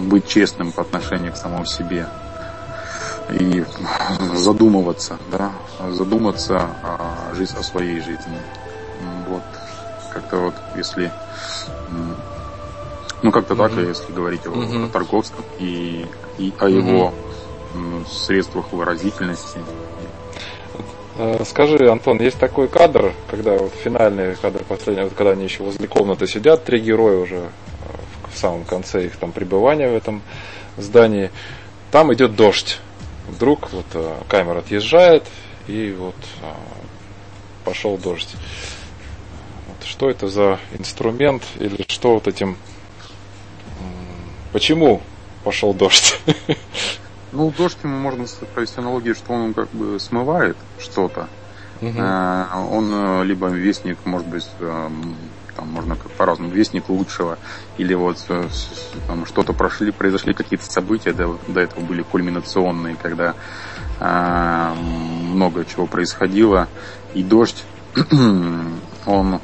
быть 0.02 0.28
честным 0.28 0.72
по 0.72 0.82
отношению 0.82 1.34
к 1.34 1.38
самому 1.38 1.66
себе 1.66 2.08
и 3.30 3.66
задумываться, 4.34 5.18
да, 5.32 5.52
задуматься 5.92 6.70
о, 6.84 7.34
жизнь, 7.34 7.58
о 7.58 7.64
своей 7.64 8.00
жизни. 8.00 8.40
Вот, 9.28 9.44
как-то 10.10 10.38
вот, 10.38 10.56
если, 10.76 11.12
ну, 13.26 13.32
как-то 13.32 13.54
mm-hmm. 13.54 13.76
так, 13.76 13.88
если 13.88 14.14
говорить 14.14 14.42
mm-hmm. 14.42 14.84
о, 14.84 14.86
о 14.86 14.90
Тарковском 14.90 15.46
и, 15.60 16.06
и 16.38 16.54
о 16.60 16.70
его 16.70 17.14
mm-hmm. 17.74 18.08
средствах 18.08 18.72
выразительности, 18.72 19.60
Э, 21.18 21.44
скажи, 21.46 21.90
Антон, 21.90 22.20
есть 22.20 22.38
такой 22.38 22.68
кадр, 22.68 23.14
когда 23.30 23.54
вот 23.58 23.74
финальный 23.74 24.36
кадр 24.36 24.64
последний, 24.68 25.04
вот 25.04 25.14
когда 25.14 25.32
они 25.32 25.46
еще 25.46 25.64
возле 25.64 25.88
комнаты 25.88 26.28
сидят, 26.28 26.66
три 26.66 26.80
героя 26.80 27.18
уже 27.18 27.38
э, 27.38 27.50
в 28.34 28.38
самом 28.38 28.66
конце 28.66 29.06
их 29.06 29.16
там 29.16 29.32
пребывания 29.32 29.90
в 29.90 29.96
этом 29.96 30.22
здании, 30.76 31.32
там 31.92 32.14
идет 32.14 32.36
дождь. 32.36 32.80
Вдруг 33.30 33.72
вот 33.72 33.86
э, 33.94 34.14
камера 34.28 34.60
отъезжает, 34.60 35.24
и 35.68 35.96
вот 35.98 36.16
пошел 37.64 37.98
дождь. 37.98 38.36
Вот 39.68 39.88
что 39.88 40.10
это 40.10 40.28
за 40.28 40.60
инструмент 40.78 41.44
или 41.60 41.86
что 41.88 42.16
вот 42.16 42.28
этим... 42.28 42.58
Почему 44.56 45.01
пошел 45.43 45.74
дождь? 45.74 46.18
Ну, 47.34 47.51
дождь 47.58 47.78
ему 47.84 47.97
можно 47.97 48.26
провести 48.53 48.80
аналогию, 48.80 49.14
что 49.14 49.34
он 49.34 49.53
как 49.53 49.70
бы 49.72 49.99
смывает 49.99 50.56
что-то. 50.80 51.28
Угу. 51.82 51.99
Он 51.99 52.89
э, 52.93 53.26
либо 53.26 53.47
вестник, 53.47 53.97
может 54.06 54.26
быть, 54.26 54.47
э, 54.62 54.89
там 55.58 55.68
можно 55.68 55.97
как 55.97 56.10
по-разному, 56.12 56.51
вестник 56.51 56.88
лучшего, 56.88 57.38
или 57.78 57.93
вот 57.95 58.26
там 59.08 59.26
что-то 59.26 59.51
прошли, 59.51 59.91
произошли 59.91 60.34
какие-то 60.34 60.72
события, 60.72 61.12
до, 61.12 61.38
до 61.49 61.60
этого 61.60 61.82
были 61.82 62.03
кульминационные, 62.03 62.95
когда 62.95 63.36
э, 63.99 64.74
много 65.34 65.66
чего 65.66 65.86
происходило, 65.86 66.70
и 67.14 67.24
дождь, 67.24 67.66
он, 69.06 69.41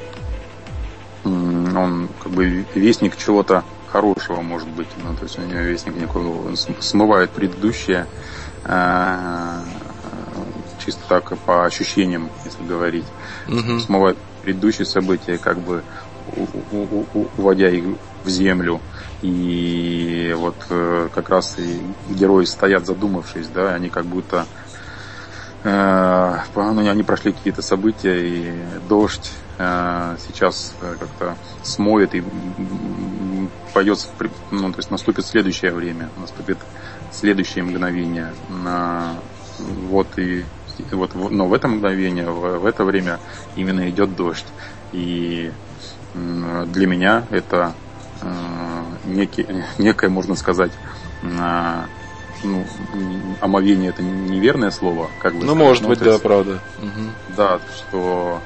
он 1.22 2.08
как 2.22 2.32
бы 2.32 2.64
вестник 2.74 3.18
чего-то 3.18 3.62
хорошего, 3.92 4.40
может 4.40 4.68
быть. 4.68 4.88
Ну, 5.02 5.14
то 5.14 5.24
есть 5.24 5.38
у 5.38 5.42
него 5.42 5.60
вестник 5.60 5.96
никакой 5.96 6.56
смывает 6.80 7.30
предыдущее, 7.30 8.06
э, 8.64 9.60
чисто 10.84 11.02
так 11.08 11.36
по 11.40 11.66
ощущениям, 11.66 12.30
если 12.44 12.64
говорить. 12.64 13.06
Угу. 13.48 13.80
Смывает 13.80 14.16
предыдущие 14.42 14.86
события, 14.86 15.36
как 15.38 15.58
бы 15.58 15.84
уводя 17.36 17.68
их 17.68 17.84
в 18.24 18.28
землю. 18.28 18.80
И 19.20 20.34
вот 20.36 20.56
э, 20.70 21.08
как 21.14 21.28
раз 21.28 21.56
и 21.58 21.80
герои 22.10 22.44
стоят 22.44 22.86
задумавшись, 22.86 23.46
да, 23.48 23.74
они 23.74 23.88
как 23.88 24.04
будто 24.06 24.46
э, 25.62 26.38
ну, 26.56 26.90
они 26.90 27.02
прошли 27.04 27.32
какие-то 27.32 27.62
события, 27.62 28.18
и 28.18 28.52
дождь 28.88 29.30
сейчас 30.26 30.74
как-то 30.80 31.36
смоет 31.62 32.14
и 32.14 32.24
пойдет, 33.72 34.08
ну, 34.50 34.72
то 34.72 34.78
есть 34.78 34.90
наступит 34.90 35.26
следующее 35.26 35.72
время, 35.72 36.08
наступит 36.18 36.58
следующее 37.12 37.64
мгновение. 37.64 38.32
Вот 39.88 40.06
и 40.18 40.44
вот, 40.90 41.14
но 41.14 41.46
в 41.46 41.52
это 41.52 41.68
мгновение, 41.68 42.30
в, 42.30 42.58
в 42.58 42.66
это 42.66 42.84
время 42.84 43.20
именно 43.56 43.88
идет 43.90 44.16
дождь. 44.16 44.46
И 44.92 45.52
для 46.14 46.86
меня 46.86 47.24
это 47.30 47.74
э, 48.20 48.82
некий, 49.06 49.46
некое, 49.78 50.08
можно 50.08 50.34
сказать, 50.34 50.72
э, 51.22 51.82
ну, 52.44 52.66
омовение 53.40 53.90
это 53.90 54.02
неверное 54.02 54.70
слово, 54.70 55.08
как 55.20 55.34
бы. 55.34 55.40
Ну, 55.40 55.52
сказать. 55.52 55.62
может 55.62 55.82
ну, 55.84 55.88
быть, 55.90 55.98
да, 56.00 56.10
есть, 56.10 56.22
правда. 56.22 56.58
Да, 57.36 57.60
что 57.76 58.40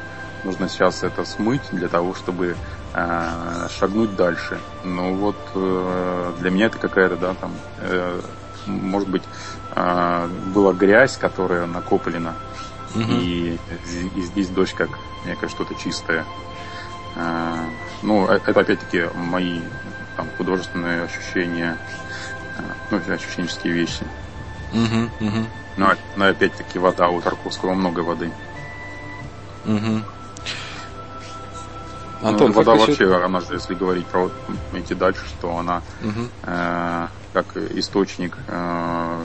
нужно 0.46 0.68
сейчас 0.68 1.02
это 1.02 1.24
смыть 1.24 1.62
для 1.72 1.88
того, 1.88 2.14
чтобы 2.14 2.56
э, 2.94 3.68
шагнуть 3.78 4.14
дальше. 4.16 4.58
Ну 4.84 5.14
вот 5.14 5.36
э, 5.54 6.32
для 6.38 6.50
меня 6.50 6.66
это 6.66 6.78
какая-то, 6.78 7.16
да, 7.16 7.34
там, 7.34 7.52
э, 7.80 8.20
может 8.66 9.08
быть, 9.08 9.22
э, 9.74 10.28
была 10.54 10.72
грязь, 10.72 11.16
которая 11.16 11.66
накоплена, 11.66 12.34
угу. 12.94 13.02
и, 13.02 13.58
и 14.14 14.22
здесь 14.22 14.48
дождь 14.48 14.74
как 14.74 14.90
некое 15.26 15.48
что-то 15.48 15.74
чистое. 15.74 16.24
Э, 17.16 17.56
ну, 18.02 18.28
э, 18.28 18.40
это 18.46 18.60
опять-таки 18.60 19.06
мои 19.14 19.60
там, 20.16 20.28
художественные 20.38 21.02
ощущения, 21.02 21.76
э, 22.58 22.62
ну, 22.90 23.14
ощущенческие 23.14 23.72
вещи. 23.72 24.04
Угу, 24.72 25.26
угу. 25.28 25.46
Но, 25.76 25.92
но 26.16 26.26
опять-таки 26.26 26.78
вода, 26.78 27.08
у 27.08 27.20
Тарковского 27.20 27.74
много 27.74 28.00
воды. 28.00 28.30
Угу. 29.64 30.02
Антон, 32.22 32.48
ну, 32.48 32.54
вода 32.54 32.74
вообще, 32.74 32.92
еще... 32.92 33.24
она 33.24 33.40
же, 33.40 33.54
если 33.54 33.74
говорить 33.74 34.06
про 34.06 34.30
идти 34.72 34.94
дальше, 34.94 35.20
что 35.26 35.56
она 35.56 35.82
угу. 36.02 36.28
э, 36.44 37.06
как 37.32 37.56
источник, 37.56 38.36
э, 38.48 39.22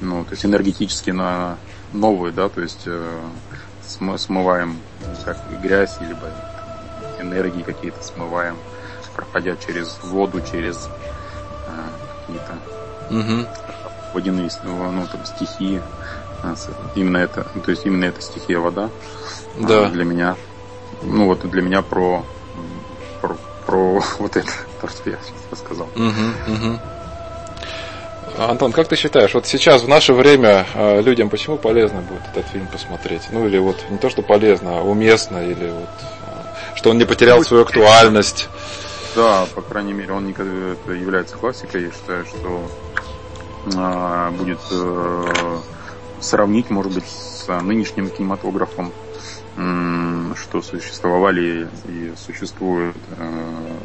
ну, 0.00 0.24
то 0.24 0.32
есть 0.32 0.44
энергетически 0.44 1.10
на 1.10 1.56
новый, 1.92 2.32
да, 2.32 2.48
то 2.48 2.60
есть 2.60 2.82
э, 2.86 3.20
смываем 3.82 4.78
как 5.24 5.38
грязь, 5.62 5.96
либо 6.00 6.30
энергии 7.18 7.62
какие-то 7.62 8.02
смываем, 8.02 8.56
проходя 9.14 9.56
через 9.56 9.98
воду, 10.02 10.40
через 10.40 10.88
э, 11.66 12.26
какие-то 12.26 12.58
угу. 13.10 13.48
водяные 14.12 14.50
ну, 14.64 15.06
там, 15.10 15.24
стихии. 15.24 15.80
Э, 16.42 16.54
именно 16.94 17.18
это, 17.18 17.44
то 17.64 17.70
есть 17.70 17.86
именно 17.86 18.04
эта 18.04 18.20
стихия 18.20 18.58
вода 18.58 18.90
да. 19.58 19.88
для 19.88 20.04
меня, 20.04 20.36
ну 21.02 21.26
вот 21.26 21.48
для 21.48 21.62
меня 21.62 21.82
про, 21.82 22.24
про, 23.20 23.36
про 23.66 24.02
вот 24.18 24.36
это, 24.36 24.52
то, 24.80 24.88
что 24.88 25.10
я 25.10 25.16
сейчас 25.22 25.42
рассказал. 25.50 25.88
Угу, 25.94 26.52
угу. 26.54 26.78
Антон, 28.38 28.72
как 28.72 28.88
ты 28.88 28.96
считаешь, 28.96 29.32
вот 29.32 29.46
сейчас 29.46 29.82
в 29.82 29.88
наше 29.88 30.12
время 30.12 30.66
э, 30.74 31.00
людям 31.00 31.30
почему 31.30 31.56
полезно 31.56 32.02
будет 32.02 32.22
этот 32.34 32.50
фильм 32.50 32.66
посмотреть? 32.66 33.28
Ну 33.30 33.46
или 33.46 33.56
вот 33.58 33.82
не 33.88 33.96
то, 33.96 34.10
что 34.10 34.22
полезно, 34.22 34.78
а 34.78 34.82
уместно, 34.82 35.38
или 35.38 35.70
вот 35.70 35.88
что 36.76 36.90
он 36.90 36.98
не 36.98 37.04
потерял 37.04 37.42
свою 37.42 37.64
актуальность. 37.64 38.48
Да, 39.16 39.46
по 39.54 39.62
крайней 39.62 39.94
мере, 39.94 40.12
он 40.12 40.26
никогда 40.26 40.72
это 40.72 40.92
является 40.92 41.36
классикой. 41.36 41.84
Я 41.84 41.90
считаю, 41.90 42.26
что 42.26 42.70
а, 43.76 44.30
будет 44.30 44.60
э, 44.70 45.58
сравнить, 46.20 46.70
может 46.70 46.92
быть, 46.92 47.06
с 47.06 47.48
нынешним 47.62 48.10
кинематографом, 48.10 48.92
что 50.36 50.62
существовали 50.62 51.68
и 51.86 52.12
существуют 52.16 52.96
э, 53.18 53.76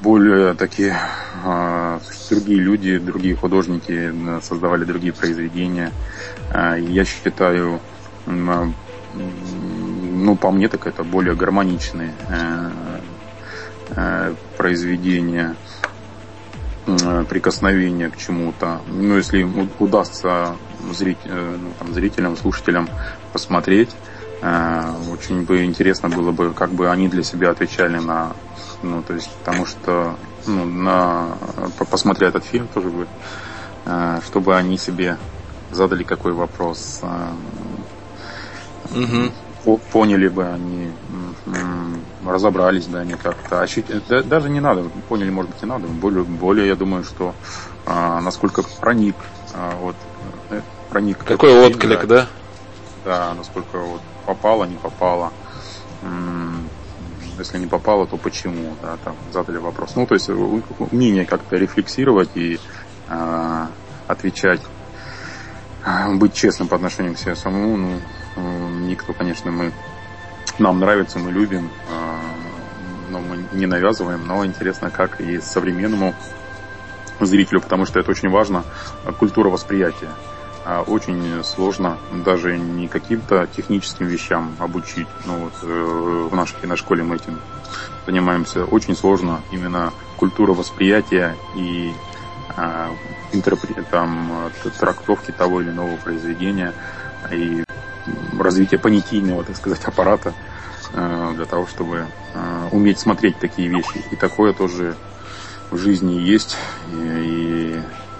более 0.00 0.54
такие 0.54 0.96
э, 1.44 2.00
другие 2.30 2.60
люди, 2.60 2.98
другие 2.98 3.36
художники 3.36 4.12
создавали 4.42 4.84
другие 4.84 5.12
произведения. 5.12 5.92
Э, 6.52 6.76
я 6.78 7.04
считаю, 7.04 7.80
ну, 8.26 8.72
по 10.36 10.50
мне, 10.50 10.68
так 10.68 10.86
это 10.86 11.04
более 11.04 11.34
гармоничные 11.34 12.14
э, 12.28 12.70
э, 13.90 14.34
произведения, 14.56 15.56
э, 16.86 17.24
прикосновения 17.28 18.10
к 18.10 18.16
чему-то. 18.16 18.80
Ну, 18.88 19.16
если 19.16 19.46
удастся 19.78 20.56
ну, 20.80 20.94
зрителям, 20.94 22.36
слушателям 22.36 22.88
посмотреть, 23.32 23.90
очень 24.42 25.44
бы 25.44 25.64
интересно 25.64 26.08
было 26.08 26.32
бы, 26.32 26.52
как 26.52 26.70
бы 26.70 26.90
они 26.90 27.08
для 27.08 27.22
себя 27.22 27.50
отвечали 27.50 27.98
на, 27.98 28.32
ну, 28.82 29.02
то 29.02 29.14
есть, 29.14 29.30
потому 29.38 29.66
что, 29.66 30.16
ну, 30.46 30.64
на, 30.64 31.36
посмотря 31.90 32.28
этот 32.28 32.44
фильм 32.44 32.66
тоже 32.66 32.88
бы, 32.88 33.06
чтобы 34.26 34.56
они 34.56 34.78
себе 34.78 35.16
задали 35.70 36.02
какой 36.02 36.32
вопрос, 36.32 37.02
угу 38.90 39.30
поняли 39.92 40.28
бы 40.28 40.46
они, 40.46 40.90
разобрались 42.26 42.86
бы 42.86 42.98
они 42.98 43.14
как-то. 43.14 43.66
Даже 44.24 44.48
не 44.48 44.60
надо, 44.60 44.84
поняли, 45.08 45.30
может 45.30 45.52
быть, 45.52 45.62
и 45.62 45.66
надо. 45.66 45.86
Более, 45.86 46.24
более 46.24 46.66
я 46.66 46.76
думаю, 46.76 47.04
что 47.04 47.34
а, 47.86 48.20
насколько 48.20 48.62
проник, 48.80 49.16
а, 49.54 49.76
вот, 49.76 49.96
э, 50.50 50.60
проник. 50.90 51.18
Какой 51.24 51.52
отклик, 51.66 52.06
да? 52.06 52.06
да? 52.06 52.26
Да, 53.04 53.34
насколько 53.34 53.78
вот 53.78 54.00
попало, 54.22 54.64
не 54.64 54.76
попало. 54.76 55.32
Если 57.38 57.58
не 57.58 57.66
попало, 57.66 58.06
то 58.06 58.16
почему, 58.16 58.74
да, 58.82 58.96
там 59.04 59.16
задали 59.32 59.58
вопрос. 59.58 59.96
Ну, 59.96 60.06
то 60.06 60.14
есть 60.14 60.28
умение 60.28 61.24
как-то 61.24 61.56
рефлексировать 61.56 62.30
и 62.34 62.60
а, 63.08 63.68
отвечать, 64.06 64.60
быть 66.14 66.34
честным 66.34 66.68
по 66.68 66.76
отношению 66.76 67.14
к 67.14 67.18
себе 67.18 67.34
самому, 67.34 67.76
ну, 67.76 67.98
Никто, 68.36 69.12
конечно, 69.12 69.50
мы 69.50 69.72
нам 70.58 70.78
нравится, 70.78 71.18
мы 71.18 71.32
любим, 71.32 71.70
а, 71.90 72.20
но 73.10 73.20
мы 73.20 73.44
не 73.52 73.66
навязываем, 73.66 74.26
но 74.26 74.44
интересно, 74.44 74.90
как 74.90 75.20
и 75.20 75.40
современному 75.40 76.14
зрителю, 77.20 77.60
потому 77.60 77.86
что 77.86 78.00
это 78.00 78.10
очень 78.10 78.30
важно, 78.30 78.64
культура 79.18 79.48
восприятия. 79.48 80.08
А, 80.64 80.82
очень 80.82 81.42
сложно 81.44 81.98
даже 82.24 82.56
не 82.56 82.88
каким-то 82.88 83.46
техническим 83.46 84.06
вещам 84.06 84.54
обучить. 84.58 85.08
Ну 85.26 85.44
вот 85.44 85.52
э, 85.62 86.28
в 86.30 86.34
нашей 86.34 86.60
киношколе 86.60 87.02
мы 87.02 87.16
этим 87.16 87.40
занимаемся. 88.06 88.64
Очень 88.64 88.96
сложно 88.96 89.40
именно 89.50 89.92
культура 90.16 90.52
восприятия 90.52 91.36
и 91.56 91.92
а, 92.56 92.90
там, 93.90 94.50
трактовки 94.78 95.32
того 95.32 95.60
или 95.60 95.70
иного 95.70 95.96
произведения. 95.96 96.74
И 97.30 97.64
развитие 98.38 98.78
понятийного, 98.78 99.44
так 99.44 99.56
сказать, 99.56 99.84
аппарата 99.84 100.32
э, 100.92 101.32
для 101.34 101.44
того, 101.44 101.66
чтобы 101.66 102.06
э, 102.34 102.68
уметь 102.72 102.98
смотреть 102.98 103.38
такие 103.38 103.68
вещи. 103.68 104.04
И 104.10 104.16
такое 104.16 104.52
тоже 104.52 104.96
в 105.70 105.78
жизни 105.78 106.12
есть. 106.12 106.56
И, 106.92 106.96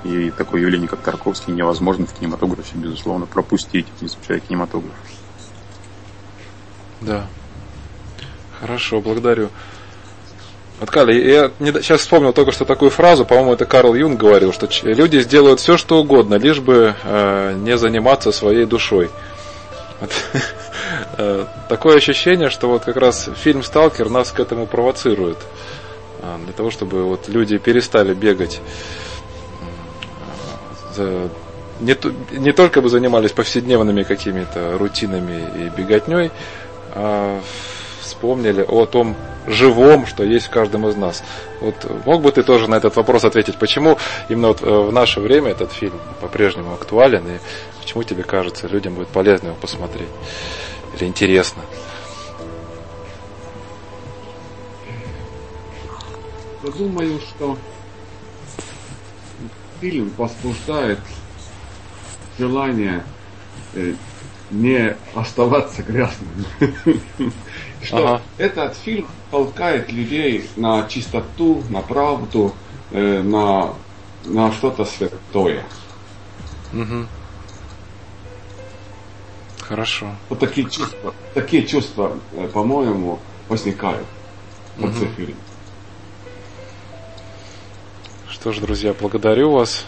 и, 0.05 0.31
такое 0.31 0.63
явление, 0.63 0.89
как 0.89 1.01
Тарковский, 1.01 1.53
невозможно 1.53 2.07
в 2.07 2.13
кинематографе, 2.13 2.77
безусловно, 2.77 3.27
пропустить, 3.27 3.87
изучая 4.01 4.41
кинематограф. 4.41 4.93
Да. 7.01 7.27
Хорошо, 8.61 9.01
благодарю. 9.01 9.51
Вот, 10.81 10.91
Кали, 10.91 11.15
я 11.15 11.53
не, 11.61 11.73
сейчас 11.75 12.01
вспомнил 12.01 12.33
только 12.33 12.51
что 12.51 12.65
такую 12.65 12.91
фразу, 12.91 13.25
по-моему, 13.25 13.53
это 13.53 13.67
Карл 13.67 13.95
Юнг 13.95 14.19
говорил, 14.19 14.53
что 14.53 14.69
люди 14.83 15.21
сделают 15.21 15.61
все, 15.61 15.77
что 15.77 15.99
угодно, 15.99 16.35
лишь 16.35 16.59
бы 16.59 16.95
э, 17.05 17.55
не 17.59 17.77
заниматься 17.77 18.33
своей 18.33 18.67
душой. 18.67 19.11
Э, 21.19 21.47
такое 21.69 21.99
ощущение, 21.99 22.49
что 22.49 22.69
вот 22.69 22.85
как 22.85 22.97
раз 22.97 23.29
фильм 23.37 23.63
«Сталкер» 23.63 24.09
нас 24.09 24.33
к 24.33 24.41
этому 24.41 24.67
провоцирует. 24.67 25.37
А, 26.23 26.39
для 26.43 26.53
того, 26.53 26.71
чтобы 26.71 27.05
вот 27.05 27.29
люди 27.29 27.59
перестали 27.59 28.15
бегать 28.15 28.61
не, 30.99 31.97
не 32.39 32.53
только 32.53 32.81
бы 32.81 32.89
занимались 32.89 33.33
повседневными 33.33 34.03
какими-то 34.03 34.77
рутинами 34.79 35.45
и 35.57 35.69
беготней, 35.69 36.31
а 36.95 37.41
вспомнили 38.01 38.65
о 38.67 38.87
том 38.87 39.17
живом, 39.47 40.07
что 40.07 40.23
есть 40.23 40.47
в 40.47 40.51
каждом 40.51 40.87
из 40.87 40.97
нас. 40.97 41.25
Вот 41.61 41.75
мог 42.07 42.23
бы 42.23 42.31
ты 42.31 42.43
тоже 42.43 42.69
на 42.69 42.77
этот 42.77 42.95
вопрос 42.97 43.25
ответить, 43.25 43.57
почему 43.57 43.99
именно 44.29 44.49
вот 44.49 44.63
э, 44.63 44.67
в 44.67 44.93
наше 44.93 45.21
время 45.21 45.51
этот 45.51 45.73
фильм 45.73 45.99
по-прежнему 46.21 46.75
актуален 46.75 47.27
и 47.27 47.39
почему 47.81 48.05
тебе 48.05 48.23
кажется, 48.23 48.69
людям 48.69 48.95
будет 48.95 49.09
полезно 49.09 49.49
его 49.49 49.57
посмотреть 49.57 50.09
или 50.97 51.07
интересно? 51.09 51.63
думаю, 56.79 57.19
что 57.21 57.57
фильм 59.83 60.13
возбуждает 60.17 61.01
желание 62.39 63.05
э, 63.75 63.95
не 64.53 64.97
оставаться 65.15 65.83
грязным. 65.83 66.47
Что 67.83 67.97
ага. 67.97 68.23
этот 68.39 68.77
фильм 68.77 69.09
толкает 69.33 69.91
людей 69.91 70.49
на 70.57 70.87
чистоту, 70.87 71.65
на 71.69 71.81
правду, 71.81 72.55
э, 72.93 73.23
на, 73.23 73.75
на 74.25 74.53
что-то 74.53 74.85
святое. 74.85 75.65
Угу. 76.73 77.07
Хорошо. 79.63 80.11
Вот 80.29 80.39
такие 80.39 80.71
чувства, 80.71 81.13
такие 81.35 81.67
чувства, 81.67 82.19
э, 82.35 82.47
по-моему, 82.47 83.19
возникают 83.49 84.07
в 84.77 84.83
конце 84.83 85.07
угу. 85.07 85.15
фильма. 85.17 85.37
Что 88.43 88.51
ж, 88.51 88.59
друзья, 88.59 88.93
благодарю 88.93 89.53
вас. 89.53 89.85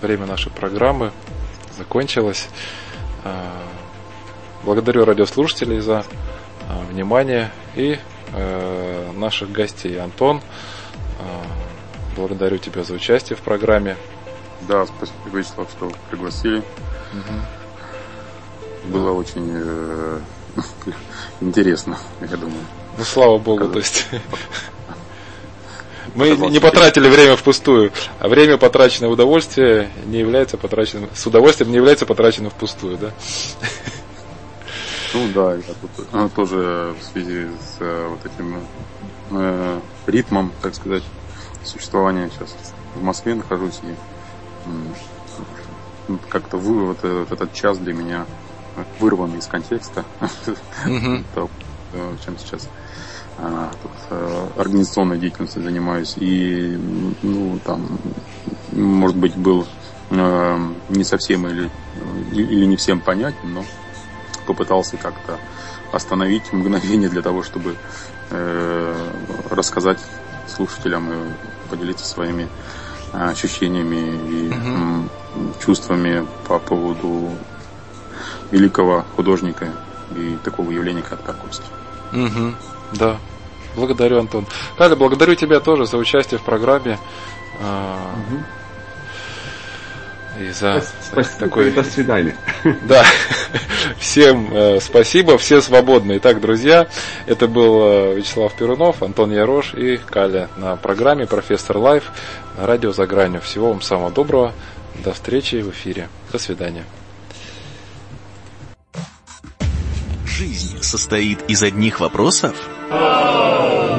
Время 0.00 0.24
нашей 0.24 0.50
программы 0.50 1.12
закончилось. 1.76 2.48
А, 3.22 3.62
благодарю 4.62 5.04
радиослушателей 5.04 5.80
за 5.80 6.06
а, 6.70 6.82
внимание 6.90 7.50
и 7.76 7.98
э, 8.32 9.12
наших 9.12 9.52
гостей. 9.52 10.00
Антон, 10.00 10.40
а, 11.20 11.44
благодарю 12.16 12.56
тебя 12.56 12.82
за 12.82 12.94
участие 12.94 13.36
в 13.36 13.42
программе. 13.42 13.98
Да, 14.62 14.86
спасибо, 14.86 15.36
Вячеслав, 15.36 15.68
что 15.70 15.92
пригласили. 16.08 16.62
Угу. 17.12 18.90
Было 18.90 19.12
очень 19.12 19.50
э, 19.52 20.20
интересно, 21.42 21.98
я 22.22 22.38
думаю. 22.38 22.64
Ну, 22.96 23.04
слава 23.04 23.36
богу, 23.36 23.68
то 23.68 23.80
есть 23.80 24.06
мы 26.14 26.30
не 26.50 26.60
потратили 26.60 27.08
время 27.08 27.36
впустую, 27.36 27.92
а 28.18 28.28
время, 28.28 28.56
потраченное 28.56 29.08
в 29.08 29.12
удовольствие, 29.12 29.90
не 30.06 30.18
является 30.18 30.56
потраченным, 30.56 31.10
с 31.14 31.26
удовольствием 31.26 31.70
не 31.70 31.76
является 31.76 32.06
потраченным 32.06 32.50
впустую, 32.50 32.98
да? 32.98 33.10
Ну 35.12 35.28
да, 35.32 35.54
я 35.54 35.62
тут 35.62 36.06
а, 36.12 36.28
тоже 36.28 36.94
в 37.00 37.04
связи 37.04 37.46
с 37.46 37.76
э, 37.78 38.08
вот 38.08 38.26
этим 38.26 38.66
э, 39.30 39.80
ритмом, 40.08 40.52
так 40.60 40.74
сказать, 40.74 41.04
существования 41.62 42.30
сейчас 42.34 42.56
в 42.96 43.02
Москве 43.02 43.34
нахожусь 43.34 43.78
и 43.84 43.94
э, 46.08 46.16
как-то 46.28 46.56
вы, 46.56 46.86
вот, 46.86 46.98
вот 47.02 47.30
этот 47.30 47.52
час 47.52 47.78
для 47.78 47.94
меня 47.94 48.26
вырван 48.98 49.36
из 49.38 49.46
контекста, 49.46 50.04
э, 50.86 51.18
чем 52.24 52.38
сейчас 52.38 52.68
тут, 53.36 53.92
э, 54.10 54.46
организационной 54.56 55.18
деятельностью 55.18 55.62
занимаюсь. 55.62 56.14
И, 56.16 56.78
ну, 57.22 57.58
там, 57.64 57.98
может 58.72 59.16
быть, 59.16 59.36
был 59.36 59.66
э, 60.10 60.58
не 60.88 61.04
совсем 61.04 61.46
или, 61.48 61.70
или 62.32 62.64
не 62.66 62.76
всем 62.76 63.00
понятен, 63.00 63.54
но 63.54 63.64
попытался 64.46 64.96
как-то 64.96 65.38
остановить 65.92 66.52
мгновение 66.52 67.08
для 67.08 67.22
того, 67.22 67.42
чтобы 67.42 67.76
э, 68.30 69.10
рассказать 69.50 69.98
слушателям 70.46 71.10
и 71.12 71.32
поделиться 71.70 72.04
своими 72.04 72.48
ощущениями 73.12 74.28
и 74.28 74.48
угу. 74.48 75.54
чувствами 75.64 76.26
по 76.46 76.58
поводу 76.58 77.30
великого 78.50 79.04
художника 79.16 79.72
и 80.16 80.36
такого 80.44 80.70
явления, 80.70 81.02
как 81.02 81.22
Тарковский. 81.22 81.68
Угу. 82.12 82.54
Да, 82.94 83.18
благодарю, 83.76 84.20
Антон. 84.20 84.46
Каля, 84.76 84.96
благодарю 84.96 85.34
тебя 85.34 85.60
тоже 85.60 85.86
за 85.86 85.96
участие 85.96 86.38
в 86.38 86.42
программе. 86.42 86.98
Угу. 87.60 88.44
И 90.40 90.50
за 90.50 90.82
спасибо, 91.00 91.38
такой... 91.38 91.70
До 91.70 91.84
свидания. 91.84 92.36
Да, 92.88 93.04
всем 93.98 94.48
э, 94.52 94.80
спасибо, 94.80 95.38
все 95.38 95.60
свободны. 95.60 96.16
Итак, 96.16 96.40
друзья, 96.40 96.88
это 97.26 97.46
был 97.46 97.82
э, 97.84 98.14
Вячеслав 98.16 98.52
Перунов, 98.54 99.02
Антон 99.02 99.32
Ярош 99.32 99.74
и 99.74 99.98
Каля 99.98 100.48
на 100.56 100.76
программе 100.76 101.26
«Профессор 101.26 101.78
Лайф» 101.78 102.10
на 102.58 102.66
радио 102.66 102.92
«За 102.92 103.06
гранью». 103.06 103.42
Всего 103.42 103.68
вам 103.68 103.80
самого 103.80 104.10
доброго, 104.10 104.52
до 105.04 105.12
встречи 105.12 105.56
в 105.56 105.70
эфире. 105.70 106.08
До 106.32 106.38
свидания. 106.38 106.84
Жизнь 110.26 110.82
состоит 110.82 111.48
из 111.48 111.62
одних 111.62 112.00
вопросов? 112.00 112.56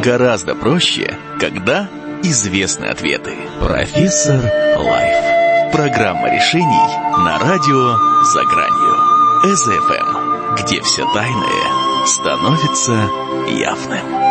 Гораздо 0.02 0.56
проще, 0.56 1.18
когда 1.40 1.88
известны 2.24 2.86
ответы. 2.86 3.36
Профессор 3.60 4.42
Лайф. 4.78 5.72
Программа 5.72 6.30
решений 6.34 7.24
на 7.26 7.38
радио 7.40 7.98
«За 8.24 8.44
гранью». 8.44 9.56
СФМ, 9.56 10.56
где 10.56 10.82
все 10.82 11.06
тайное 11.14 12.06
становится 12.06 13.10
явным. 13.48 14.25